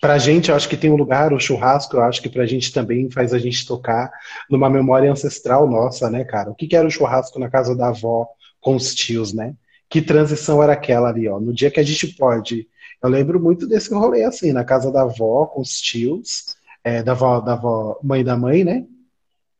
pra 0.00 0.18
gente, 0.18 0.50
eu 0.50 0.56
acho 0.56 0.68
que 0.68 0.76
tem 0.76 0.90
um 0.90 0.96
lugar, 0.96 1.32
o 1.32 1.40
churrasco, 1.40 1.96
eu 1.96 2.02
acho 2.02 2.20
que 2.20 2.28
pra 2.28 2.44
gente 2.44 2.72
também 2.72 3.10
faz 3.10 3.32
a 3.32 3.38
gente 3.38 3.66
tocar 3.66 4.10
numa 4.50 4.68
memória 4.68 5.10
ancestral 5.10 5.68
nossa, 5.68 6.10
né, 6.10 6.24
cara? 6.24 6.50
O 6.50 6.54
que, 6.54 6.66
que 6.66 6.76
era 6.76 6.86
o 6.86 6.90
churrasco 6.90 7.38
na 7.38 7.48
casa 7.48 7.74
da 7.74 7.88
avó 7.88 8.28
com 8.60 8.76
os 8.76 8.94
tios, 8.94 9.32
né? 9.32 9.54
Que 9.88 10.02
transição 10.02 10.62
era 10.62 10.74
aquela 10.74 11.08
ali, 11.08 11.28
ó? 11.28 11.40
No 11.40 11.52
dia 11.52 11.70
que 11.70 11.80
a 11.80 11.82
gente 11.82 12.08
pode. 12.08 12.68
Eu 13.02 13.08
lembro 13.08 13.40
muito 13.40 13.66
desse 13.66 13.92
rolê 13.94 14.24
assim, 14.24 14.52
na 14.52 14.64
casa 14.64 14.92
da 14.92 15.02
avó 15.02 15.46
com 15.46 15.60
os 15.62 15.80
tios, 15.80 16.54
é, 16.84 17.02
da 17.02 17.12
avó, 17.12 17.40
da 17.40 17.54
avó, 17.54 17.98
mãe 18.02 18.22
da 18.22 18.36
mãe, 18.36 18.62
né? 18.62 18.84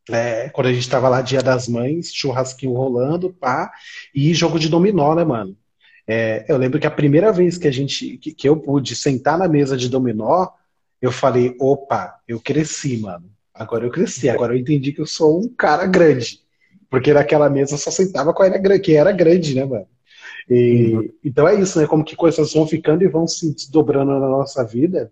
É, 0.09 0.49
quando 0.49 0.67
a 0.67 0.73
gente 0.73 0.89
tava 0.89 1.07
lá, 1.09 1.21
Dia 1.21 1.41
das 1.41 1.67
Mães, 1.67 2.13
churrasquinho 2.13 2.73
rolando, 2.73 3.31
pá, 3.31 3.71
e 4.13 4.33
jogo 4.33 4.59
de 4.59 4.67
dominó, 4.67 5.13
né, 5.15 5.23
mano? 5.23 5.55
É, 6.07 6.45
eu 6.47 6.57
lembro 6.57 6.79
que 6.79 6.87
a 6.87 6.91
primeira 6.91 7.31
vez 7.31 7.57
que 7.57 7.67
a 7.67 7.71
gente, 7.71 8.17
que, 8.17 8.33
que, 8.33 8.49
eu 8.49 8.57
pude 8.57 8.95
sentar 8.95 9.37
na 9.37 9.47
mesa 9.47 9.77
de 9.77 9.87
dominó, 9.87 10.47
eu 11.01 11.11
falei, 11.11 11.55
opa, 11.59 12.19
eu 12.27 12.39
cresci, 12.39 12.97
mano. 12.97 13.29
Agora 13.53 13.85
eu 13.85 13.91
cresci, 13.91 14.29
agora 14.29 14.53
eu 14.53 14.59
entendi 14.59 14.91
que 14.91 15.01
eu 15.01 15.05
sou 15.05 15.39
um 15.39 15.47
cara 15.47 15.85
grande. 15.85 16.39
Porque 16.89 17.13
naquela 17.13 17.49
mesa 17.49 17.75
eu 17.75 17.77
só 17.77 17.91
sentava 17.91 18.33
com 18.33 18.43
era, 18.43 18.79
quem 18.79 18.95
era 18.95 19.11
grande, 19.11 19.55
né, 19.55 19.63
mano? 19.63 19.87
E, 20.49 20.93
uhum. 20.93 21.09
Então 21.23 21.47
é 21.47 21.59
isso, 21.59 21.79
né? 21.79 21.87
Como 21.87 22.03
que 22.03 22.15
coisas 22.15 22.53
vão 22.53 22.67
ficando 22.67 23.03
e 23.03 23.07
vão 23.07 23.27
se 23.27 23.53
desdobrando 23.53 24.11
na 24.11 24.27
nossa 24.27 24.65
vida. 24.65 25.11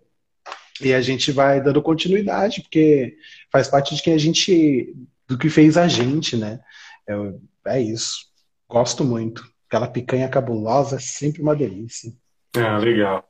E 0.80 0.92
a 0.92 1.00
gente 1.00 1.30
vai 1.30 1.60
dando 1.60 1.82
continuidade, 1.82 2.62
porque 2.62 3.16
faz 3.52 3.68
parte 3.68 3.94
de 3.94 4.02
quem 4.02 4.14
a 4.14 4.18
gente. 4.18 4.94
do 5.26 5.38
que 5.38 5.48
fez 5.48 5.76
a 5.76 5.86
gente, 5.86 6.36
né? 6.36 6.60
É, 7.08 7.76
é 7.76 7.80
isso. 7.80 8.26
Gosto 8.68 9.04
muito. 9.04 9.42
Aquela 9.70 9.86
picanha 9.86 10.28
cabulosa 10.28 10.96
é 10.96 10.98
sempre 10.98 11.40
uma 11.40 11.54
delícia. 11.54 12.12
Ah, 12.56 12.76
legal. 12.76 13.24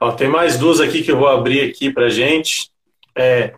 Ó, 0.00 0.10
tem 0.10 0.26
mais 0.26 0.58
duas 0.58 0.80
aqui 0.80 1.04
que 1.04 1.12
eu 1.12 1.16
vou 1.16 1.28
abrir 1.28 1.70
aqui 1.70 1.88
pra 1.88 2.08
gente. 2.08 2.68
É, 3.14 3.54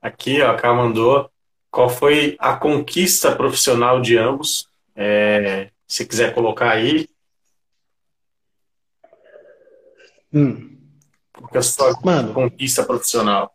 aqui, 0.00 0.40
ó, 0.40 0.56
a 0.56 0.72
mandou. 0.72 1.28
Qual 1.72 1.88
foi 1.88 2.36
a 2.38 2.56
conquista 2.56 3.34
profissional 3.34 4.00
de 4.00 4.16
ambos? 4.16 4.68
É, 4.94 5.70
se 5.88 6.06
quiser 6.06 6.32
colocar 6.32 6.70
aí. 6.70 7.08
Hum. 10.32 10.78
Qual 11.32 11.50
é 11.54 11.58
a 11.58 11.62
sua 11.62 11.92
Mano, 12.04 12.32
conquista 12.32 12.84
profissional? 12.84 13.52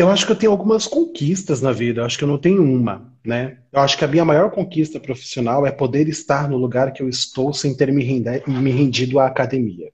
Eu 0.00 0.08
acho 0.08 0.24
que 0.24 0.32
eu 0.32 0.36
tenho 0.36 0.50
algumas 0.50 0.86
conquistas 0.86 1.60
na 1.60 1.72
vida, 1.72 2.00
eu 2.00 2.06
acho 2.06 2.16
que 2.16 2.24
eu 2.24 2.28
não 2.28 2.38
tenho 2.38 2.62
uma, 2.62 3.12
né? 3.22 3.58
Eu 3.70 3.80
acho 3.80 3.98
que 3.98 4.04
a 4.04 4.08
minha 4.08 4.24
maior 4.24 4.50
conquista 4.50 4.98
profissional 4.98 5.66
é 5.66 5.70
poder 5.70 6.08
estar 6.08 6.48
no 6.48 6.56
lugar 6.56 6.90
que 6.94 7.02
eu 7.02 7.08
estou 7.08 7.52
sem 7.52 7.76
ter 7.76 7.92
me, 7.92 8.02
render, 8.02 8.42
me 8.48 8.70
rendido 8.70 9.18
à 9.18 9.26
academia. 9.26 9.92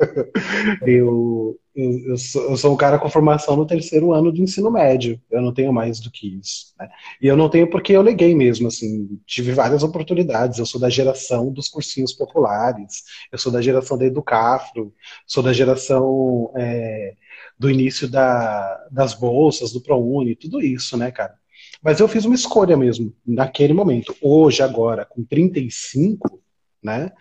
eu, 0.86 1.58
eu, 1.74 2.16
sou, 2.16 2.50
eu, 2.50 2.56
sou, 2.56 2.72
um 2.72 2.76
cara 2.76 2.98
com 2.98 3.10
formação 3.10 3.54
no 3.54 3.66
terceiro 3.66 4.14
ano 4.14 4.32
de 4.32 4.40
ensino 4.40 4.70
médio. 4.70 5.20
Eu 5.30 5.42
não 5.42 5.52
tenho 5.52 5.74
mais 5.74 6.00
do 6.00 6.10
que 6.10 6.38
isso. 6.38 6.72
Né? 6.78 6.88
E 7.20 7.26
eu 7.26 7.36
não 7.36 7.50
tenho 7.50 7.68
porque 7.68 7.92
eu 7.92 8.00
leguei 8.00 8.34
mesmo. 8.34 8.68
Assim, 8.68 9.20
tive 9.26 9.52
várias 9.52 9.82
oportunidades. 9.82 10.58
Eu 10.58 10.64
sou 10.64 10.80
da 10.80 10.88
geração 10.88 11.52
dos 11.52 11.68
cursinhos 11.68 12.14
populares. 12.14 13.02
Eu 13.30 13.36
sou 13.36 13.52
da 13.52 13.60
geração 13.60 13.98
da 13.98 14.06
Educafro. 14.06 14.92
Sou 15.26 15.42
da 15.42 15.52
geração 15.52 16.50
é, 16.56 17.14
do 17.62 17.70
início 17.70 18.08
da, 18.08 18.88
das 18.90 19.14
bolsas, 19.14 19.72
do 19.72 19.80
ProUni, 19.80 20.34
tudo 20.34 20.60
isso, 20.60 20.96
né, 20.96 21.12
cara? 21.12 21.34
Mas 21.80 22.00
eu 22.00 22.08
fiz 22.08 22.24
uma 22.24 22.34
escolha 22.34 22.76
mesmo, 22.76 23.14
naquele 23.24 23.72
momento. 23.72 24.16
Hoje, 24.20 24.64
agora, 24.64 25.04
com 25.04 25.22
35, 25.22 26.42
né? 26.82 27.12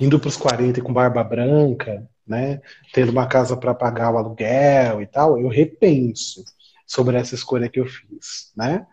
Indo 0.00 0.18
para 0.18 0.28
os 0.28 0.36
40 0.38 0.80
com 0.80 0.94
barba 0.94 1.22
branca, 1.22 2.08
né? 2.26 2.62
Tendo 2.94 3.12
uma 3.12 3.26
casa 3.26 3.54
para 3.54 3.74
pagar 3.74 4.14
o 4.14 4.16
aluguel 4.16 5.02
e 5.02 5.06
tal, 5.06 5.38
eu 5.38 5.48
repenso 5.48 6.42
sobre 6.86 7.18
essa 7.18 7.34
escolha 7.34 7.68
que 7.68 7.78
eu 7.78 7.86
fiz, 7.86 8.52
né? 8.56 8.86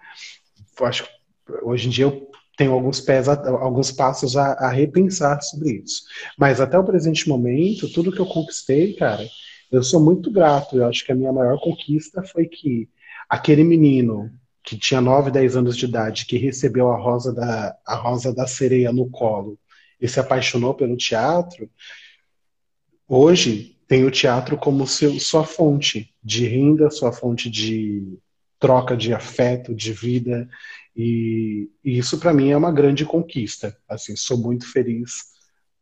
Eu 0.77 0.85
acho 0.85 1.07
hoje 1.61 1.87
em 1.87 1.91
dia 1.91 2.05
eu 2.05 2.29
tenho 2.57 2.73
alguns 2.73 2.99
pés, 2.99 3.29
alguns 3.29 3.89
passos 3.89 4.35
a, 4.35 4.51
a 4.53 4.69
repensar 4.69 5.41
sobre 5.41 5.81
isso. 5.81 6.03
Mas 6.37 6.59
até 6.59 6.77
o 6.77 6.83
presente 6.83 7.29
momento, 7.29 7.91
tudo 7.93 8.11
que 8.11 8.19
eu 8.19 8.25
conquistei, 8.25 8.93
cara, 8.93 9.25
eu 9.73 9.83
sou 9.83 9.99
muito 9.99 10.31
grato. 10.31 10.77
Eu 10.77 10.87
acho 10.87 11.03
que 11.05 11.11
a 11.11 11.15
minha 11.15 11.33
maior 11.33 11.59
conquista 11.59 12.23
foi 12.23 12.45
que 12.47 12.89
aquele 13.27 13.63
menino 13.63 14.31
que 14.63 14.77
tinha 14.77 15.01
9, 15.01 15.31
10 15.31 15.57
anos 15.57 15.75
de 15.75 15.85
idade, 15.85 16.25
que 16.25 16.37
recebeu 16.37 16.89
a 16.89 16.97
rosa 16.97 17.33
da, 17.33 17.75
a 17.85 17.95
rosa 17.95 18.33
da 18.33 18.47
sereia 18.47 18.93
no 18.93 19.09
colo 19.09 19.59
e 19.99 20.07
se 20.07 20.19
apaixonou 20.19 20.73
pelo 20.73 20.95
teatro, 20.95 21.69
hoje 23.07 23.77
tem 23.87 24.05
o 24.05 24.11
teatro 24.11 24.57
como 24.57 24.87
seu, 24.87 25.19
sua 25.19 25.43
fonte 25.43 26.13
de 26.23 26.47
renda, 26.47 26.89
sua 26.89 27.11
fonte 27.11 27.49
de 27.49 28.17
troca 28.59 28.95
de 28.95 29.13
afeto, 29.13 29.75
de 29.75 29.91
vida, 29.91 30.47
e, 30.95 31.69
e 31.83 31.97
isso 31.97 32.17
para 32.19 32.33
mim 32.33 32.51
é 32.51 32.57
uma 32.57 32.71
grande 32.71 33.05
conquista. 33.05 33.77
Assim, 33.89 34.15
sou 34.15 34.37
muito 34.37 34.71
feliz 34.71 35.25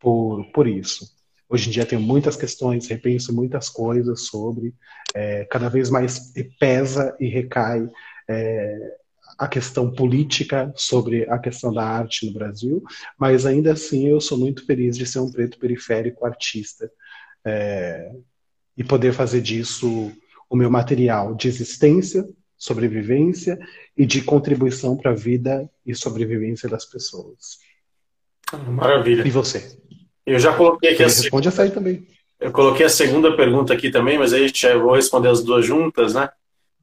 por, 0.00 0.44
por 0.52 0.66
isso. 0.66 1.06
Hoje 1.52 1.68
em 1.68 1.70
dia 1.70 1.84
tenho 1.84 2.00
muitas 2.00 2.34
questões, 2.34 2.86
repenso 2.86 3.30
muitas 3.30 3.68
coisas 3.68 4.22
sobre, 4.22 4.74
é, 5.14 5.44
cada 5.44 5.68
vez 5.68 5.90
mais 5.90 6.32
pesa 6.58 7.14
e 7.20 7.28
recai 7.28 7.86
é, 8.26 8.96
a 9.36 9.46
questão 9.46 9.92
política 9.92 10.72
sobre 10.74 11.28
a 11.28 11.38
questão 11.38 11.70
da 11.70 11.84
arte 11.84 12.24
no 12.24 12.32
Brasil, 12.32 12.82
mas 13.18 13.44
ainda 13.44 13.74
assim 13.74 14.08
eu 14.08 14.18
sou 14.18 14.38
muito 14.38 14.64
feliz 14.64 14.96
de 14.96 15.04
ser 15.04 15.18
um 15.18 15.30
preto 15.30 15.58
periférico 15.58 16.24
artista 16.24 16.90
é, 17.44 18.10
e 18.74 18.82
poder 18.82 19.12
fazer 19.12 19.42
disso 19.42 20.10
o 20.48 20.56
meu 20.56 20.70
material 20.70 21.34
de 21.34 21.48
existência, 21.48 22.26
sobrevivência 22.56 23.58
e 23.94 24.06
de 24.06 24.22
contribuição 24.22 24.96
para 24.96 25.10
a 25.10 25.14
vida 25.14 25.68
e 25.84 25.94
sobrevivência 25.94 26.66
das 26.66 26.86
pessoas. 26.86 27.58
Maravilha. 28.70 29.26
E 29.26 29.30
você? 29.30 29.82
Eu 30.26 30.38
já 30.38 30.52
coloquei 30.52 30.90
aqui 30.90 31.02
Ele 31.02 31.10
a 31.10 31.14
responde 31.14 31.48
essa 31.48 31.62
aí 31.62 31.70
também. 31.70 32.06
Eu 32.40 32.50
coloquei 32.50 32.86
a 32.86 32.90
segunda 32.90 33.36
pergunta 33.36 33.72
aqui 33.72 33.90
também, 33.90 34.18
mas 34.18 34.32
aí 34.32 34.50
já 34.52 34.76
vou 34.76 34.94
responder 34.94 35.28
as 35.28 35.42
duas 35.42 35.64
juntas, 35.64 36.14
né? 36.14 36.28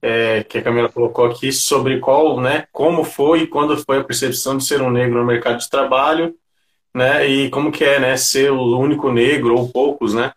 É, 0.01 0.43
que 0.43 0.57
a 0.57 0.61
Camila 0.61 0.87
colocou 0.87 1.25
aqui 1.25 1.51
sobre 1.51 1.99
qual, 1.99 2.39
né, 2.39 2.65
como 2.71 3.03
foi 3.03 3.41
e 3.41 3.47
quando 3.47 3.75
foi 3.75 3.97
a 3.97 4.03
percepção 4.03 4.55
de 4.55 4.63
ser 4.63 4.81
um 4.81 4.89
negro 4.89 5.19
no 5.19 5.25
mercado 5.25 5.59
de 5.59 5.69
trabalho, 5.69 6.33
né, 6.95 7.27
e 7.27 7.49
como 7.49 7.69
que 7.69 7.83
é, 7.83 7.99
né, 7.99 8.15
ser 8.15 8.49
o 8.49 8.79
único 8.79 9.11
negro 9.11 9.57
ou 9.57 9.67
poucos, 9.67 10.13
né, 10.13 10.31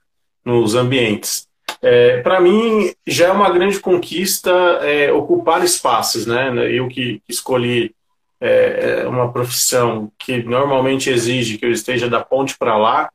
nos 0.45 0.75
ambientes. 0.75 1.47
É, 1.81 2.21
Para 2.23 2.41
mim 2.41 2.93
já 3.07 3.29
é 3.29 3.33
uma 3.33 3.51
grande 3.51 3.79
conquista 3.79 4.51
é, 4.83 5.13
ocupar 5.13 5.65
espaços, 5.65 6.27
né? 6.27 6.53
Eu 6.71 6.89
que 6.89 7.21
escolhi 7.29 7.95
é, 8.45 9.03
é, 9.03 9.09
uma 9.09 9.33
profissão 9.33 10.11
que 10.19 10.43
normalmente 10.43 11.09
exige 11.09 11.57
que 11.59 11.65
eu 11.65 11.71
esteja 11.71 12.11
da 12.11 12.19
ponte 12.19 12.59
para 12.59 12.77
lá, 12.77 13.09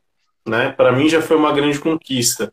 né? 0.47 0.71
Para 0.71 0.93
mim 0.93 1.09
já 1.09 1.21
foi 1.21 1.35
uma 1.35 1.51
grande 1.51 1.79
conquista 1.79 2.49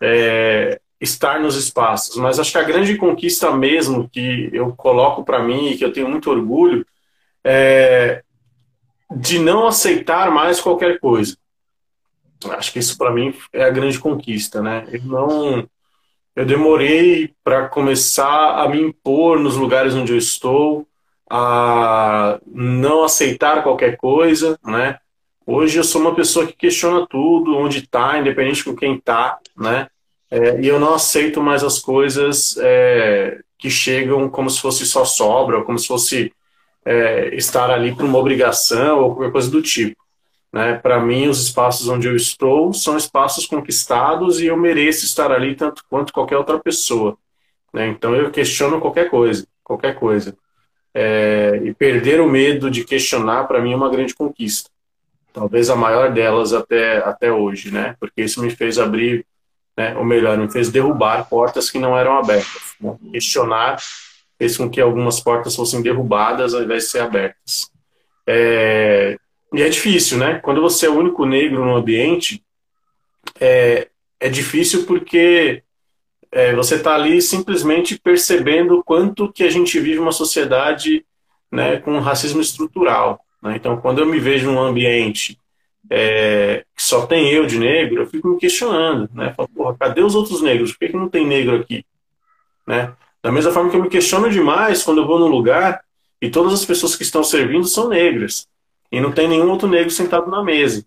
é, 0.00 0.80
estar 0.98 1.38
nos 1.38 1.56
espaços. 1.56 2.16
Mas 2.16 2.40
acho 2.40 2.52
que 2.52 2.56
a 2.56 2.62
grande 2.62 2.96
conquista 2.96 3.54
mesmo 3.54 4.08
que 4.08 4.48
eu 4.50 4.72
coloco 4.72 5.22
para 5.24 5.42
mim 5.42 5.68
e 5.68 5.76
que 5.76 5.84
eu 5.84 5.92
tenho 5.92 6.08
muito 6.08 6.30
orgulho 6.30 6.86
é 7.44 8.22
de 9.14 9.38
não 9.38 9.66
aceitar 9.66 10.30
mais 10.30 10.58
qualquer 10.58 10.98
coisa. 10.98 11.36
Acho 12.48 12.72
que 12.72 12.78
isso 12.78 12.96
para 12.96 13.12
mim 13.12 13.34
é 13.52 13.64
a 13.64 13.70
grande 13.70 13.98
conquista, 13.98 14.62
né? 14.62 14.86
Eu 14.90 15.02
não 15.02 15.68
eu 16.34 16.46
demorei 16.46 17.34
para 17.44 17.68
começar 17.68 18.62
a 18.62 18.66
me 18.68 18.80
impor 18.80 19.38
nos 19.38 19.56
lugares 19.56 19.94
onde 19.94 20.12
eu 20.12 20.18
estou, 20.18 20.86
a 21.28 22.38
não 22.46 23.04
aceitar 23.04 23.62
qualquer 23.62 23.96
coisa, 23.96 24.58
né? 24.64 24.98
Hoje 25.46 25.78
eu 25.78 25.84
sou 25.84 26.00
uma 26.00 26.14
pessoa 26.14 26.46
que 26.46 26.54
questiona 26.54 27.06
tudo, 27.06 27.56
onde 27.56 27.78
está, 27.78 28.18
independente 28.18 28.64
com 28.64 28.74
quem 28.74 28.96
está, 28.96 29.38
né? 29.56 29.88
É, 30.30 30.60
e 30.60 30.66
eu 30.66 30.80
não 30.80 30.94
aceito 30.94 31.40
mais 31.40 31.62
as 31.62 31.78
coisas 31.78 32.56
é, 32.58 33.40
que 33.58 33.70
chegam 33.70 34.28
como 34.28 34.50
se 34.50 34.60
fosse 34.60 34.84
só 34.84 35.04
sobra, 35.04 35.58
ou 35.58 35.64
como 35.64 35.78
se 35.78 35.86
fosse 35.86 36.32
é, 36.84 37.34
estar 37.34 37.70
ali 37.70 37.94
por 37.94 38.04
uma 38.04 38.18
obrigação 38.18 39.00
ou 39.00 39.14
qualquer 39.14 39.32
coisa 39.32 39.50
do 39.50 39.62
tipo. 39.62 39.96
Né? 40.52 40.74
Para 40.74 41.00
mim, 41.00 41.28
os 41.28 41.42
espaços 41.42 41.88
onde 41.88 42.08
eu 42.08 42.16
estou 42.16 42.72
são 42.72 42.96
espaços 42.96 43.46
conquistados 43.46 44.40
e 44.40 44.46
eu 44.46 44.56
mereço 44.56 45.04
estar 45.04 45.30
ali 45.30 45.54
tanto 45.54 45.84
quanto 45.88 46.12
qualquer 46.12 46.38
outra 46.38 46.58
pessoa. 46.58 47.16
Né? 47.72 47.88
Então 47.88 48.14
eu 48.14 48.30
questiono 48.30 48.80
qualquer 48.80 49.10
coisa, 49.10 49.46
qualquer 49.62 49.98
coisa. 49.98 50.36
É, 50.98 51.60
e 51.62 51.74
perder 51.74 52.22
o 52.22 52.26
medo 52.26 52.70
de 52.70 52.82
questionar, 52.82 53.44
para 53.44 53.60
mim, 53.60 53.74
é 53.74 53.76
uma 53.76 53.90
grande 53.90 54.14
conquista. 54.14 54.70
Talvez 55.30 55.68
a 55.68 55.76
maior 55.76 56.10
delas 56.10 56.54
até, 56.54 56.96
até 56.98 57.30
hoje, 57.30 57.70
né? 57.70 57.94
Porque 58.00 58.22
isso 58.22 58.40
me 58.42 58.48
fez 58.48 58.78
abrir, 58.78 59.26
né? 59.76 59.94
ou 59.94 60.06
melhor, 60.06 60.38
me 60.38 60.50
fez 60.50 60.70
derrubar 60.70 61.28
portas 61.28 61.70
que 61.70 61.78
não 61.78 61.98
eram 61.98 62.16
abertas. 62.16 62.74
Né? 62.80 62.96
Questionar 63.12 63.76
fez 64.38 64.56
com 64.56 64.70
que 64.70 64.80
algumas 64.80 65.20
portas 65.20 65.54
fossem 65.54 65.82
derrubadas 65.82 66.54
ao 66.54 66.62
invés 66.62 66.84
de 66.84 66.90
ser 66.90 67.00
abertas. 67.00 67.70
É, 68.26 69.18
e 69.52 69.60
é 69.60 69.68
difícil, 69.68 70.16
né? 70.16 70.40
Quando 70.42 70.62
você 70.62 70.86
é 70.86 70.90
o 70.90 70.98
único 70.98 71.26
negro 71.26 71.62
no 71.62 71.76
ambiente, 71.76 72.42
é, 73.38 73.88
é 74.18 74.30
difícil 74.30 74.86
porque 74.86 75.62
é, 76.36 76.54
você 76.54 76.74
está 76.74 76.94
ali 76.94 77.22
simplesmente 77.22 77.98
percebendo 77.98 78.84
quanto 78.84 79.32
que 79.32 79.42
a 79.42 79.48
gente 79.48 79.80
vive 79.80 79.98
uma 79.98 80.12
sociedade 80.12 81.02
né, 81.50 81.78
com 81.78 81.98
racismo 81.98 82.42
estrutural. 82.42 83.24
Né? 83.42 83.56
Então, 83.56 83.78
quando 83.78 84.00
eu 84.00 84.06
me 84.06 84.20
vejo 84.20 84.50
num 84.50 84.60
ambiente 84.60 85.38
é, 85.88 86.62
que 86.76 86.82
só 86.82 87.06
tem 87.06 87.32
eu 87.32 87.46
de 87.46 87.58
negro, 87.58 88.02
eu 88.02 88.06
fico 88.06 88.28
me 88.28 88.38
questionando. 88.38 89.08
Né? 89.14 89.32
Falo, 89.34 89.48
porra, 89.48 89.76
cadê 89.80 90.02
os 90.02 90.14
outros 90.14 90.42
negros? 90.42 90.72
Por 90.72 90.80
que, 90.80 90.88
que 90.88 90.96
não 90.98 91.08
tem 91.08 91.26
negro 91.26 91.56
aqui? 91.56 91.86
Né? 92.66 92.92
Da 93.22 93.32
mesma 93.32 93.50
forma 93.50 93.70
que 93.70 93.76
eu 93.78 93.82
me 93.82 93.88
questiono 93.88 94.28
demais 94.28 94.82
quando 94.82 95.00
eu 95.00 95.06
vou 95.06 95.18
num 95.18 95.28
lugar 95.28 95.80
e 96.20 96.28
todas 96.28 96.52
as 96.52 96.66
pessoas 96.66 96.94
que 96.94 97.02
estão 97.02 97.24
servindo 97.24 97.66
são 97.66 97.88
negras 97.88 98.46
e 98.92 99.00
não 99.00 99.10
tem 99.10 99.26
nenhum 99.26 99.48
outro 99.48 99.68
negro 99.68 99.90
sentado 99.90 100.30
na 100.30 100.44
mesa. 100.44 100.84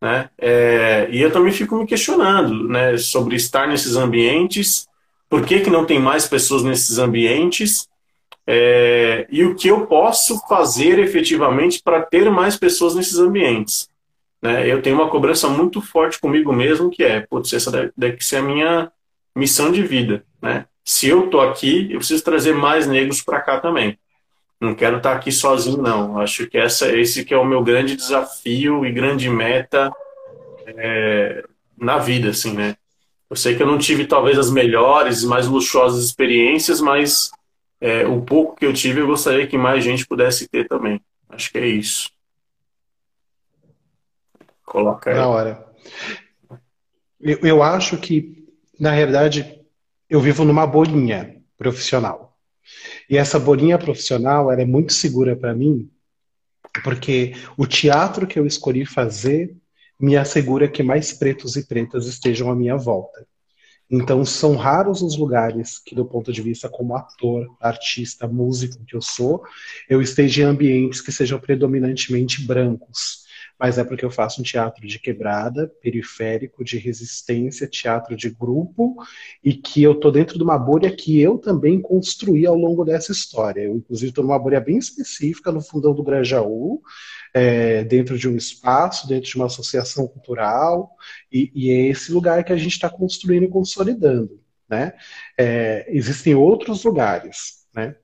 Né? 0.00 0.30
É, 0.38 1.08
e 1.10 1.20
eu 1.20 1.32
também 1.32 1.52
fico 1.52 1.76
me 1.76 1.86
questionando 1.86 2.68
né, 2.68 2.96
sobre 2.96 3.36
estar 3.36 3.66
nesses 3.66 3.96
ambientes, 3.96 4.86
por 5.28 5.44
que, 5.44 5.60
que 5.60 5.70
não 5.70 5.84
tem 5.84 5.98
mais 5.98 6.26
pessoas 6.26 6.62
nesses 6.62 6.98
ambientes 6.98 7.88
é, 8.46 9.26
e 9.30 9.44
o 9.44 9.56
que 9.56 9.68
eu 9.68 9.86
posso 9.86 10.38
fazer 10.46 10.98
efetivamente 10.98 11.82
para 11.82 12.02
ter 12.02 12.30
mais 12.30 12.56
pessoas 12.56 12.94
nesses 12.94 13.18
ambientes. 13.18 13.88
Né? 14.40 14.70
Eu 14.70 14.80
tenho 14.80 14.96
uma 14.96 15.08
cobrança 15.08 15.48
muito 15.48 15.80
forte 15.80 16.20
comigo 16.20 16.52
mesmo, 16.52 16.90
que 16.90 17.02
é, 17.02 17.20
putz, 17.20 17.52
essa 17.52 17.70
deve, 17.70 17.92
deve 17.96 18.20
ser 18.20 18.36
a 18.36 18.42
minha 18.42 18.92
missão 19.34 19.72
de 19.72 19.82
vida. 19.82 20.24
Né? 20.40 20.66
Se 20.84 21.08
eu 21.08 21.24
estou 21.24 21.40
aqui, 21.40 21.88
eu 21.90 21.98
preciso 21.98 22.22
trazer 22.22 22.54
mais 22.54 22.86
negros 22.86 23.22
para 23.22 23.40
cá 23.40 23.58
também 23.58 23.98
não 24.60 24.74
quero 24.74 24.98
estar 24.98 25.14
aqui 25.14 25.30
sozinho, 25.30 25.82
não. 25.82 26.18
Acho 26.18 26.46
que 26.46 26.56
essa, 26.56 26.94
esse 26.96 27.24
que 27.24 27.34
é 27.34 27.36
o 27.36 27.44
meu 27.44 27.62
grande 27.62 27.96
desafio 27.96 28.84
e 28.86 28.92
grande 28.92 29.28
meta 29.28 29.92
é, 30.66 31.44
na 31.76 31.98
vida, 31.98 32.30
assim, 32.30 32.52
né? 32.52 32.76
Eu 33.28 33.36
sei 33.36 33.56
que 33.56 33.62
eu 33.62 33.66
não 33.66 33.78
tive 33.78 34.06
talvez 34.06 34.38
as 34.38 34.50
melhores, 34.50 35.24
mais 35.24 35.46
luxuosas 35.46 36.04
experiências, 36.04 36.80
mas 36.80 37.30
é, 37.80 38.06
o 38.06 38.22
pouco 38.22 38.56
que 38.56 38.64
eu 38.64 38.72
tive 38.72 39.00
eu 39.00 39.06
gostaria 39.06 39.46
que 39.46 39.58
mais 39.58 39.84
gente 39.84 40.06
pudesse 40.06 40.48
ter 40.48 40.66
também. 40.66 41.00
Acho 41.28 41.50
que 41.50 41.58
é 41.58 41.66
isso. 41.66 42.10
Coloca 44.64 45.10
aí. 45.10 45.16
Na 45.16 45.28
hora. 45.28 45.66
Eu, 47.20 47.38
eu 47.42 47.62
acho 47.62 47.96
que, 47.98 48.46
na 48.78 48.90
realidade, 48.90 49.60
eu 50.08 50.20
vivo 50.20 50.44
numa 50.44 50.66
bolinha 50.66 51.42
profissional. 51.58 52.36
E 53.08 53.16
essa 53.16 53.38
bolinha 53.38 53.78
profissional 53.78 54.50
ela 54.50 54.62
é 54.62 54.64
muito 54.64 54.92
segura 54.92 55.36
para 55.36 55.54
mim, 55.54 55.88
porque 56.82 57.34
o 57.56 57.66
teatro 57.66 58.26
que 58.26 58.38
eu 58.38 58.46
escolhi 58.46 58.84
fazer 58.84 59.56
me 59.98 60.16
assegura 60.16 60.68
que 60.68 60.82
mais 60.82 61.12
pretos 61.12 61.56
e 61.56 61.66
pretas 61.66 62.06
estejam 62.06 62.50
à 62.50 62.56
minha 62.56 62.76
volta. 62.76 63.26
Então, 63.88 64.24
são 64.24 64.56
raros 64.56 65.00
os 65.00 65.16
lugares 65.16 65.78
que, 65.78 65.94
do 65.94 66.04
ponto 66.04 66.32
de 66.32 66.42
vista 66.42 66.68
como 66.68 66.96
ator, 66.96 67.46
artista, 67.60 68.26
músico 68.26 68.84
que 68.84 68.96
eu 68.96 69.00
sou, 69.00 69.44
eu 69.88 70.02
esteja 70.02 70.42
em 70.42 70.46
ambientes 70.46 71.00
que 71.00 71.12
sejam 71.12 71.38
predominantemente 71.38 72.44
brancos 72.44 73.25
mas 73.58 73.78
é 73.78 73.84
porque 73.84 74.04
eu 74.04 74.10
faço 74.10 74.40
um 74.40 74.44
teatro 74.44 74.86
de 74.86 74.98
quebrada, 74.98 75.72
periférico, 75.80 76.62
de 76.62 76.78
resistência, 76.78 77.66
teatro 77.66 78.14
de 78.14 78.28
grupo, 78.28 78.96
e 79.42 79.54
que 79.54 79.82
eu 79.82 79.92
estou 79.92 80.12
dentro 80.12 80.36
de 80.36 80.44
uma 80.44 80.58
bolha 80.58 80.94
que 80.94 81.20
eu 81.20 81.38
também 81.38 81.80
construí 81.80 82.46
ao 82.46 82.54
longo 82.54 82.84
dessa 82.84 83.12
história. 83.12 83.62
Eu, 83.62 83.76
inclusive, 83.76 84.10
estou 84.10 84.24
numa 84.24 84.38
bolha 84.38 84.60
bem 84.60 84.76
específica 84.76 85.50
no 85.50 85.62
fundão 85.62 85.94
do 85.94 86.02
Grajaú, 86.02 86.82
é, 87.32 87.82
dentro 87.84 88.18
de 88.18 88.28
um 88.28 88.36
espaço, 88.36 89.08
dentro 89.08 89.28
de 89.28 89.36
uma 89.36 89.46
associação 89.46 90.06
cultural, 90.06 90.94
e, 91.32 91.50
e 91.54 91.70
é 91.70 91.88
esse 91.88 92.12
lugar 92.12 92.44
que 92.44 92.52
a 92.52 92.56
gente 92.56 92.72
está 92.72 92.90
construindo 92.90 93.44
e 93.44 93.48
consolidando. 93.48 94.40
Né? 94.68 94.92
É, 95.38 95.86
existem 95.88 96.34
outros 96.34 96.84
lugares, 96.84 97.66
né? 97.74 97.94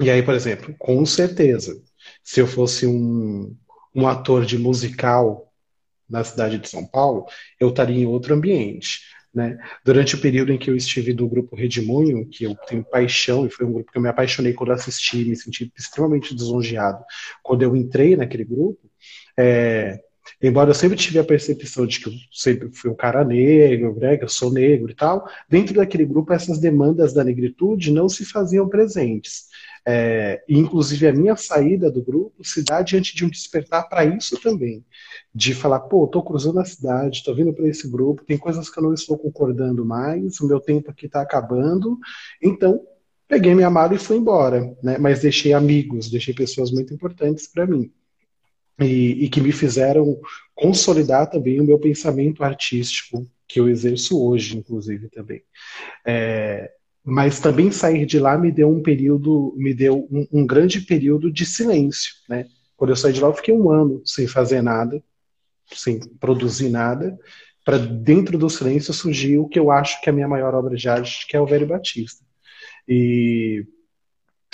E 0.00 0.10
aí, 0.10 0.24
por 0.24 0.34
exemplo, 0.34 0.74
com 0.76 1.06
certeza, 1.06 1.80
se 2.20 2.40
eu 2.40 2.48
fosse 2.48 2.84
um, 2.84 3.56
um 3.94 4.06
ator 4.06 4.44
de 4.44 4.58
musical 4.58 5.52
na 6.08 6.22
cidade 6.22 6.58
de 6.58 6.68
São 6.68 6.86
Paulo, 6.86 7.26
eu 7.58 7.70
estaria 7.70 8.02
em 8.02 8.06
outro 8.06 8.34
ambiente. 8.34 9.00
Né? 9.34 9.58
Durante 9.84 10.14
o 10.14 10.20
período 10.20 10.52
em 10.52 10.58
que 10.58 10.70
eu 10.70 10.76
estive 10.76 11.12
do 11.12 11.28
grupo 11.28 11.56
Redemoinho, 11.56 12.28
que 12.28 12.44
eu 12.44 12.54
tenho 12.68 12.84
paixão, 12.84 13.44
e 13.44 13.50
foi 13.50 13.66
um 13.66 13.72
grupo 13.72 13.90
que 13.90 13.98
eu 13.98 14.02
me 14.02 14.08
apaixonei 14.08 14.52
quando 14.52 14.72
assisti, 14.72 15.24
me 15.24 15.34
senti 15.34 15.72
extremamente 15.76 16.32
lisonjeado 16.32 17.04
quando 17.42 17.62
eu 17.62 17.74
entrei 17.74 18.16
naquele 18.16 18.44
grupo, 18.44 18.88
é, 19.36 20.00
embora 20.42 20.70
eu 20.70 20.74
sempre 20.74 20.96
tive 20.96 21.18
a 21.18 21.24
percepção 21.24 21.86
de 21.86 22.00
que 22.00 22.08
eu 22.08 22.12
sempre 22.32 22.70
fui 22.72 22.90
um 22.90 22.94
cara 22.94 23.24
negro, 23.24 23.96
né, 23.98 24.16
que 24.16 24.24
eu 24.24 24.28
sou 24.28 24.52
negro 24.52 24.90
e 24.90 24.94
tal, 24.94 25.28
dentro 25.48 25.74
daquele 25.74 26.04
grupo 26.04 26.32
essas 26.32 26.58
demandas 26.58 27.12
da 27.12 27.24
negritude 27.24 27.92
não 27.92 28.08
se 28.08 28.24
faziam 28.24 28.68
presentes. 28.68 29.46
É, 29.86 30.42
inclusive 30.48 31.06
a 31.06 31.12
minha 31.12 31.36
saída 31.36 31.90
do 31.90 32.02
grupo 32.02 32.42
se 32.42 32.64
dá 32.64 32.80
diante 32.80 33.14
de 33.14 33.22
um 33.24 33.28
despertar 33.28 33.86
para 33.88 34.04
isso 34.04 34.40
também. 34.40 34.84
De 35.34 35.54
falar, 35.54 35.80
pô, 35.80 36.06
estou 36.06 36.22
cruzando 36.22 36.58
a 36.58 36.64
cidade, 36.64 37.18
estou 37.18 37.34
vindo 37.34 37.52
para 37.52 37.68
esse 37.68 37.88
grupo, 37.88 38.24
tem 38.24 38.38
coisas 38.38 38.70
que 38.70 38.78
eu 38.78 38.82
não 38.82 38.94
estou 38.94 39.18
concordando 39.18 39.84
mais, 39.84 40.40
o 40.40 40.46
meu 40.46 40.58
tempo 40.60 40.90
aqui 40.90 41.06
está 41.06 41.20
acabando, 41.20 41.98
então 42.42 42.80
peguei 43.28 43.54
minha 43.54 43.70
mala 43.70 43.94
e 43.94 43.98
fui 43.98 44.16
embora, 44.16 44.74
né? 44.82 44.96
Mas 44.98 45.20
deixei 45.20 45.52
amigos, 45.52 46.10
deixei 46.10 46.32
pessoas 46.34 46.70
muito 46.70 46.94
importantes 46.94 47.46
para 47.46 47.66
mim. 47.66 47.92
E, 48.80 49.24
e, 49.24 49.28
que 49.28 49.40
me 49.40 49.52
fizeram 49.52 50.18
consolidar 50.52 51.30
também 51.30 51.60
o 51.60 51.64
meu 51.64 51.78
pensamento 51.78 52.42
artístico 52.42 53.24
que 53.46 53.60
eu 53.60 53.68
exerço 53.68 54.20
hoje, 54.20 54.56
inclusive 54.56 55.08
também. 55.08 55.42
É, 56.04 56.72
mas 57.04 57.38
também 57.38 57.70
sair 57.70 58.06
de 58.06 58.18
lá 58.18 58.36
me 58.36 58.50
deu 58.50 58.68
um 58.68 58.82
período, 58.82 59.54
me 59.56 59.74
deu 59.74 60.08
um, 60.10 60.26
um, 60.32 60.46
grande 60.46 60.80
período 60.80 61.30
de 61.30 61.46
silêncio, 61.46 62.14
né? 62.28 62.46
Quando 62.76 62.90
eu 62.90 62.96
saí 62.96 63.12
de 63.12 63.20
lá, 63.20 63.28
eu 63.28 63.34
fiquei 63.34 63.54
um 63.54 63.70
ano 63.70 64.02
sem 64.04 64.26
fazer 64.26 64.62
nada, 64.62 65.02
sem 65.72 66.00
produzir 66.18 66.68
nada, 66.68 67.16
para 67.64 67.78
dentro 67.78 68.36
do 68.36 68.50
silêncio 68.50 68.92
surgir 68.92 69.38
o 69.38 69.48
que 69.48 69.58
eu 69.58 69.70
acho 69.70 70.00
que 70.00 70.08
é 70.08 70.12
a 70.12 70.14
minha 70.14 70.28
maior 70.28 70.54
obra 70.54 70.76
de 70.76 70.88
arte, 70.88 71.26
que 71.26 71.36
é 71.36 71.40
o 71.40 71.46
Velho 71.46 71.66
Batista. 71.66 72.24
E 72.88 73.64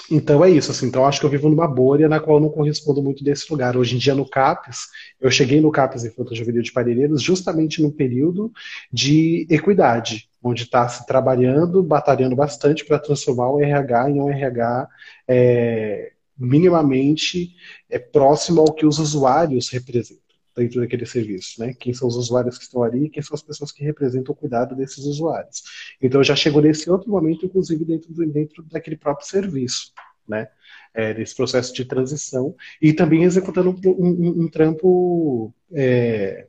então 0.08 0.44
é 0.44 0.50
isso, 0.50 0.70
assim, 0.70 0.86
então 0.86 1.04
acho 1.04 1.18
que 1.18 1.26
eu 1.26 1.30
vivo 1.30 1.48
numa 1.48 1.66
bolha 1.66 2.08
na 2.08 2.20
qual 2.20 2.36
eu 2.36 2.42
não 2.42 2.50
correspondo 2.50 3.02
muito 3.02 3.24
desse 3.24 3.50
lugar. 3.50 3.76
Hoje 3.76 3.96
em 3.96 3.98
dia 3.98 4.14
no 4.14 4.28
CAPES, 4.28 4.86
eu 5.20 5.30
cheguei 5.30 5.60
no 5.60 5.70
CAPES 5.70 6.04
Infanto 6.04 6.34
Juvenil 6.34 6.62
de 6.62 6.72
Parelheiros 6.72 7.22
justamente 7.22 7.82
no 7.82 7.92
período 7.92 8.52
de 8.92 9.46
equidade, 9.50 10.28
onde 10.42 10.62
está 10.62 10.88
se 10.88 11.06
trabalhando, 11.06 11.82
batalhando 11.82 12.36
bastante 12.36 12.84
para 12.84 12.98
transformar 12.98 13.50
o 13.50 13.60
RH 13.60 14.10
em 14.10 14.20
um 14.20 14.30
RH 14.30 14.88
é, 15.28 16.12
minimamente 16.38 17.54
é, 17.88 17.98
próximo 17.98 18.60
ao 18.60 18.72
que 18.72 18.86
os 18.86 18.98
usuários 18.98 19.68
representam 19.68 20.29
dentro 20.60 20.80
daquele 20.80 21.06
serviço, 21.06 21.60
né? 21.60 21.74
Quem 21.74 21.92
são 21.94 22.06
os 22.06 22.16
usuários 22.16 22.58
que 22.58 22.64
estão 22.64 22.82
ali, 22.82 23.08
quem 23.08 23.22
são 23.22 23.34
as 23.34 23.42
pessoas 23.42 23.72
que 23.72 23.82
representam 23.82 24.32
o 24.32 24.36
cuidado 24.36 24.76
desses 24.76 25.04
usuários. 25.04 25.62
Então 26.00 26.22
já 26.22 26.36
chegou 26.36 26.60
nesse 26.60 26.90
outro 26.90 27.10
momento, 27.10 27.46
inclusive 27.46 27.84
dentro, 27.84 28.12
do, 28.12 28.26
dentro 28.26 28.62
daquele 28.64 28.96
próprio 28.96 29.26
serviço, 29.26 29.92
né? 30.28 30.48
É, 30.92 31.14
nesse 31.14 31.34
processo 31.36 31.72
de 31.72 31.84
transição 31.84 32.54
e 32.82 32.92
também 32.92 33.22
executando 33.22 33.70
um, 33.70 33.90
um, 33.90 34.42
um 34.42 34.48
trampo 34.48 35.54
é, 35.72 36.48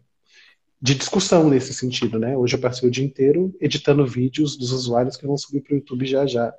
de 0.81 0.95
discussão 0.95 1.47
nesse 1.47 1.73
sentido, 1.73 2.17
né? 2.17 2.35
Hoje 2.35 2.55
eu 2.55 2.59
passei 2.59 2.87
o 2.87 2.91
dia 2.91 3.05
inteiro 3.05 3.55
editando 3.61 4.05
vídeos 4.05 4.57
dos 4.57 4.71
usuários 4.71 5.15
que 5.15 5.27
vão 5.27 5.37
subir 5.37 5.61
para 5.61 5.73
o 5.73 5.77
YouTube 5.77 6.05
já 6.05 6.25
já, 6.25 6.53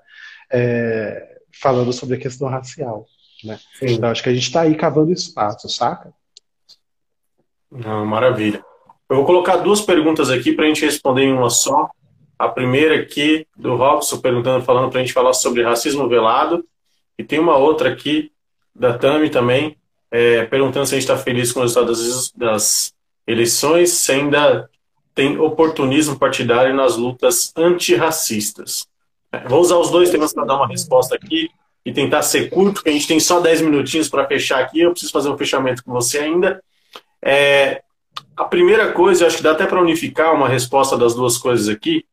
é, 0.50 1.40
falando 1.60 1.92
sobre 1.92 2.14
a 2.14 2.20
questão 2.20 2.48
racial, 2.48 3.04
né? 3.42 3.58
Então 3.82 4.08
acho 4.08 4.22
que 4.22 4.28
a 4.28 4.34
gente 4.34 4.46
está 4.46 4.62
aí 4.62 4.76
cavando 4.76 5.12
espaço, 5.12 5.68
saca? 5.68 6.14
Não, 7.72 8.04
maravilha. 8.04 8.62
Eu 9.08 9.16
vou 9.16 9.24
colocar 9.24 9.56
duas 9.56 9.80
perguntas 9.80 10.30
aqui 10.30 10.52
para 10.52 10.66
a 10.66 10.68
gente 10.68 10.84
responder 10.84 11.22
em 11.22 11.32
uma 11.32 11.48
só. 11.48 11.88
A 12.38 12.48
primeira 12.48 13.00
aqui 13.00 13.46
do 13.56 13.76
Robson 13.76 14.18
perguntando, 14.18 14.64
falando 14.64 14.90
para 14.90 15.00
a 15.00 15.02
gente 15.02 15.14
falar 15.14 15.32
sobre 15.32 15.62
racismo 15.62 16.06
velado. 16.08 16.62
E 17.18 17.24
tem 17.24 17.38
uma 17.38 17.56
outra 17.56 17.90
aqui 17.90 18.30
da 18.74 18.96
Tami 18.96 19.30
também, 19.30 19.76
é, 20.10 20.44
perguntando 20.44 20.86
se 20.86 20.94
a 20.94 20.98
gente 20.98 21.08
está 21.08 21.16
feliz 21.16 21.52
com 21.52 21.60
o 21.60 21.62
resultado 21.62 21.86
das, 21.88 22.32
das 22.32 22.94
eleições, 23.26 23.90
se 23.90 24.12
ainda 24.12 24.68
tem 25.14 25.38
oportunismo 25.38 26.18
partidário 26.18 26.74
nas 26.74 26.96
lutas 26.96 27.52
antirracistas. 27.56 28.86
É, 29.30 29.46
vou 29.46 29.60
usar 29.60 29.76
os 29.76 29.90
dois 29.90 30.10
temas 30.10 30.32
para 30.32 30.44
dar 30.44 30.56
uma 30.56 30.68
resposta 30.68 31.14
aqui 31.14 31.50
e 31.84 31.92
tentar 31.92 32.22
ser 32.22 32.50
curto, 32.50 32.74
porque 32.74 32.90
a 32.90 32.92
gente 32.92 33.08
tem 33.08 33.20
só 33.20 33.40
10 33.40 33.62
minutinhos 33.62 34.08
para 34.08 34.26
fechar 34.26 34.60
aqui. 34.60 34.80
Eu 34.80 34.90
preciso 34.90 35.12
fazer 35.12 35.28
um 35.28 35.38
fechamento 35.38 35.82
com 35.84 35.92
você 35.92 36.18
ainda. 36.18 36.62
É, 37.24 37.82
a 38.36 38.44
primeira 38.44 38.92
coisa, 38.92 39.26
acho 39.26 39.36
que 39.36 39.42
dá 39.42 39.52
até 39.52 39.66
para 39.66 39.80
unificar 39.80 40.34
uma 40.34 40.48
resposta 40.48 40.96
das 40.96 41.14
duas 41.14 41.38
coisas 41.38 41.68
aqui, 41.68 42.04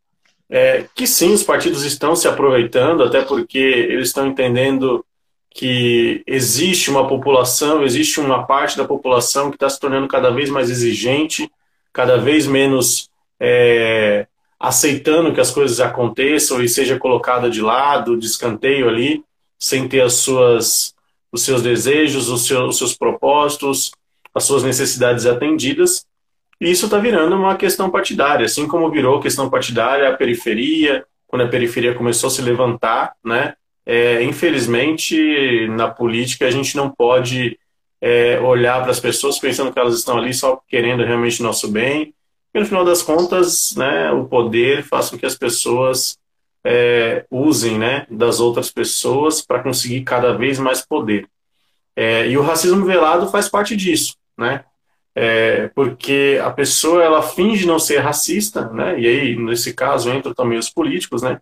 é 0.49 0.85
que 0.95 1.05
sim, 1.05 1.33
os 1.33 1.43
partidos 1.43 1.83
estão 1.83 2.15
se 2.15 2.27
aproveitando, 2.27 3.03
até 3.03 3.21
porque 3.21 3.57
eles 3.57 4.09
estão 4.09 4.27
entendendo 4.27 5.05
que 5.51 6.23
existe 6.25 6.89
uma 6.89 7.07
população, 7.07 7.83
existe 7.83 8.19
uma 8.19 8.45
parte 8.45 8.77
da 8.77 8.85
população 8.85 9.49
que 9.49 9.55
está 9.55 9.69
se 9.69 9.79
tornando 9.79 10.07
cada 10.07 10.29
vez 10.29 10.49
mais 10.49 10.69
exigente, 10.69 11.49
cada 11.91 12.17
vez 12.17 12.45
menos 12.47 13.09
é, 13.39 14.27
aceitando 14.59 15.33
que 15.33 15.41
as 15.41 15.51
coisas 15.51 15.79
aconteçam 15.79 16.61
e 16.61 16.69
seja 16.69 16.99
colocada 16.99 17.49
de 17.49 17.61
lado, 17.61 18.17
de 18.17 18.25
escanteio 18.25 18.87
ali, 18.87 19.23
sem 19.57 19.87
ter 19.87 20.01
as 20.01 20.13
suas, 20.13 20.93
os 21.31 21.43
seus 21.43 21.61
desejos, 21.61 22.29
os 22.29 22.45
seus, 22.45 22.69
os 22.69 22.77
seus 22.77 22.95
propósitos, 22.95 23.91
as 24.39 24.45
suas 24.45 24.63
necessidades 24.63 25.25
atendidas. 25.25 26.05
E 26.59 26.71
isso 26.71 26.85
está 26.85 26.97
virando 26.97 27.35
uma 27.35 27.55
questão 27.55 27.89
partidária, 27.89 28.45
assim 28.45 28.67
como 28.67 28.91
virou 28.91 29.21
questão 29.21 29.49
partidária 29.49 30.09
a 30.09 30.17
periferia, 30.17 31.05
quando 31.27 31.43
a 31.43 31.47
periferia 31.47 31.93
começou 31.93 32.27
a 32.27 32.31
se 32.31 32.41
levantar, 32.41 33.13
né? 33.23 33.53
É, 33.85 34.23
infelizmente, 34.23 35.67
na 35.69 35.89
política, 35.89 36.45
a 36.45 36.51
gente 36.51 36.75
não 36.75 36.89
pode 36.89 37.57
é, 38.01 38.39
olhar 38.39 38.81
para 38.81 38.91
as 38.91 38.99
pessoas 38.99 39.39
pensando 39.39 39.71
que 39.71 39.79
elas 39.79 39.95
estão 39.95 40.17
ali 40.17 40.33
só 40.33 40.61
querendo 40.67 41.03
realmente 41.03 41.41
nosso 41.41 41.67
bem. 41.69 42.13
E 42.53 42.59
no 42.59 42.65
final 42.65 42.83
das 42.83 43.01
contas, 43.01 43.75
né, 43.75 44.11
o 44.11 44.25
poder 44.25 44.83
faz 44.83 45.09
com 45.09 45.17
que 45.17 45.25
as 45.25 45.35
pessoas 45.35 46.17
é, 46.63 47.25
usem 47.29 47.77
né, 47.77 48.05
das 48.09 48.39
outras 48.39 48.71
pessoas 48.71 49.41
para 49.41 49.61
conseguir 49.61 50.01
cada 50.01 50.33
vez 50.33 50.59
mais 50.59 50.85
poder. 50.85 51.27
É, 51.95 52.29
e 52.29 52.37
o 52.37 52.41
racismo 52.41 52.85
velado 52.85 53.27
faz 53.29 53.49
parte 53.49 53.75
disso, 53.75 54.15
né? 54.39 54.63
É, 55.13 55.67
porque 55.75 56.39
a 56.43 56.49
pessoa 56.49 57.03
ela 57.03 57.21
finge 57.21 57.67
não 57.67 57.77
ser 57.77 57.97
racista, 57.99 58.69
né? 58.69 58.99
E 58.99 59.05
aí 59.05 59.35
nesse 59.35 59.73
caso 59.73 60.11
entram 60.11 60.33
também 60.33 60.57
os 60.57 60.69
políticos, 60.69 61.21
né? 61.21 61.39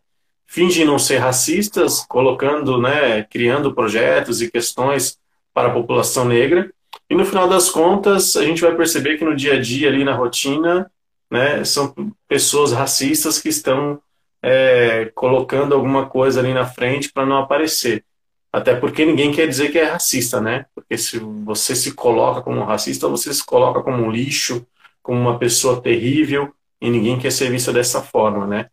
Fingem 0.47 0.85
não 0.85 0.97
ser 0.97 1.17
racistas, 1.17 2.05
colocando, 2.07 2.81
né, 2.81 3.23
criando 3.23 3.75
projetos 3.75 4.41
e 4.41 4.49
questões 4.49 5.17
para 5.53 5.67
a 5.67 5.73
população 5.73 6.25
negra. 6.25 6.71
E 7.09 7.15
no 7.15 7.25
final 7.25 7.49
das 7.49 7.69
contas, 7.69 8.35
a 8.37 8.43
gente 8.43 8.61
vai 8.61 8.73
perceber 8.75 9.17
que 9.17 9.25
no 9.25 9.35
dia 9.35 9.55
a 9.55 9.61
dia 9.61 9.89
ali 9.89 10.03
na 10.05 10.13
rotina, 10.13 10.89
né, 11.29 11.63
são 11.65 11.93
pessoas 12.27 12.71
racistas 12.71 13.39
que 13.39 13.49
estão 13.49 14.01
é, 14.41 15.11
colocando 15.13 15.75
alguma 15.75 16.05
coisa 16.07 16.39
ali 16.39 16.53
na 16.53 16.65
frente 16.65 17.11
para 17.11 17.25
não 17.25 17.37
aparecer. 17.37 18.05
Até 18.51 18.75
porque 18.75 19.05
ninguém 19.05 19.31
quer 19.31 19.47
dizer 19.47 19.71
que 19.71 19.77
é 19.77 19.85
racista, 19.85 20.39
né? 20.41 20.65
Porque 20.73 20.97
se 20.97 21.19
você 21.19 21.75
se 21.75 21.93
coloca 21.93 22.41
como 22.41 22.63
racista, 22.63 23.07
você 23.07 23.33
se 23.33 23.45
coloca 23.45 23.81
como 23.83 24.03
um 24.03 24.11
lixo, 24.11 24.65
como 25.03 25.19
uma 25.19 25.37
pessoa 25.37 25.81
terrível, 25.81 26.53
e 26.81 26.89
ninguém 26.89 27.19
quer 27.19 27.31
ser 27.31 27.49
visto 27.49 27.73
dessa 27.73 28.01
forma, 28.01 28.47
né? 28.47 28.69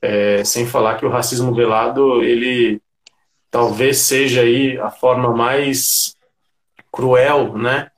É, 0.00 0.44
sem 0.44 0.66
falar 0.66 0.96
que 0.96 1.06
o 1.06 1.10
racismo 1.10 1.54
velado, 1.54 2.22
ele 2.22 2.80
talvez 3.50 3.98
seja 3.98 4.42
aí 4.42 4.78
a 4.78 4.90
forma 4.90 5.34
mais 5.34 6.16
cruel, 6.92 7.56
né? 7.56 7.90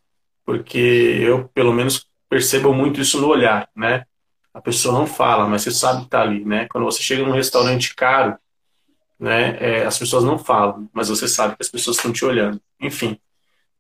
Porque 0.45 0.79
eu, 1.21 1.49
pelo 1.55 1.73
menos, 1.73 2.07
percebo 2.29 2.73
muito 2.73 3.01
isso 3.01 3.21
no 3.21 3.29
olhar, 3.29 3.69
né? 3.75 4.05
A 4.53 4.61
pessoa 4.61 4.99
não 4.99 5.07
fala, 5.07 5.47
mas 5.47 5.63
você 5.63 5.71
sabe 5.71 6.01
que 6.01 6.05
está 6.07 6.23
ali, 6.23 6.45
né? 6.45 6.67
Quando 6.71 6.85
você 6.85 7.03
chega 7.03 7.23
num 7.23 7.33
restaurante 7.33 7.95
caro, 7.95 8.37
né? 9.21 9.59
É, 9.61 9.85
as 9.85 9.99
pessoas 9.99 10.25
não 10.25 10.39
falam, 10.39 10.89
mas 10.95 11.11
você 11.11 11.29
sabe 11.29 11.55
que 11.55 11.63
as 11.63 11.69
pessoas 11.69 11.99
estão 11.99 12.11
te 12.11 12.25
olhando. 12.25 12.59
Enfim, 12.81 13.19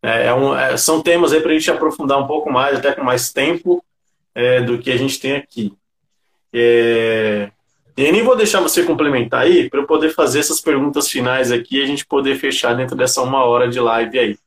é, 0.02 0.26
é 0.26 0.34
um, 0.34 0.54
é, 0.54 0.76
são 0.76 1.02
temas 1.02 1.32
aí 1.32 1.40
para 1.40 1.50
a 1.50 1.54
gente 1.54 1.70
aprofundar 1.70 2.18
um 2.18 2.26
pouco 2.26 2.52
mais, 2.52 2.76
até 2.76 2.92
com 2.92 3.02
mais 3.02 3.32
tempo 3.32 3.82
é, 4.34 4.60
do 4.60 4.78
que 4.78 4.92
a 4.92 4.96
gente 4.98 5.18
tem 5.18 5.36
aqui. 5.36 5.72
É, 6.52 7.50
e 7.96 8.12
nem 8.12 8.22
vou 8.22 8.36
deixar 8.36 8.60
você 8.60 8.82
complementar 8.82 9.42
aí 9.42 9.70
para 9.70 9.80
eu 9.80 9.86
poder 9.86 10.10
fazer 10.10 10.40
essas 10.40 10.60
perguntas 10.60 11.08
finais 11.08 11.50
aqui 11.50 11.78
e 11.78 11.82
a 11.82 11.86
gente 11.86 12.04
poder 12.06 12.36
fechar 12.36 12.74
dentro 12.74 12.94
dessa 12.94 13.22
uma 13.22 13.44
hora 13.44 13.68
de 13.68 13.80
live 13.80 14.18
aí. 14.18 14.38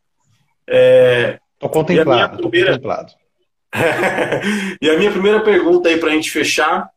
É, 0.68 1.40
tô 1.60 1.70
contemplado, 1.70 2.38
primeira... 2.38 2.78
tô 2.78 2.90
contemplado. 2.90 3.14
e 4.80 4.90
a 4.90 4.98
minha 4.98 5.12
primeira 5.12 5.42
pergunta 5.42 5.90
aí 5.90 5.98
para 5.98 6.10
a 6.10 6.14
gente 6.14 6.30
fechar 6.30 6.88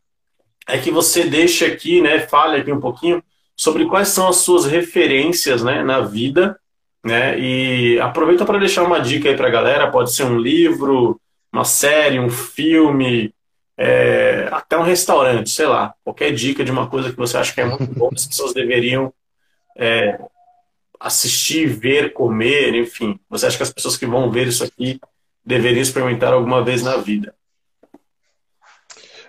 é 0.68 0.76
que 0.76 0.90
você 0.90 1.24
deixe 1.24 1.64
aqui, 1.64 2.02
né, 2.02 2.20
fale 2.20 2.60
aqui 2.60 2.70
um 2.70 2.80
pouquinho 2.80 3.22
sobre 3.56 3.86
quais 3.86 4.08
são 4.08 4.28
as 4.28 4.36
suas 4.36 4.66
referências, 4.66 5.62
né, 5.62 5.82
na 5.82 6.00
vida, 6.00 6.58
né, 7.04 7.38
e 7.38 7.98
aproveita 8.00 8.44
para 8.44 8.58
deixar 8.58 8.82
uma 8.84 9.00
dica 9.00 9.28
aí 9.28 9.36
para 9.36 9.48
a 9.48 9.50
galera, 9.50 9.90
pode 9.90 10.12
ser 10.12 10.24
um 10.24 10.38
livro, 10.38 11.20
uma 11.52 11.64
série, 11.64 12.20
um 12.20 12.28
filme, 12.28 13.32
é, 13.78 14.48
até 14.52 14.76
um 14.76 14.82
restaurante, 14.82 15.50
sei 15.50 15.66
lá, 15.66 15.94
qualquer 16.04 16.32
dica 16.32 16.64
de 16.64 16.70
uma 16.70 16.88
coisa 16.88 17.10
que 17.10 17.16
você 17.16 17.36
acha 17.36 17.54
que 17.54 17.60
é 17.60 17.64
muito 17.64 17.86
bom, 17.94 18.10
as 18.12 18.26
pessoas 18.26 18.52
deveriam 18.52 19.12
é, 19.76 20.18
assistir, 20.98 21.66
ver, 21.66 22.12
comer, 22.12 22.74
enfim. 22.74 23.18
Você 23.28 23.46
acha 23.46 23.56
que 23.56 23.62
as 23.62 23.72
pessoas 23.72 23.96
que 23.96 24.06
vão 24.06 24.30
ver 24.30 24.48
isso 24.48 24.64
aqui 24.64 24.98
deveriam 25.44 25.82
experimentar 25.82 26.32
alguma 26.32 26.64
vez 26.64 26.82
na 26.82 26.96
vida? 26.96 27.34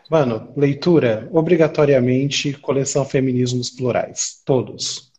Mano, 0.09 0.53
leitura, 0.55 1.27
obrigatoriamente, 1.31 2.53
coleção 2.53 3.05
Feminismos 3.05 3.69
Plurais. 3.69 4.41
Todos. 4.45 5.11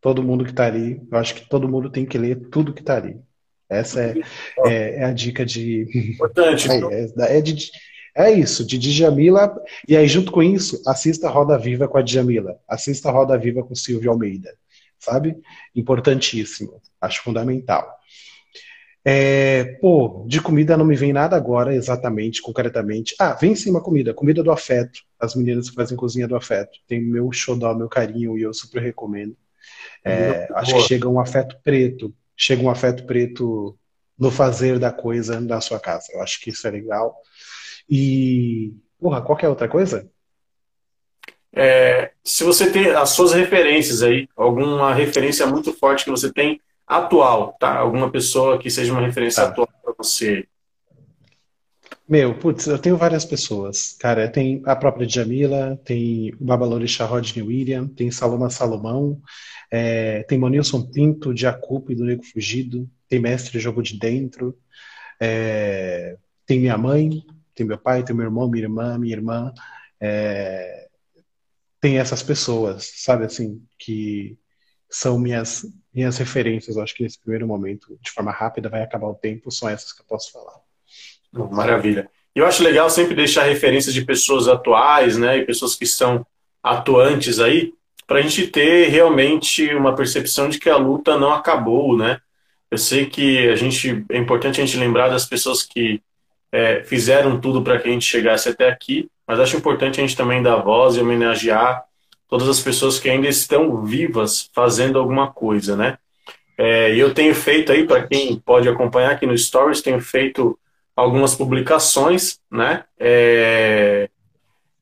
Todo 0.00 0.22
mundo 0.22 0.44
que 0.44 0.50
está 0.50 0.66
ali, 0.66 1.00
eu 1.10 1.18
acho 1.18 1.34
que 1.34 1.48
todo 1.48 1.68
mundo 1.68 1.90
tem 1.90 2.06
que 2.06 2.16
ler 2.16 2.48
tudo 2.48 2.72
que 2.72 2.80
está 2.80 2.96
ali. 2.96 3.20
Essa 3.68 4.02
é, 4.02 4.14
é, 4.66 5.00
é, 5.00 5.04
a 5.04 5.12
dica 5.12 5.44
de. 5.44 6.12
Importante. 6.14 6.68
É, 6.70 7.34
é, 7.34 7.38
é, 7.38 7.40
de, 7.40 7.70
é 8.16 8.32
isso, 8.32 8.64
de 8.64 8.78
Djamila. 8.78 9.54
E 9.86 9.96
aí, 9.96 10.08
junto 10.08 10.32
com 10.32 10.42
isso, 10.42 10.82
assista 10.86 11.28
Roda 11.28 11.58
Viva 11.58 11.86
com 11.86 11.98
a 11.98 12.02
Djamila. 12.02 12.58
Assista 12.66 13.10
Roda 13.10 13.36
Viva 13.38 13.62
com 13.62 13.74
Silvio 13.74 14.10
Almeida 14.10 14.50
sabe? 15.00 15.36
Importantíssimo, 15.74 16.80
acho 17.00 17.22
fundamental. 17.22 17.98
É, 19.04 19.64
pô, 19.80 20.24
de 20.28 20.42
comida 20.42 20.76
não 20.76 20.84
me 20.84 20.94
vem 20.94 21.12
nada 21.12 21.34
agora, 21.34 21.74
exatamente, 21.74 22.42
concretamente. 22.42 23.14
Ah, 23.18 23.32
vem 23.32 23.54
sim 23.54 23.70
uma 23.70 23.82
comida, 23.82 24.12
comida 24.12 24.42
do 24.42 24.50
afeto. 24.50 25.00
As 25.18 25.34
meninas 25.34 25.70
que 25.70 25.76
fazem 25.76 25.96
cozinha 25.96 26.28
do 26.28 26.36
afeto. 26.36 26.78
Tem 26.86 27.00
meu 27.00 27.32
xodó, 27.32 27.74
meu 27.74 27.88
carinho, 27.88 28.36
e 28.36 28.42
eu 28.42 28.52
super 28.52 28.82
recomendo. 28.82 29.36
É, 30.04 30.48
acho 30.54 30.74
que 30.74 30.82
chega 30.82 31.08
um 31.08 31.20
afeto 31.20 31.56
preto, 31.62 32.14
chega 32.36 32.62
um 32.62 32.70
afeto 32.70 33.04
preto 33.04 33.76
no 34.18 34.30
fazer 34.30 34.78
da 34.78 34.92
coisa 34.92 35.40
da 35.40 35.60
sua 35.60 35.80
casa. 35.80 36.06
Eu 36.12 36.22
acho 36.22 36.40
que 36.40 36.50
isso 36.50 36.66
é 36.66 36.70
legal. 36.70 37.16
E, 37.88 38.74
porra, 38.98 39.22
qualquer 39.22 39.48
outra 39.48 39.68
coisa? 39.68 40.10
É, 41.52 42.12
se 42.22 42.44
você 42.44 42.70
tem 42.70 42.90
as 42.90 43.10
suas 43.10 43.32
referências 43.32 44.02
aí, 44.02 44.28
alguma 44.36 44.94
referência 44.94 45.46
muito 45.46 45.72
forte 45.72 46.04
que 46.04 46.10
você 46.10 46.32
tem 46.32 46.60
atual, 46.90 47.56
tá? 47.60 47.76
Alguma 47.76 48.10
pessoa 48.10 48.58
que 48.58 48.68
seja 48.68 48.92
uma 48.92 49.00
referência 49.00 49.44
tá. 49.44 49.50
atual 49.50 49.68
para 49.80 49.94
você. 49.96 50.44
Meu, 52.08 52.36
putz, 52.36 52.66
eu 52.66 52.76
tenho 52.76 52.96
várias 52.96 53.24
pessoas. 53.24 53.96
Cara, 54.00 54.28
tem 54.28 54.60
a 54.66 54.74
própria 54.74 55.06
Djamila, 55.06 55.80
tem 55.84 56.34
o 56.40 56.44
Babalorixá 56.44 57.04
Rodney 57.04 57.46
William, 57.46 57.86
tem 57.86 58.10
Saloma 58.10 58.50
Salomão, 58.50 59.22
é, 59.70 60.24
tem 60.24 60.36
Monilson 60.36 60.82
Pinto, 60.82 61.32
de 61.32 61.46
Acupa 61.46 61.92
e 61.92 61.94
do 61.94 62.04
Nego 62.04 62.24
Fugido, 62.24 62.90
tem 63.08 63.20
Mestre 63.20 63.60
Jogo 63.60 63.80
de 63.80 63.96
Dentro, 63.96 64.58
é, 65.20 66.16
tem 66.44 66.58
minha 66.58 66.76
mãe, 66.76 67.24
tem 67.54 67.64
meu 67.64 67.78
pai, 67.78 68.02
tem 68.02 68.16
meu 68.16 68.24
irmão, 68.24 68.50
minha 68.50 68.64
irmã, 68.64 68.98
minha 68.98 69.14
irmã, 69.14 69.54
é, 70.00 70.88
tem 71.80 71.98
essas 71.98 72.24
pessoas, 72.24 72.90
sabe 72.96 73.24
assim, 73.24 73.62
que 73.78 74.36
são 74.90 75.16
minhas 75.16 75.64
minhas 75.92 76.18
referências. 76.18 76.76
Acho 76.76 76.94
que 76.94 77.02
nesse 77.02 77.18
primeiro 77.18 77.46
momento, 77.46 77.98
de 78.00 78.10
forma 78.10 78.30
rápida, 78.30 78.68
vai 78.68 78.82
acabar 78.82 79.08
o 79.08 79.14
tempo, 79.14 79.50
são 79.50 79.68
essas 79.68 79.92
que 79.92 80.00
eu 80.00 80.06
posso 80.06 80.32
falar. 80.32 80.54
Maravilha. 81.50 82.10
Eu 82.34 82.46
acho 82.46 82.62
legal 82.62 82.88
sempre 82.88 83.14
deixar 83.14 83.44
referências 83.44 83.92
de 83.92 84.04
pessoas 84.04 84.48
atuais, 84.48 85.16
né, 85.16 85.38
e 85.38 85.44
pessoas 85.44 85.74
que 85.74 85.84
estão 85.84 86.24
atuantes 86.62 87.40
aí, 87.40 87.72
para 88.06 88.18
a 88.18 88.22
gente 88.22 88.46
ter 88.48 88.88
realmente 88.88 89.72
uma 89.74 89.94
percepção 89.94 90.48
de 90.48 90.58
que 90.58 90.68
a 90.68 90.76
luta 90.76 91.16
não 91.18 91.32
acabou, 91.32 91.96
né? 91.96 92.20
Eu 92.70 92.78
sei 92.78 93.06
que 93.06 93.48
a 93.48 93.56
gente 93.56 94.04
é 94.10 94.18
importante 94.18 94.60
a 94.60 94.64
gente 94.64 94.76
lembrar 94.76 95.08
das 95.08 95.26
pessoas 95.26 95.62
que 95.62 96.02
é, 96.52 96.82
fizeram 96.82 97.40
tudo 97.40 97.62
para 97.62 97.78
que 97.78 97.88
a 97.88 97.92
gente 97.92 98.04
chegasse 98.04 98.48
até 98.48 98.68
aqui, 98.68 99.08
mas 99.26 99.38
acho 99.38 99.56
importante 99.56 100.00
a 100.00 100.02
gente 100.02 100.16
também 100.16 100.42
dar 100.42 100.56
voz 100.56 100.96
e 100.96 101.00
homenagear 101.00 101.84
todas 102.30 102.48
as 102.48 102.60
pessoas 102.60 103.00
que 103.00 103.10
ainda 103.10 103.28
estão 103.28 103.82
vivas 103.82 104.48
fazendo 104.54 104.98
alguma 104.98 105.32
coisa, 105.32 105.76
né? 105.76 105.98
É, 106.56 106.94
eu 106.94 107.12
tenho 107.12 107.34
feito 107.34 107.72
aí, 107.72 107.86
para 107.86 108.06
quem 108.06 108.38
pode 108.38 108.68
acompanhar 108.68 109.10
aqui 109.10 109.26
no 109.26 109.36
Stories, 109.36 109.82
tenho 109.82 110.00
feito 110.00 110.58
algumas 110.94 111.34
publicações, 111.34 112.38
né? 112.50 112.84
É, 112.98 114.08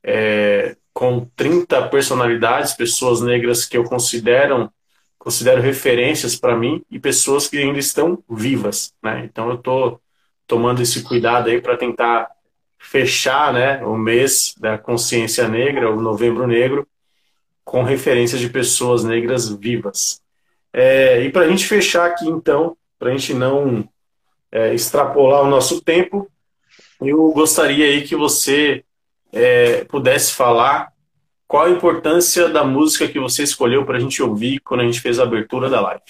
é, 0.04 0.76
com 0.92 1.26
30 1.34 1.88
personalidades, 1.88 2.74
pessoas 2.74 3.22
negras 3.22 3.64
que 3.64 3.78
eu 3.78 3.84
considero, 3.84 4.70
considero 5.18 5.62
referências 5.62 6.36
para 6.36 6.56
mim 6.56 6.82
e 6.90 6.98
pessoas 6.98 7.48
que 7.48 7.56
ainda 7.56 7.78
estão 7.78 8.22
vivas, 8.28 8.92
né? 9.02 9.22
Então 9.24 9.48
eu 9.48 9.54
estou 9.54 10.00
tomando 10.46 10.82
esse 10.82 11.02
cuidado 11.02 11.48
aí 11.48 11.62
para 11.62 11.76
tentar 11.76 12.28
fechar, 12.78 13.52
né, 13.52 13.84
o 13.84 13.96
mês 13.96 14.54
da 14.58 14.78
consciência 14.78 15.48
negra, 15.48 15.90
o 15.90 16.00
Novembro 16.00 16.46
Negro, 16.46 16.86
com 17.68 17.82
referências 17.82 18.40
de 18.40 18.48
pessoas 18.48 19.04
negras 19.04 19.46
vivas. 19.50 20.22
É, 20.72 21.20
e 21.22 21.30
para 21.30 21.42
a 21.44 21.48
gente 21.50 21.66
fechar 21.66 22.06
aqui, 22.06 22.26
então, 22.26 22.74
para 22.98 23.10
a 23.10 23.12
gente 23.12 23.34
não 23.34 23.86
é, 24.50 24.72
extrapolar 24.72 25.42
o 25.42 25.50
nosso 25.50 25.82
tempo, 25.82 26.30
eu 26.98 27.30
gostaria 27.32 27.84
aí 27.84 28.04
que 28.04 28.16
você 28.16 28.82
é, 29.30 29.84
pudesse 29.84 30.32
falar 30.32 30.94
qual 31.46 31.66
a 31.66 31.70
importância 31.70 32.48
da 32.48 32.64
música 32.64 33.06
que 33.06 33.20
você 33.20 33.42
escolheu 33.42 33.84
para 33.84 33.98
a 33.98 34.00
gente 34.00 34.22
ouvir 34.22 34.60
quando 34.60 34.80
a 34.80 34.84
gente 34.84 35.02
fez 35.02 35.20
a 35.20 35.24
abertura 35.24 35.68
da 35.68 35.82
live. 35.82 36.02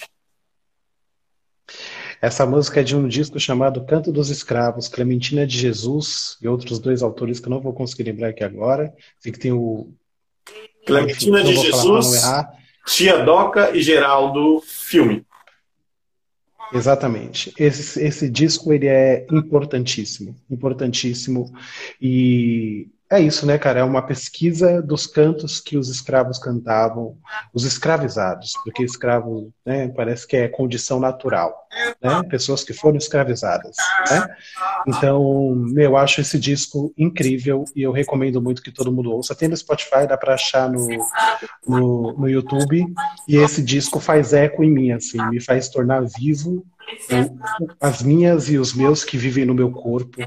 Essa 2.21 2.45
música 2.45 2.79
é 2.79 2.83
de 2.83 2.95
um 2.95 3.05
disco 3.05 3.37
chamado 3.37 3.85
Canto 3.85 4.13
dos 4.13 4.29
Escravos, 4.29 4.87
Clementina 4.87 5.45
de 5.45 5.57
Jesus 5.57 6.37
e 6.41 6.47
outros 6.47 6.79
dois 6.79 7.03
autores 7.03 7.37
que 7.41 7.47
eu 7.47 7.51
não 7.51 7.59
vou 7.59 7.73
conseguir 7.73 8.03
lembrar 8.03 8.29
aqui 8.29 8.45
agora. 8.45 8.93
Sei 9.19 9.29
que 9.29 9.39
tem 9.39 9.51
o. 9.51 9.93
Clementina 10.89 11.43
de 11.43 11.55
Jesus, 11.55 12.23
Tia 12.85 13.23
Doca 13.23 13.75
e 13.75 13.81
Geraldo 13.81 14.61
Filme. 14.65 15.25
Exatamente. 16.73 17.53
Esse, 17.57 18.01
esse 18.03 18.29
disco 18.29 18.71
ele 18.71 18.87
é 18.87 19.25
importantíssimo, 19.31 20.35
importantíssimo 20.49 21.51
e 22.01 22.87
é 23.11 23.19
isso, 23.19 23.45
né, 23.47 23.57
cara? 23.57 23.79
É 23.79 23.83
uma 23.83 24.03
pesquisa 24.03 24.83
dos 24.83 25.07
cantos 25.07 25.59
que 25.59 25.75
os 25.77 25.89
escravos 25.89 26.37
cantavam, 26.37 27.17
os 27.51 27.65
escravizados, 27.65 28.53
porque 28.63 28.83
escravo, 28.83 29.51
né, 29.65 29.87
parece 29.87 30.27
que 30.27 30.37
é 30.37 30.47
condição 30.47 30.99
natural, 30.99 31.67
né? 32.01 32.23
Pessoas 32.29 32.63
que 32.63 32.73
foram 32.73 32.97
escravizadas, 32.97 33.75
né? 34.09 34.35
Então, 34.87 35.65
eu 35.77 35.97
acho 35.97 36.21
esse 36.21 36.39
disco 36.39 36.93
incrível 36.97 37.65
e 37.75 37.81
eu 37.81 37.91
recomendo 37.91 38.41
muito 38.41 38.61
que 38.61 38.71
todo 38.71 38.91
mundo 38.91 39.11
ouça. 39.11 39.35
Tem 39.35 39.47
no 39.47 39.57
Spotify, 39.57 40.07
dá 40.07 40.17
para 40.17 40.33
achar 40.33 40.69
no, 40.69 40.87
no, 41.67 42.13
no 42.13 42.29
YouTube. 42.29 42.85
E 43.27 43.37
esse 43.37 43.61
disco 43.61 43.99
faz 43.99 44.33
eco 44.33 44.63
em 44.63 44.71
mim, 44.71 44.91
assim, 44.91 45.21
me 45.29 45.41
faz 45.41 45.69
tornar 45.69 46.01
vivo 46.01 46.65
as 47.79 48.01
minhas 48.01 48.49
e 48.49 48.57
os 48.57 48.73
meus 48.73 49.03
que 49.03 49.15
vivem 49.15 49.45
no 49.45 49.53
meu 49.53 49.71
corpo, 49.71 50.17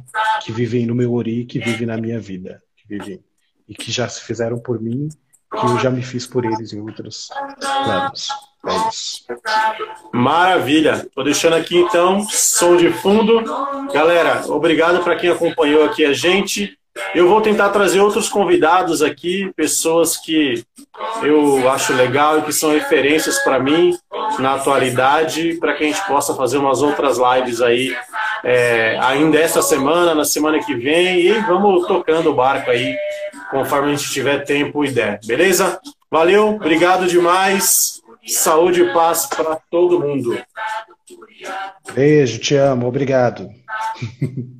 que 0.45 0.53
vivem 0.53 0.87
no 0.87 0.95
meu 0.95 1.13
ori, 1.13 1.45
que 1.45 1.59
vivem 1.59 1.87
na 1.87 1.97
minha 1.97 2.21
vida 2.21 2.63
vivi 2.99 3.21
e 3.69 3.75
que 3.75 3.91
já 3.91 4.09
se 4.09 4.23
fizeram 4.23 4.59
por 4.59 4.81
mim, 4.81 5.09
que 5.59 5.67
eu 5.67 5.79
já 5.79 5.91
me 5.91 6.03
fiz 6.03 6.27
por 6.27 6.45
eles 6.45 6.73
em 6.73 6.81
outros 6.81 7.29
planos. 7.83 8.29
É. 8.65 10.17
Maravilha. 10.17 11.07
Tô 11.15 11.23
deixando 11.23 11.57
aqui 11.57 11.77
então 11.77 12.25
som 12.29 12.77
de 12.77 12.91
fundo. 12.91 13.43
Galera, 13.93 14.43
obrigado 14.49 15.03
para 15.03 15.17
quem 15.17 15.31
acompanhou 15.31 15.85
aqui 15.85 16.05
a 16.05 16.13
gente. 16.13 16.77
Eu 17.15 17.29
vou 17.29 17.41
tentar 17.41 17.71
trazer 17.71 18.01
outros 18.01 18.29
convidados 18.29 19.03
aqui, 19.03 19.51
pessoas 19.57 20.17
que 20.17 20.63
eu 21.23 21.71
acho 21.71 21.95
legal 21.95 22.39
e 22.39 22.43
que 22.43 22.53
são 22.53 22.71
referências 22.71 23.43
para 23.43 23.59
mim 23.59 23.97
na 24.39 24.55
atualidade, 24.55 25.55
para 25.59 25.73
que 25.75 25.85
a 25.85 25.87
gente 25.87 26.07
possa 26.07 26.35
fazer 26.35 26.59
umas 26.59 26.83
outras 26.83 27.17
lives 27.19 27.63
aí 27.63 27.97
é, 28.45 28.99
ainda 29.01 29.39
essa 29.39 29.63
semana, 29.63 30.15
na 30.15 30.25
semana 30.25 30.59
que 30.65 30.75
vem, 30.75 31.21
e 31.21 31.33
vamos 31.41 31.87
tocando 31.87 32.31
o 32.31 32.35
barco 32.35 32.71
aí, 32.71 32.97
conforme 33.53 33.93
a 33.93 33.95
gente 33.95 34.11
tiver 34.11 34.45
tempo 34.45 34.83
e 34.85 34.91
der. 34.91 35.21
Beleza? 35.25 35.79
Valeu, 36.11 36.57
obrigado 36.57 37.07
demais. 37.07 38.01
Saúde 38.27 38.83
e 38.83 38.93
paz 38.93 39.27
para 39.27 39.57
todo 39.71 40.01
mundo. 40.01 40.37
Beijo, 41.95 42.41
te 42.41 42.57
amo, 42.57 42.89
obrigado. 42.89 43.49